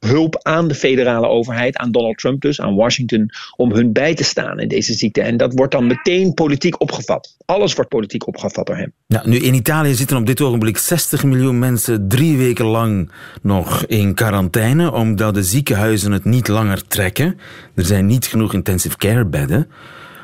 hulp 0.00 0.38
aan 0.42 0.68
de 0.68 0.74
federale 0.74 1.26
overheid, 1.26 1.76
aan 1.76 1.92
Donald 1.92 2.18
Trump 2.18 2.40
dus, 2.40 2.60
aan 2.60 2.74
Washington, 2.74 3.30
om 3.56 3.72
hun 3.72 3.92
bij 3.92 4.14
te 4.14 4.24
staan 4.24 4.60
in 4.60 4.68
deze 4.68 4.94
ziekte. 4.94 5.22
En 5.22 5.36
dat 5.36 5.52
wordt 5.54 5.72
dan 5.72 5.86
meteen 5.86 6.34
politiek 6.34 6.80
opgevat. 6.80 7.36
Alles 7.44 7.74
wordt 7.74 7.90
politiek 7.90 8.26
opgevat 8.26 8.66
door 8.66 8.76
hem. 8.76 8.92
Ja, 9.06 9.22
nu 9.26 9.36
in 9.36 9.54
Italië 9.54 9.94
zitten 9.94 10.16
op 10.16 10.26
dit 10.26 10.40
ogenblik 10.40 10.78
60 10.78 11.24
miljoen 11.24 11.58
mensen 11.58 12.08
drie 12.08 12.36
weken 12.36 12.64
lang 12.64 13.10
nog 13.42 13.84
in 13.86 14.14
quarantaine, 14.14 14.92
omdat 14.92 15.34
de 15.34 15.42
ziekenhuizen 15.42 16.12
het 16.12 16.24
niet 16.24 16.48
langer 16.48 16.86
trekken. 16.86 17.38
Er 17.74 17.84
zijn 17.84 18.06
niet 18.06 18.26
genoeg 18.26 18.54
intensive 18.54 18.96
care 18.96 19.26
bedden. 19.26 19.68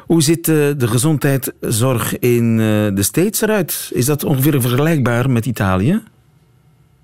Hoe 0.07 0.23
ziet 0.23 0.49
eh, 0.49 0.55
de 0.77 0.89
gezondheidszorg 0.89 2.19
in 2.19 2.51
eh, 2.51 2.97
de 2.97 3.03
States 3.03 3.41
eruit? 3.41 3.91
Is 3.93 4.05
dat 4.05 4.25
ongeveer 4.25 4.61
vergelijkbaar 4.61 5.31
met 5.31 5.47
Italië? 5.47 6.03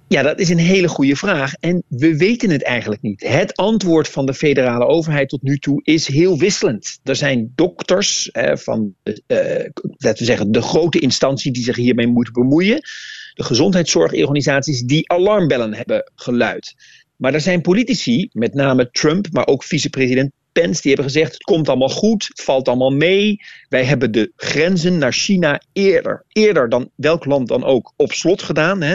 Ja, 0.08 0.22
dat 0.22 0.38
is 0.40 0.48
een 0.48 0.58
hele 0.58 0.88
goede 0.88 1.16
vraag. 1.16 1.54
En 1.54 1.82
we 1.88 2.16
weten 2.16 2.50
het 2.50 2.62
eigenlijk 2.62 3.02
niet. 3.02 3.22
Het 3.26 3.56
antwoord 3.56 4.08
van 4.08 4.26
de 4.26 4.34
federale 4.34 4.86
overheid 4.86 5.28
tot 5.28 5.42
nu 5.42 5.58
toe 5.58 5.80
is 5.84 6.06
heel 6.06 6.38
wisselend. 6.38 6.98
Er 7.02 7.16
zijn 7.16 7.52
dokters 7.54 8.30
van, 8.52 8.94
eh, 9.02 9.14
laten 9.96 10.18
we 10.18 10.24
zeggen, 10.24 10.52
de 10.52 10.62
grote 10.62 10.98
instantie 10.98 11.52
die 11.52 11.62
zich 11.62 11.76
hiermee 11.76 12.06
moeten 12.06 12.32
bemoeien. 12.32 12.80
De 13.34 13.42
gezondheidszorgorganisaties 13.42 14.82
die 14.82 15.10
alarmbellen 15.10 15.74
hebben 15.74 16.10
geluid. 16.14 16.74
Maar 17.16 17.34
er 17.34 17.40
zijn 17.40 17.60
politici, 17.60 18.28
met 18.32 18.54
name 18.54 18.90
Trump, 18.90 19.26
maar 19.32 19.46
ook 19.46 19.64
vicepresident 19.64 20.32
Pence, 20.60 20.82
die 20.82 20.92
hebben 20.92 21.12
gezegd: 21.12 21.32
het 21.32 21.42
komt 21.42 21.68
allemaal 21.68 21.88
goed, 21.88 22.26
het 22.28 22.42
valt 22.42 22.68
allemaal 22.68 22.90
mee. 22.90 23.36
Wij 23.68 23.84
hebben 23.84 24.12
de 24.12 24.32
grenzen 24.36 24.98
naar 24.98 25.12
China 25.12 25.60
eerder, 25.72 26.24
eerder 26.28 26.68
dan 26.68 26.90
welk 26.94 27.24
land 27.24 27.48
dan 27.48 27.64
ook, 27.64 27.92
op 27.96 28.12
slot 28.12 28.42
gedaan. 28.42 28.82
Hè? 28.82 28.94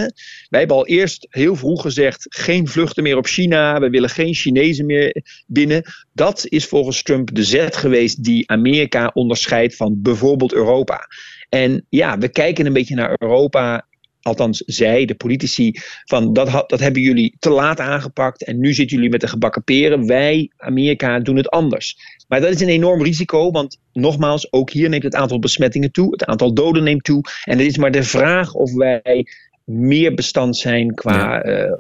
Wij 0.49 0.59
hebben 0.59 0.77
al 0.77 0.87
eerst 0.87 1.27
heel 1.29 1.55
vroeg 1.55 1.81
gezegd: 1.81 2.25
geen 2.29 2.67
vluchten 2.67 3.03
meer 3.03 3.17
op 3.17 3.25
China, 3.25 3.79
we 3.79 3.89
willen 3.89 4.09
geen 4.09 4.33
Chinezen 4.33 4.85
meer 4.85 5.23
binnen. 5.47 5.83
Dat 6.13 6.45
is 6.49 6.65
volgens 6.65 7.03
Trump 7.03 7.35
de 7.35 7.43
zet 7.43 7.75
geweest 7.75 8.23
die 8.23 8.49
Amerika 8.49 9.11
onderscheidt 9.13 9.75
van 9.75 10.01
bijvoorbeeld 10.01 10.53
Europa. 10.53 11.07
En 11.49 11.85
ja, 11.89 12.17
we 12.17 12.29
kijken 12.29 12.65
een 12.65 12.73
beetje 12.73 12.95
naar 12.95 13.15
Europa 13.19 13.87
althans 14.21 14.63
zij, 14.65 15.05
de 15.05 15.15
politici, 15.15 15.73
van 16.05 16.33
dat, 16.33 16.63
dat 16.67 16.79
hebben 16.79 17.01
jullie 17.01 17.35
te 17.39 17.49
laat 17.49 17.79
aangepakt 17.79 18.43
en 18.43 18.59
nu 18.59 18.73
zitten 18.73 18.95
jullie 18.95 19.11
met 19.11 19.21
de 19.21 19.27
gebakken 19.27 19.63
peren. 19.63 20.07
Wij, 20.07 20.51
Amerika, 20.57 21.19
doen 21.19 21.35
het 21.35 21.49
anders. 21.49 21.97
Maar 22.27 22.41
dat 22.41 22.53
is 22.53 22.61
een 22.61 22.69
enorm 22.69 23.03
risico, 23.03 23.51
want 23.51 23.77
nogmaals, 23.93 24.51
ook 24.51 24.69
hier 24.69 24.89
neemt 24.89 25.03
het 25.03 25.15
aantal 25.15 25.39
besmettingen 25.39 25.91
toe, 25.91 26.11
het 26.11 26.25
aantal 26.25 26.53
doden 26.53 26.83
neemt 26.83 27.03
toe. 27.03 27.23
En 27.43 27.57
het 27.57 27.67
is 27.67 27.77
maar 27.77 27.91
de 27.91 28.03
vraag 28.03 28.53
of 28.53 28.73
wij 28.73 29.25
meer 29.63 30.13
bestand 30.13 30.57
zijn 30.57 30.93
qua. 30.93 31.45
Uh, 31.45 31.71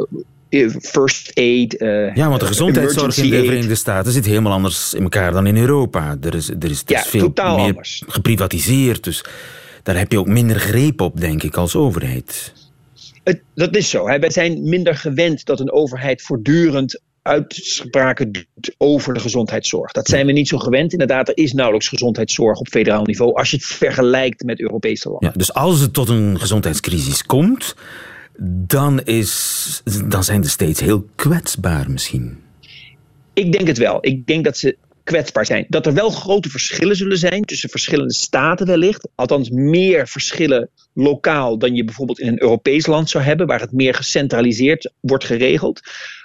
first 0.81 1.31
aid. 1.33 1.81
Uh, 1.81 2.15
ja, 2.15 2.27
want 2.27 2.39
de 2.39 2.45
gezondheidszorg 2.45 3.17
in 3.17 3.29
de 3.29 3.43
Verenigde 3.43 3.75
Staten 3.75 4.11
zit 4.11 4.25
helemaal 4.25 4.51
anders 4.51 4.93
in 4.93 5.03
elkaar 5.03 5.31
dan 5.31 5.47
in 5.47 5.57
Europa. 5.57 6.17
Er 6.21 6.35
is, 6.35 6.49
er 6.49 6.69
is, 6.69 6.83
er 6.85 6.95
is 6.95 7.01
veel 7.07 7.31
meer 7.35 7.45
anders. 7.45 8.03
geprivatiseerd. 8.07 9.03
Dus 9.03 9.23
daar 9.83 9.97
heb 9.97 10.11
je 10.11 10.19
ook 10.19 10.27
minder 10.27 10.59
greep 10.59 11.01
op, 11.01 11.19
denk 11.19 11.43
ik, 11.43 11.55
als 11.55 11.75
overheid. 11.75 12.53
Het, 13.23 13.41
dat 13.55 13.75
is 13.75 13.89
zo. 13.89 14.07
Hè. 14.07 14.19
Wij 14.19 14.31
zijn 14.31 14.69
minder 14.69 14.95
gewend 14.95 15.45
dat 15.45 15.59
een 15.59 15.71
overheid 15.71 16.21
voortdurend 16.21 17.01
uitspraken 17.21 18.31
doet 18.31 18.75
over 18.77 19.13
de 19.13 19.19
gezondheidszorg. 19.19 19.91
Dat 19.91 20.07
zijn 20.07 20.25
we 20.25 20.31
niet 20.31 20.47
zo 20.47 20.57
gewend. 20.57 20.91
Inderdaad, 20.91 21.27
er 21.27 21.37
is 21.37 21.53
nauwelijks 21.53 21.87
gezondheidszorg 21.87 22.59
op 22.59 22.67
federaal 22.67 23.03
niveau 23.03 23.33
als 23.35 23.51
je 23.51 23.57
het 23.57 23.65
vergelijkt 23.65 24.43
met 24.43 24.59
Europese 24.59 25.09
landen. 25.09 25.29
Ja, 25.29 25.37
dus 25.37 25.53
als 25.53 25.79
het 25.79 25.93
tot 25.93 26.09
een 26.09 26.39
gezondheidscrisis 26.39 27.23
komt, 27.23 27.75
dan, 28.67 29.01
is, 29.03 29.81
dan 30.07 30.23
zijn 30.23 30.41
de 30.41 30.47
States 30.47 30.79
heel 30.79 31.05
kwetsbaar 31.15 31.91
misschien. 31.91 32.39
Ik 33.33 33.51
denk 33.51 33.67
het 33.67 33.77
wel. 33.77 33.97
Ik 34.01 34.27
denk 34.27 34.43
dat 34.43 34.57
ze 34.57 34.77
kwetsbaar 35.03 35.45
zijn. 35.45 35.65
Dat 35.69 35.85
er 35.85 35.93
wel 35.93 36.09
grote 36.09 36.49
verschillen 36.49 36.95
zullen 36.95 37.17
zijn 37.17 37.43
tussen 37.43 37.69
verschillende 37.69 38.13
staten 38.13 38.67
wellicht. 38.67 39.07
Althans 39.15 39.49
meer 39.49 40.07
verschillen 40.07 40.69
lokaal 40.93 41.57
dan 41.57 41.75
je 41.75 41.83
bijvoorbeeld 41.83 42.19
in 42.19 42.27
een 42.27 42.41
Europees 42.41 42.85
land 42.85 43.09
zou 43.09 43.23
hebben, 43.23 43.47
waar 43.47 43.59
het 43.59 43.71
meer 43.71 43.93
gecentraliseerd 43.93 44.91
wordt 44.99 45.23
geregeld. 45.23 45.81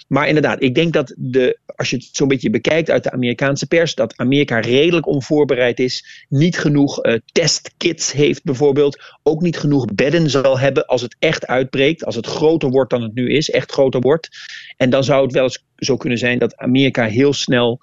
Maar 0.08 0.28
inderdaad, 0.28 0.62
ik 0.62 0.74
denk 0.74 0.92
dat 0.92 1.14
de, 1.16 1.58
als 1.76 1.90
je 1.90 1.96
het 1.96 2.08
zo'n 2.12 2.28
beetje 2.28 2.50
bekijkt 2.50 2.90
uit 2.90 3.02
de 3.02 3.10
Amerikaanse 3.10 3.66
pers, 3.66 3.94
dat 3.94 4.16
Amerika 4.16 4.60
redelijk 4.60 5.06
onvoorbereid 5.06 5.78
is, 5.78 6.26
niet 6.28 6.58
genoeg 6.58 7.04
uh, 7.04 7.14
testkits 7.32 8.12
heeft 8.12 8.44
bijvoorbeeld, 8.44 9.02
ook 9.22 9.40
niet 9.40 9.58
genoeg 9.58 9.84
bedden 9.84 10.30
zal 10.30 10.58
hebben 10.58 10.86
als 10.86 11.02
het 11.02 11.16
echt 11.18 11.46
uitbreekt, 11.46 12.04
als 12.04 12.14
het 12.14 12.26
groter 12.26 12.70
wordt 12.70 12.90
dan 12.90 13.02
het 13.02 13.14
nu 13.14 13.32
is, 13.32 13.50
echt 13.50 13.72
groter 13.72 14.00
wordt. 14.00 14.28
En 14.76 14.90
dan 14.90 15.04
zou 15.04 15.22
het 15.22 15.32
wel 15.32 15.42
eens 15.42 15.64
zo 15.76 15.96
kunnen 15.96 16.18
zijn 16.18 16.38
dat 16.38 16.56
Amerika 16.56 17.04
heel 17.06 17.32
snel 17.32 17.80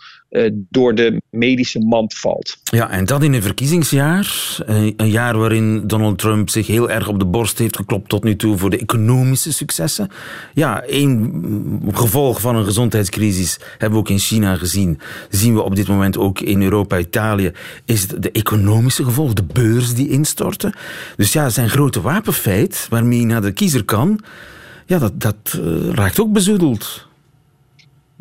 door 0.53 0.95
de 0.95 1.21
medische 1.29 1.79
mand 1.79 2.13
valt. 2.13 2.57
Ja, 2.63 2.89
en 2.89 3.05
dat 3.05 3.23
in 3.23 3.33
een 3.33 3.41
verkiezingsjaar. 3.41 4.57
Een 4.65 5.09
jaar 5.09 5.37
waarin 5.37 5.87
Donald 5.87 6.17
Trump 6.17 6.49
zich 6.49 6.67
heel 6.67 6.89
erg 6.89 7.07
op 7.07 7.19
de 7.19 7.25
borst 7.25 7.57
heeft 7.57 7.75
geklopt 7.75 8.09
tot 8.09 8.23
nu 8.23 8.35
toe 8.35 8.57
voor 8.57 8.69
de 8.69 8.77
economische 8.77 9.53
successen. 9.53 10.09
Ja, 10.53 10.81
één 10.81 11.81
gevolg 11.91 12.41
van 12.41 12.55
een 12.55 12.65
gezondheidscrisis 12.65 13.59
hebben 13.71 13.91
we 13.91 13.97
ook 13.97 14.09
in 14.09 14.19
China 14.19 14.55
gezien. 14.55 14.99
Zien 15.29 15.53
we 15.53 15.61
op 15.61 15.75
dit 15.75 15.87
moment 15.87 16.17
ook 16.17 16.39
in 16.39 16.61
Europa, 16.61 16.97
Italië. 16.97 17.51
Is 17.85 18.07
de 18.07 18.31
economische 18.31 19.03
gevolg, 19.03 19.33
de 19.33 19.43
beurs 19.43 19.93
die 19.93 20.09
instorten. 20.09 20.73
Dus 21.15 21.33
ja, 21.33 21.49
zijn 21.49 21.69
grote 21.69 22.01
wapenfeit 22.01 22.87
waarmee 22.89 23.19
hij 23.19 23.27
naar 23.27 23.41
de 23.41 23.51
kiezer 23.51 23.83
kan. 23.83 24.19
Ja, 24.85 24.99
dat, 24.99 25.21
dat 25.21 25.59
uh, 25.59 25.89
raakt 25.89 26.19
ook 26.19 26.31
bezoedeld. 26.31 27.07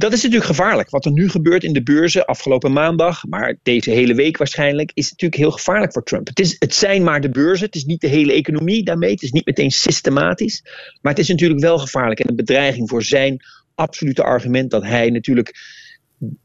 Dat 0.02 0.12
is 0.12 0.22
natuurlijk 0.22 0.50
gevaarlijk. 0.50 0.90
Wat 0.90 1.04
er 1.04 1.12
nu 1.12 1.28
gebeurt 1.28 1.64
in 1.64 1.72
de 1.72 1.82
beurzen 1.82 2.24
afgelopen 2.24 2.72
maandag, 2.72 3.26
maar 3.28 3.58
deze 3.62 3.90
hele 3.90 4.14
week 4.14 4.36
waarschijnlijk, 4.36 4.90
is 4.94 5.10
natuurlijk 5.10 5.40
heel 5.40 5.50
gevaarlijk 5.50 5.92
voor 5.92 6.02
Trump. 6.02 6.26
Het, 6.26 6.38
is, 6.38 6.56
het 6.58 6.74
zijn 6.74 7.02
maar 7.02 7.20
de 7.20 7.30
beurzen, 7.30 7.66
het 7.66 7.74
is 7.74 7.84
niet 7.84 8.00
de 8.00 8.06
hele 8.06 8.32
economie 8.32 8.84
daarmee, 8.84 9.10
het 9.10 9.22
is 9.22 9.32
niet 9.32 9.46
meteen 9.46 9.70
systematisch, 9.70 10.62
maar 11.00 11.12
het 11.12 11.20
is 11.20 11.28
natuurlijk 11.28 11.60
wel 11.60 11.78
gevaarlijk 11.78 12.20
en 12.20 12.28
een 12.28 12.36
bedreiging 12.36 12.88
voor 12.88 13.02
zijn 13.02 13.44
absolute 13.74 14.22
argument 14.22 14.70
dat 14.70 14.82
hij 14.82 15.10
natuurlijk 15.10 15.54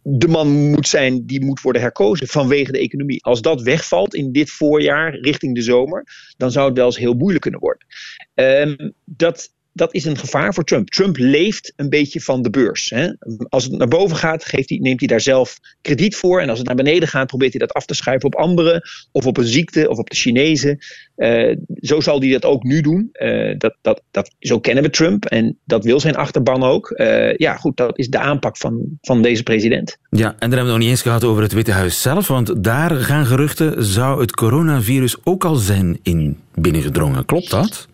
de 0.02 0.28
man 0.28 0.48
moet 0.48 0.88
zijn 0.88 1.26
die 1.26 1.46
moet 1.46 1.62
worden 1.62 1.82
herkozen 1.82 2.28
vanwege 2.28 2.72
de 2.72 2.80
economie. 2.80 3.24
Als 3.24 3.42
dat 3.42 3.62
wegvalt 3.62 4.16
in 4.16 4.32
dit 4.32 4.50
voorjaar 4.50 5.20
richting 5.20 5.56
de 5.56 5.62
zomer, 5.62 6.04
dan 6.38 6.52
zou 6.52 6.68
het 6.68 6.78
wel 6.78 6.86
eens 6.86 6.98
heel 6.98 7.14
moeilijk 7.14 7.42
kunnen 7.42 7.60
worden. 7.60 7.88
Um, 8.34 8.94
dat 9.06 9.56
dat 9.78 9.94
is 9.94 10.06
een 10.06 10.18
gevaar 10.18 10.54
voor 10.54 10.64
Trump. 10.64 10.90
Trump 10.90 11.18
leeft 11.18 11.74
een 11.76 11.90
beetje 11.90 12.22
van 12.22 12.42
de 12.42 12.50
beurs. 12.50 12.90
Hè. 12.90 13.10
Als 13.50 13.64
het 13.64 13.78
naar 13.78 13.88
boven 13.88 14.18
gaat, 14.18 14.46
geeft 14.46 14.70
hij, 14.70 14.78
neemt 14.78 15.00
hij 15.00 15.08
daar 15.08 15.22
zelf 15.22 15.60
krediet 15.82 16.16
voor. 16.16 16.42
En 16.42 16.50
als 16.50 16.58
het 16.58 16.68
naar 16.68 16.76
beneden 16.76 17.08
gaat, 17.08 17.28
probeert 17.28 17.52
hij 17.52 17.60
dat 17.60 17.74
af 17.74 17.86
te 17.86 17.94
schuiven 17.94 18.28
op 18.28 18.36
anderen. 18.36 18.82
Of 19.12 19.26
op 19.26 19.38
een 19.38 19.46
ziekte, 19.46 19.90
of 19.90 19.98
op 19.98 20.10
de 20.10 20.16
Chinezen. 20.16 20.78
Uh, 21.18 21.56
zo 21.76 22.00
zal 22.02 22.20
hij 22.20 22.30
dat 22.30 22.46
ook 22.46 22.64
nu 22.64 22.82
doen. 22.82 23.10
Uh, 23.14 23.54
dat, 23.58 23.78
dat, 23.82 24.02
dat, 24.12 24.32
zo 24.40 24.60
kennen 24.60 24.84
we 24.84 24.90
Trump. 24.90 25.26
En 25.26 25.58
dat 25.64 25.84
wil 25.84 26.00
zijn 26.00 26.16
achterban 26.16 26.64
ook. 26.64 26.94
Uh, 26.96 27.36
ja, 27.36 27.56
goed, 27.56 27.78
dat 27.78 27.98
is 27.98 28.08
de 28.08 28.20
aanpak 28.20 28.58
van, 28.58 28.98
van 29.02 29.22
deze 29.22 29.44
president. 29.44 29.98
Ja, 30.10 30.28
en 30.28 30.36
dan 30.40 30.50
hebben 30.50 30.66
we 30.66 30.72
nog 30.72 30.80
niet 30.80 30.90
eens 30.90 31.02
gehad 31.02 31.24
over 31.24 31.44
het 31.44 31.54
Witte 31.54 31.72
Huis 31.72 32.02
zelf. 32.02 32.28
Want 32.28 32.64
daar 32.64 32.92
gaan 32.92 33.26
geruchten, 33.26 33.86
zou 33.86 34.22
het 34.22 34.32
coronavirus 34.32 35.16
ook 35.24 35.46
al 35.46 35.56
zijn 35.56 36.00
in 36.04 36.38
binnengedrongen. 36.54 37.26
Klopt 37.26 37.52
dat? 37.52 37.88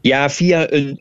Ja, 0.00 0.30
via 0.30 0.72
een 0.72 1.00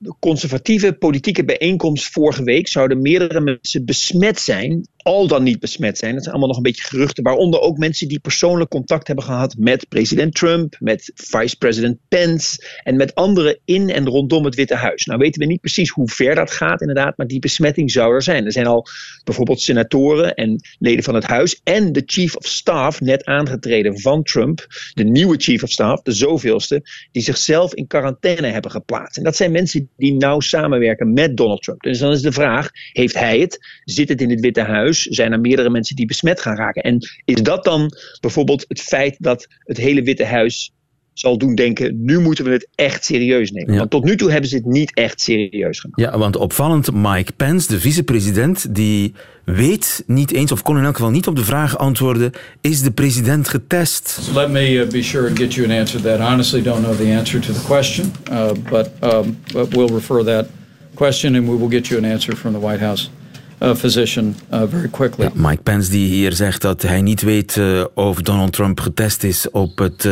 uh, 0.00 0.10
conservatieve 0.20 0.92
politieke 0.92 1.44
bijeenkomst 1.44 2.06
vorige 2.12 2.44
week 2.44 2.68
zouden 2.68 3.02
meerdere 3.02 3.40
mensen 3.40 3.84
besmet 3.84 4.40
zijn 4.40 4.88
al 5.06 5.26
dan 5.26 5.42
niet 5.42 5.60
besmet 5.60 5.98
zijn. 5.98 6.12
Dat 6.12 6.22
zijn 6.22 6.34
allemaal 6.34 6.54
nog 6.54 6.64
een 6.64 6.70
beetje 6.72 6.88
geruchten. 6.88 7.24
Waaronder 7.24 7.60
ook 7.60 7.78
mensen 7.78 8.08
die 8.08 8.20
persoonlijk 8.20 8.70
contact 8.70 9.06
hebben 9.06 9.24
gehad 9.24 9.54
met 9.58 9.88
president 9.88 10.34
Trump, 10.34 10.76
met 10.80 11.10
vice-president 11.14 11.98
Pence 12.08 12.78
en 12.82 12.96
met 12.96 13.14
anderen 13.14 13.58
in 13.64 13.90
en 13.90 14.06
rondom 14.06 14.44
het 14.44 14.54
Witte 14.54 14.74
Huis. 14.74 15.04
Nou 15.04 15.18
weten 15.18 15.40
we 15.40 15.46
niet 15.46 15.60
precies 15.60 15.90
hoe 15.90 16.08
ver 16.08 16.34
dat 16.34 16.50
gaat 16.50 16.80
inderdaad, 16.80 17.16
maar 17.16 17.26
die 17.26 17.38
besmetting 17.38 17.90
zou 17.90 18.14
er 18.14 18.22
zijn. 18.22 18.44
Er 18.44 18.52
zijn 18.52 18.66
al 18.66 18.86
bijvoorbeeld 19.24 19.60
senatoren 19.60 20.34
en 20.34 20.60
leden 20.78 21.04
van 21.04 21.14
het 21.14 21.26
Huis 21.26 21.60
en 21.64 21.92
de 21.92 22.02
chief 22.06 22.36
of 22.36 22.46
staff 22.46 23.00
net 23.00 23.24
aangetreden 23.24 24.00
van 24.00 24.22
Trump, 24.22 24.66
de 24.92 25.04
nieuwe 25.04 25.36
chief 25.38 25.62
of 25.62 25.70
staff, 25.70 26.02
de 26.02 26.12
zoveelste, 26.12 26.82
die 27.12 27.22
zichzelf 27.22 27.74
in 27.74 27.86
quarantaine 27.86 28.46
hebben 28.46 28.70
geplaatst. 28.70 29.16
En 29.16 29.24
dat 29.24 29.36
zijn 29.36 29.52
mensen 29.52 29.85
die 29.96 30.12
nauw 30.12 30.40
samenwerken 30.40 31.12
met 31.12 31.36
Donald 31.36 31.62
Trump. 31.62 31.82
Dus 31.82 31.98
dan 31.98 32.12
is 32.12 32.22
de 32.22 32.32
vraag, 32.32 32.70
heeft 32.92 33.18
hij 33.18 33.38
het? 33.38 33.80
Zit 33.84 34.08
het 34.08 34.20
in 34.20 34.30
het 34.30 34.40
Witte 34.40 34.60
Huis? 34.60 35.02
zijn 35.02 35.32
er 35.32 35.40
meerdere 35.40 35.70
mensen 35.70 35.96
die 35.96 36.06
besmet 36.06 36.40
gaan 36.40 36.56
raken. 36.56 36.82
En 36.82 36.98
is 37.24 37.42
dat 37.42 37.64
dan 37.64 37.92
bijvoorbeeld 38.20 38.64
het 38.68 38.80
feit 38.80 39.16
dat 39.18 39.46
het 39.58 39.76
hele 39.76 40.02
Witte 40.02 40.24
Huis 40.24 40.72
zal 41.18 41.38
doen 41.38 41.54
denken, 41.54 42.04
nu 42.04 42.20
moeten 42.20 42.44
we 42.44 42.50
het 42.50 42.68
echt 42.74 43.04
serieus 43.04 43.50
nemen. 43.50 43.76
Want 43.76 43.90
tot 43.90 44.04
nu 44.04 44.16
toe 44.16 44.30
hebben 44.30 44.50
ze 44.50 44.56
het 44.56 44.64
niet 44.64 44.94
echt 44.94 45.20
serieus 45.20 45.80
genomen. 45.80 46.12
Ja, 46.12 46.18
want 46.18 46.36
opvallend 46.36 46.92
Mike 46.92 47.32
Pence, 47.32 47.68
de 47.68 47.80
vicepresident, 47.80 48.74
die 48.74 49.14
weet 49.44 50.04
niet 50.06 50.32
eens, 50.32 50.52
of 50.52 50.62
kon 50.62 50.78
in 50.78 50.84
elk 50.84 50.96
geval 50.96 51.10
niet 51.10 51.26
op 51.26 51.36
de 51.36 51.44
vraag 51.44 51.78
antwoorden, 51.78 52.32
is 52.60 52.82
de 52.82 52.90
president 52.90 53.48
getest? 53.48 54.30
let 54.34 54.50
me 54.50 54.70
uh, 54.70 54.88
be 54.88 55.02
sure 55.02 55.28
and 55.28 55.38
get 55.38 55.54
you 55.54 55.70
an 55.70 55.78
answer 55.78 56.00
to 56.00 56.08
that. 56.08 56.20
honestly 56.20 56.62
don't 56.62 56.82
know 56.82 56.96
the 56.96 57.16
answer 57.16 57.40
to 57.40 57.52
the 57.52 57.64
question, 57.66 58.12
uh, 58.30 58.50
but, 58.70 58.90
um, 59.00 59.38
but 59.52 59.74
we'll 59.74 59.94
refer 59.94 60.24
that 60.24 60.46
question 60.94 61.34
and 61.34 61.48
we 61.48 61.58
will 61.58 61.70
get 61.70 61.86
you 61.86 62.04
an 62.04 62.10
answer 62.10 62.36
from 62.36 62.52
the 62.52 62.60
White 62.60 62.84
House 62.84 63.10
uh, 63.58 63.74
physician 63.74 64.34
uh, 64.52 64.62
very 64.70 64.88
quickly. 64.88 65.30
Mike 65.34 65.62
Pence 65.62 65.90
die 65.90 66.06
hier 66.06 66.32
zegt 66.32 66.62
dat 66.62 66.82
hij 66.82 67.02
niet 67.02 67.22
weet 67.22 67.56
uh, 67.56 67.84
of 67.94 68.20
Donald 68.20 68.52
Trump 68.52 68.80
getest 68.80 69.22
is 69.22 69.50
op 69.50 69.78
het 69.78 70.08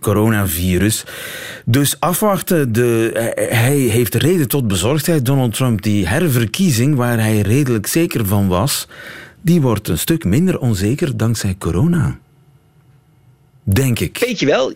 coronavirus. 0.00 1.04
Dus 1.64 2.00
afwachten. 2.00 2.72
De, 2.72 3.10
hij 3.50 3.76
heeft 3.76 4.14
reden 4.14 4.48
tot 4.48 4.68
bezorgdheid. 4.68 5.26
Donald 5.26 5.54
Trump, 5.54 5.82
die 5.82 6.06
herverkiezing 6.06 6.96
waar 6.96 7.18
hij 7.18 7.40
redelijk 7.40 7.86
zeker 7.86 8.26
van 8.26 8.48
was, 8.48 8.88
die 9.40 9.60
wordt 9.60 9.88
een 9.88 9.98
stuk 9.98 10.24
minder 10.24 10.58
onzeker 10.58 11.16
dankzij 11.16 11.54
corona. 11.58 12.18
Denk 13.64 13.98
ik. 13.98 14.18
Weet 14.18 14.38
je 14.38 14.46
wel, 14.46 14.72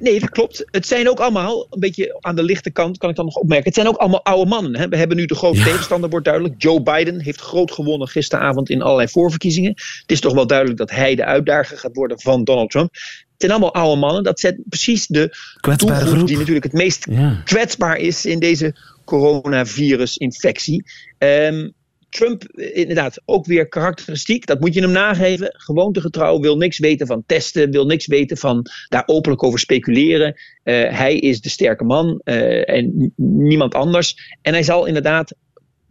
nee, 0.00 0.20
dat 0.20 0.30
klopt. 0.30 0.64
Het 0.70 0.86
zijn 0.86 1.08
ook 1.08 1.20
allemaal, 1.20 1.66
een 1.70 1.80
beetje 1.80 2.16
aan 2.20 2.36
de 2.36 2.42
lichte 2.42 2.70
kant 2.70 2.98
kan 2.98 3.10
ik 3.10 3.16
dan 3.16 3.24
nog 3.24 3.36
opmerken. 3.36 3.66
Het 3.66 3.74
zijn 3.74 3.88
ook 3.88 3.96
allemaal 3.96 4.24
oude 4.24 4.48
mannen. 4.48 4.76
Hè? 4.76 4.88
We 4.88 4.96
hebben 4.96 5.16
nu 5.16 5.26
de 5.26 5.34
grote 5.34 5.62
tegenstander, 5.62 6.10
wordt 6.10 6.24
duidelijk. 6.24 6.54
Joe 6.58 6.82
Biden 6.82 7.20
heeft 7.20 7.40
groot 7.40 7.72
gewonnen 7.72 8.08
gisteravond 8.08 8.70
in 8.70 8.82
allerlei 8.82 9.08
voorverkiezingen. 9.08 9.70
Het 9.70 10.10
is 10.10 10.20
toch 10.20 10.34
wel 10.34 10.46
duidelijk 10.46 10.78
dat 10.78 10.90
hij 10.90 11.14
de 11.14 11.24
uitdager 11.24 11.78
gaat 11.78 11.96
worden 11.96 12.20
van 12.20 12.44
Donald 12.44 12.70
Trump. 12.70 12.92
Het 12.92 13.34
zijn 13.36 13.52
allemaal 13.52 13.74
oude 13.74 14.00
mannen. 14.00 14.22
Dat 14.22 14.40
zet 14.40 14.56
precies 14.68 15.06
de 15.06 15.36
doelgroep 15.76 16.26
die 16.26 16.36
natuurlijk 16.36 16.64
het 16.64 16.72
meest 16.72 17.06
kwetsbaar 17.44 17.96
is 17.96 18.24
in 18.24 18.38
deze 18.38 18.74
coronavirus-infectie. 19.04 20.84
Um, 21.18 21.72
Trump, 22.16 22.44
eh, 22.44 22.76
inderdaad, 22.76 23.20
ook 23.24 23.46
weer 23.46 23.68
karakteristiek. 23.68 24.46
Dat 24.46 24.60
moet 24.60 24.74
je 24.74 24.80
hem 24.80 24.90
nageven. 24.90 25.54
Gewoontegetrouw, 25.56 26.40
wil 26.40 26.56
niks 26.56 26.78
weten 26.78 27.06
van 27.06 27.22
testen, 27.26 27.70
wil 27.70 27.86
niks 27.86 28.06
weten 28.06 28.36
van 28.36 28.66
daar 28.88 29.02
openlijk 29.06 29.42
over 29.42 29.58
speculeren. 29.58 30.34
Uh, 30.64 30.74
hij 30.98 31.16
is 31.16 31.40
de 31.40 31.48
sterke 31.48 31.84
man 31.84 32.20
uh, 32.24 32.68
en 32.68 33.12
niemand 33.16 33.74
anders. 33.74 34.36
En 34.42 34.52
hij 34.52 34.62
zal 34.62 34.86
inderdaad 34.86 35.34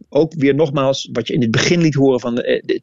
ook 0.08 0.34
weer 0.34 0.54
nogmaals, 0.54 1.08
wat 1.12 1.26
je 1.26 1.34
in 1.34 1.40
het 1.40 1.50
begin 1.50 1.80
liet 1.80 1.94
horen 1.94 2.20
van 2.20 2.34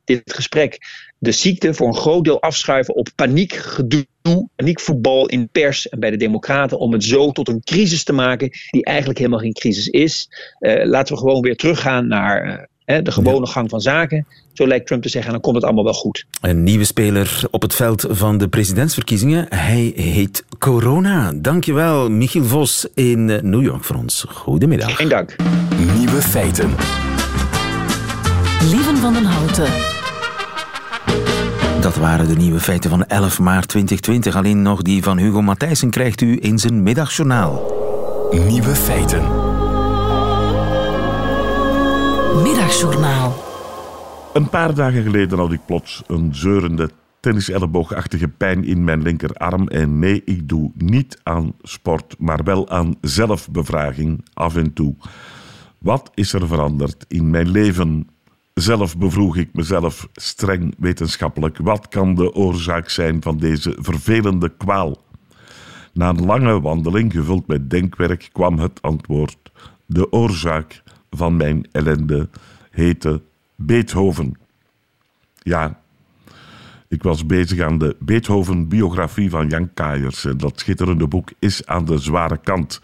dit 0.04 0.34
gesprek, 0.34 0.78
de 1.18 1.32
ziekte 1.32 1.74
voor 1.74 1.88
een 1.88 1.96
groot 1.96 2.24
deel 2.24 2.42
afschuiven 2.42 2.96
op 2.96 3.10
paniekgedoe, 3.16 4.50
paniekvoetbal 4.56 5.28
in 5.28 5.50
pers 5.50 5.90
en 5.90 6.00
bij 6.00 6.12
de 6.12 6.18
Democraten, 6.18 6.80
om 6.80 6.94
het 6.94 7.04
zo 7.04 7.32
tot 7.32 7.48
een 7.48 7.64
crisis 7.64 8.04
te 8.04 8.14
maken 8.14 8.50
die 8.70 8.86
eigenlijk 8.86 9.18
helemaal 9.20 9.40
geen 9.40 9.54
crisis 9.54 9.88
is. 9.88 10.30
Laten 10.60 11.14
we 11.14 11.20
gewoon 11.20 11.42
weer 11.42 11.56
teruggaan 11.56 12.08
naar 12.08 12.70
de 12.86 13.12
gewone 13.12 13.48
gang 13.48 13.69
van 13.69 13.82
zaken. 13.82 14.26
Zo 14.54 14.67
lijkt 14.67 14.88
Trump 14.88 15.02
te 15.02 15.10
zeggen, 15.10 15.32
dan 15.32 15.41
komt 15.41 15.56
het 15.56 15.63
allemaal 15.63 15.84
wel 15.84 15.93
goed. 15.93 16.26
Een 16.41 16.63
nieuwe 16.63 16.84
speler 16.84 17.41
op 17.52 17.62
het 17.62 17.76
veld 17.76 18.06
van 18.10 18.38
de 18.38 18.48
presidentsverkiezingen. 18.48 19.46
Hij 19.50 19.93
heet 19.96 20.46
Corona. 20.60 21.32
Dankjewel, 21.36 22.10
Michiel 22.10 22.43
Vos 22.43 22.88
in 22.93 23.26
New 23.26 23.62
York 23.62 23.84
voor 23.84 23.96
ons. 23.96 24.26
Goedemiddag. 24.30 24.96
Geen 24.96 25.10
dank. 25.10 25.36
Nieuwe 25.98 26.22
feiten. 26.22 26.70
Lieven 28.70 28.97
van 28.97 29.14
den 29.14 29.26
Houten. 29.26 29.68
Dat 31.82 31.95
waren 31.95 32.28
de 32.28 32.36
nieuwe 32.36 32.60
feiten 32.60 32.89
van 32.89 33.05
11 33.05 33.39
maart 33.39 33.68
2020. 33.68 34.36
Alleen 34.36 34.62
nog 34.62 34.82
die 34.82 35.03
van 35.03 35.18
Hugo 35.18 35.41
Matthijssen 35.41 35.89
krijgt 35.89 36.22
u 36.22 36.38
in 36.41 36.60
zijn 36.60 36.84
middagjournaal. 36.84 37.62
Nieuwe 38.47 38.76
feiten. 38.76 39.53
Een 44.34 44.49
paar 44.49 44.76
dagen 44.76 45.03
geleden 45.03 45.38
had 45.38 45.51
ik 45.51 45.66
plots 45.66 46.03
een 46.07 46.36
zeurende 46.36 46.89
tenniselleboogachtige 47.20 48.28
pijn 48.28 48.64
in 48.64 48.84
mijn 48.84 49.01
linkerarm. 49.01 49.68
En 49.68 49.99
nee, 49.99 50.22
ik 50.26 50.49
doe 50.49 50.72
niet 50.76 51.20
aan 51.24 51.53
sport, 51.61 52.16
maar 52.20 52.43
wel 52.43 52.70
aan 52.70 52.95
zelfbevraging 53.01 54.26
af 54.34 54.55
en 54.55 54.74
toe. 54.74 54.95
Wat 55.78 56.11
is 56.14 56.34
er 56.34 56.47
veranderd 56.47 57.05
in 57.07 57.30
mijn 57.30 57.49
leven? 57.49 58.07
Zelf 58.53 58.97
bevroeg 58.97 59.38
ik 59.38 59.49
mezelf 59.53 60.07
streng 60.14 60.76
wetenschappelijk. 60.78 61.57
Wat 61.57 61.88
kan 61.88 62.16
de 62.16 62.34
oorzaak 62.34 62.89
zijn 62.89 63.22
van 63.22 63.38
deze 63.38 63.76
vervelende 63.80 64.49
kwaal? 64.57 65.03
Na 65.93 66.09
een 66.09 66.26
lange 66.26 66.61
wandeling, 66.61 67.11
gevuld 67.11 67.47
met 67.47 67.70
denkwerk, 67.70 68.30
kwam 68.32 68.59
het 68.59 68.82
antwoord. 68.82 69.51
De 69.86 70.11
oorzaak 70.11 70.84
van 71.09 71.38
mijn 71.38 71.68
ellende 71.72 72.30
heette 72.74 73.21
Beethoven. 73.55 74.34
Ja, 75.41 75.80
ik 76.88 77.03
was 77.03 77.26
bezig 77.26 77.59
aan 77.59 77.78
de 77.78 77.95
Beethoven-biografie 77.99 79.30
van 79.30 79.47
Jan 79.47 79.74
Kaiers. 79.74 80.26
En 80.26 80.38
dat 80.38 80.59
schitterende 80.59 81.07
boek 81.07 81.32
is 81.39 81.65
aan 81.65 81.86
de 81.86 81.97
zware 81.97 82.38
kant. 82.38 82.82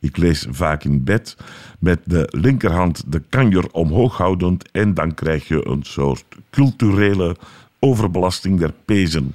Ik 0.00 0.16
lees 0.16 0.46
vaak 0.50 0.84
in 0.84 1.04
bed 1.04 1.36
met 1.78 2.00
de 2.04 2.28
linkerhand 2.30 3.12
de 3.12 3.22
kanjer 3.28 3.70
omhoog 3.70 4.16
houdend 4.16 4.70
en 4.70 4.94
dan 4.94 5.14
krijg 5.14 5.48
je 5.48 5.66
een 5.66 5.82
soort 5.82 6.24
culturele 6.50 7.36
overbelasting 7.78 8.58
der 8.58 8.72
pezen. 8.84 9.34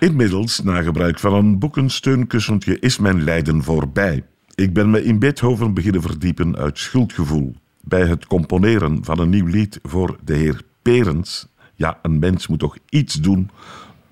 Inmiddels, 0.00 0.60
na 0.60 0.82
gebruik 0.82 1.18
van 1.18 1.34
een 1.34 1.58
boekensteunkussentje, 1.58 2.78
is 2.78 2.98
mijn 2.98 3.24
lijden 3.24 3.62
voorbij. 3.62 4.24
Ik 4.54 4.72
ben 4.72 4.90
me 4.90 5.04
in 5.04 5.18
Beethoven 5.18 5.74
beginnen 5.74 6.02
verdiepen 6.02 6.56
uit 6.56 6.78
schuldgevoel. 6.78 7.54
Bij 7.88 8.06
het 8.06 8.26
componeren 8.26 9.04
van 9.04 9.18
een 9.18 9.30
nieuw 9.30 9.46
lied 9.46 9.78
voor 9.82 10.16
de 10.24 10.34
heer 10.34 10.62
Perens, 10.82 11.46
ja, 11.74 11.98
een 12.02 12.18
mens 12.18 12.46
moet 12.46 12.58
toch 12.58 12.76
iets 12.88 13.14
doen 13.14 13.50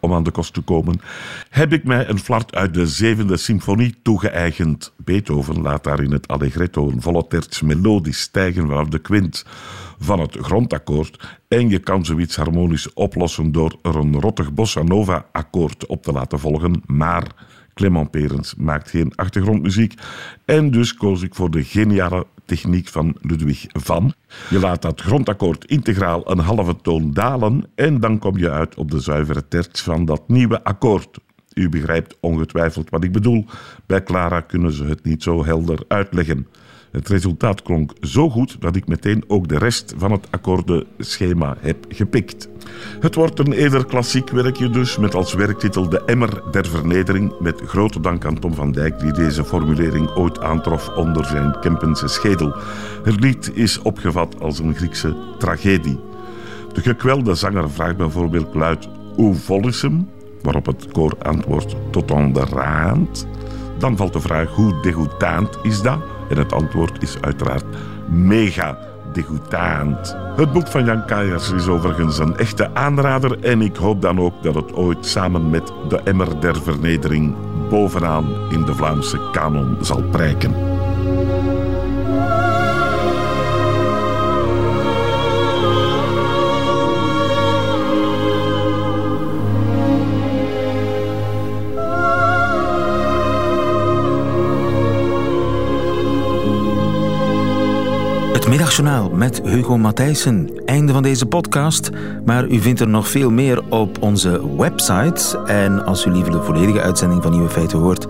om 0.01 0.13
aan 0.13 0.23
de 0.23 0.31
kost 0.31 0.55
te 0.55 0.61
komen, 0.61 1.01
heb 1.49 1.73
ik 1.73 1.85
mij 1.85 2.09
een 2.09 2.19
flart 2.19 2.55
uit 2.55 2.75
de 2.75 2.87
zevende 2.87 3.37
symfonie 3.37 3.95
toegeëigend. 4.03 4.93
Beethoven 4.97 5.63
laat 5.63 5.85
daar 5.85 6.03
in 6.03 6.13
het 6.13 6.29
allegretto 6.29 6.89
een 6.89 7.03
volle 7.03 7.27
terts 7.27 7.63
melodisch 7.63 8.21
stijgen 8.21 8.67
vanaf 8.67 8.89
de 8.89 8.99
kwint 8.99 9.45
van 9.99 10.21
het 10.21 10.37
grondakkoord. 10.41 11.39
En 11.49 11.69
je 11.69 11.79
kan 11.79 12.05
zoiets 12.05 12.37
harmonisch 12.37 12.93
oplossen 12.93 13.53
door 13.53 13.79
er 13.83 13.97
een 13.97 14.21
rottig 14.21 14.53
bossa 14.53 14.83
nova 14.83 15.27
akkoord 15.33 15.87
op 15.87 16.03
te 16.03 16.13
laten 16.13 16.39
volgen, 16.39 16.83
maar 16.87 17.27
Clement 17.75 18.11
Perens 18.11 18.55
maakt 18.55 18.91
geen 18.91 19.15
achtergrondmuziek. 19.15 19.95
En 20.45 20.71
dus 20.71 20.95
koos 20.95 21.23
ik 21.23 21.35
voor 21.35 21.51
de 21.51 21.65
geniale 21.65 22.27
techniek 22.45 22.89
van 22.89 23.17
Ludwig 23.21 23.67
van. 23.69 24.13
Je 24.51 24.59
laat 24.59 24.83
dat 24.83 25.01
grondakkoord 25.01 25.65
integraal 25.65 26.31
een 26.31 26.39
halve 26.39 26.77
toon 26.83 27.13
dalen 27.13 27.65
en 27.75 28.01
dan 28.01 28.19
kom 28.19 28.39
je 28.39 28.51
uit 28.51 28.75
op 28.75 28.91
de 28.91 29.01
zuivere 29.01 29.49
terts 29.49 29.83
van 29.83 30.05
dat 30.05 30.29
nieuwe 30.29 30.65
akkoord. 30.65 31.19
U 31.55 31.69
begrijpt 31.69 32.17
ongetwijfeld 32.21 32.91
wat 32.91 33.05
ik 33.05 33.13
bedoel. 33.13 33.45
Bij 33.87 34.03
Clara 34.03 34.41
kunnen 34.41 34.73
ze 34.73 34.85
het 34.85 35.05
niet 35.05 35.23
zo 35.23 35.45
helder 35.45 35.79
uitleggen. 35.89 36.47
Het 36.95 37.09
resultaat 37.09 37.63
klonk 37.63 37.93
zo 38.01 38.31
goed 38.31 38.57
dat 38.61 38.77
ik 38.77 38.87
meteen 38.87 39.25
ook 39.27 39.49
de 39.49 39.59
rest 39.59 39.95
van 39.97 40.13
het 40.13 40.27
akkoordenschema 40.31 41.57
heb 41.61 41.85
gepikt. 41.89 42.49
Het 43.01 43.15
wordt 43.15 43.39
een 43.39 43.53
eerder 43.53 43.85
klassiek 43.85 44.31
werkje 44.31 44.71
dus, 44.71 44.99
met 44.99 45.15
als 45.15 45.35
werktitel 45.35 45.89
De 45.89 46.05
Emmer 46.05 46.43
der 46.51 46.67
Vernedering, 46.67 47.41
met 47.41 47.63
grote 47.67 48.01
dank 48.01 48.25
aan 48.25 48.39
Tom 48.39 48.55
van 48.55 48.73
Dijk 48.73 48.99
die 48.99 49.13
deze 49.13 49.45
formulering 49.45 50.11
ooit 50.11 50.41
aantrof 50.41 50.89
onder 50.89 51.25
zijn 51.25 51.61
Kempense 51.61 52.09
schedel. 52.09 52.55
Het 53.03 53.21
lied 53.21 53.51
is 53.55 53.79
opgevat 53.79 54.41
als 54.41 54.59
een 54.59 54.75
Griekse 54.75 55.17
tragedie. 55.39 56.01
De 56.73 56.81
gekwelde 56.81 57.35
zanger 57.35 57.71
vraagt 57.71 57.97
bijvoorbeeld 57.97 58.55
luid 58.55 58.89
hoe 59.15 59.35
vol? 59.35 59.71
Waarop 60.43 60.67
het 60.67 60.87
koor 60.93 61.17
antwoordt 61.23 61.77
tot 61.91 62.13
aan 62.13 62.33
de 62.33 62.45
raand. 62.45 63.27
Dan 63.79 63.97
valt 63.97 64.13
de 64.13 64.21
vraag 64.21 64.49
hoe 64.49 64.81
degoutant 64.83 65.59
is 65.63 65.83
dat? 65.83 66.14
En 66.29 66.39
het 66.39 66.53
antwoord 66.53 67.03
is 67.03 67.17
uiteraard 67.21 67.65
mega 68.09 68.79
degoutant. 69.13 70.17
Het 70.37 70.53
boek 70.53 70.69
van 70.69 70.85
Jan 70.85 71.07
Kajers 71.07 71.53
is 71.53 71.69
overigens 71.69 72.19
een 72.19 72.37
echte 72.37 72.75
aanrader 72.75 73.41
en 73.41 73.63
ik 73.63 73.77
hoop 73.77 74.03
dan 74.03 74.21
ook 74.21 74.43
dat 74.43 74.55
het 74.55 74.73
ooit 74.73 75.07
samen 75.07 75.51
met 75.51 75.73
de 75.89 76.01
Emmer 76.05 76.41
der 76.41 76.63
Vernedering 76.63 77.35
bovenaan 77.71 78.27
in 78.51 78.65
de 78.65 78.75
Vlaamse 78.75 79.19
kanon 79.33 79.77
zal 79.81 80.03
prijken. 80.03 80.74
Middagjournaal 98.55 99.11
met 99.11 99.41
Hugo 99.45 99.79
Matthijssen. 99.79 100.51
Einde 100.65 100.93
van 100.93 101.03
deze 101.03 101.27
podcast, 101.27 101.91
maar 102.25 102.47
u 102.47 102.61
vindt 102.61 102.81
er 102.81 102.89
nog 102.89 103.09
veel 103.09 103.31
meer 103.31 103.63
op 103.69 104.03
onze 104.03 104.57
website. 104.57 105.39
En 105.47 105.85
als 105.85 106.05
u 106.05 106.11
liever 106.11 106.33
de 106.33 106.43
volledige 106.43 106.81
uitzending 106.81 107.23
van 107.23 107.33
Nieuwe 107.33 107.49
Feiten 107.49 107.79
hoort, 107.79 108.07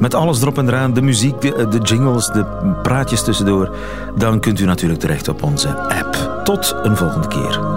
met 0.00 0.14
alles 0.14 0.40
erop 0.40 0.58
en 0.58 0.68
eraan, 0.68 0.94
de 0.94 1.02
muziek, 1.02 1.40
de, 1.40 1.66
de 1.70 1.78
jingles, 1.78 2.26
de 2.26 2.44
praatjes 2.82 3.24
tussendoor, 3.24 3.76
dan 4.16 4.40
kunt 4.40 4.60
u 4.60 4.64
natuurlijk 4.64 5.00
terecht 5.00 5.28
op 5.28 5.42
onze 5.42 5.76
app. 5.76 6.40
Tot 6.44 6.76
een 6.82 6.96
volgende 6.96 7.28
keer. 7.28 7.73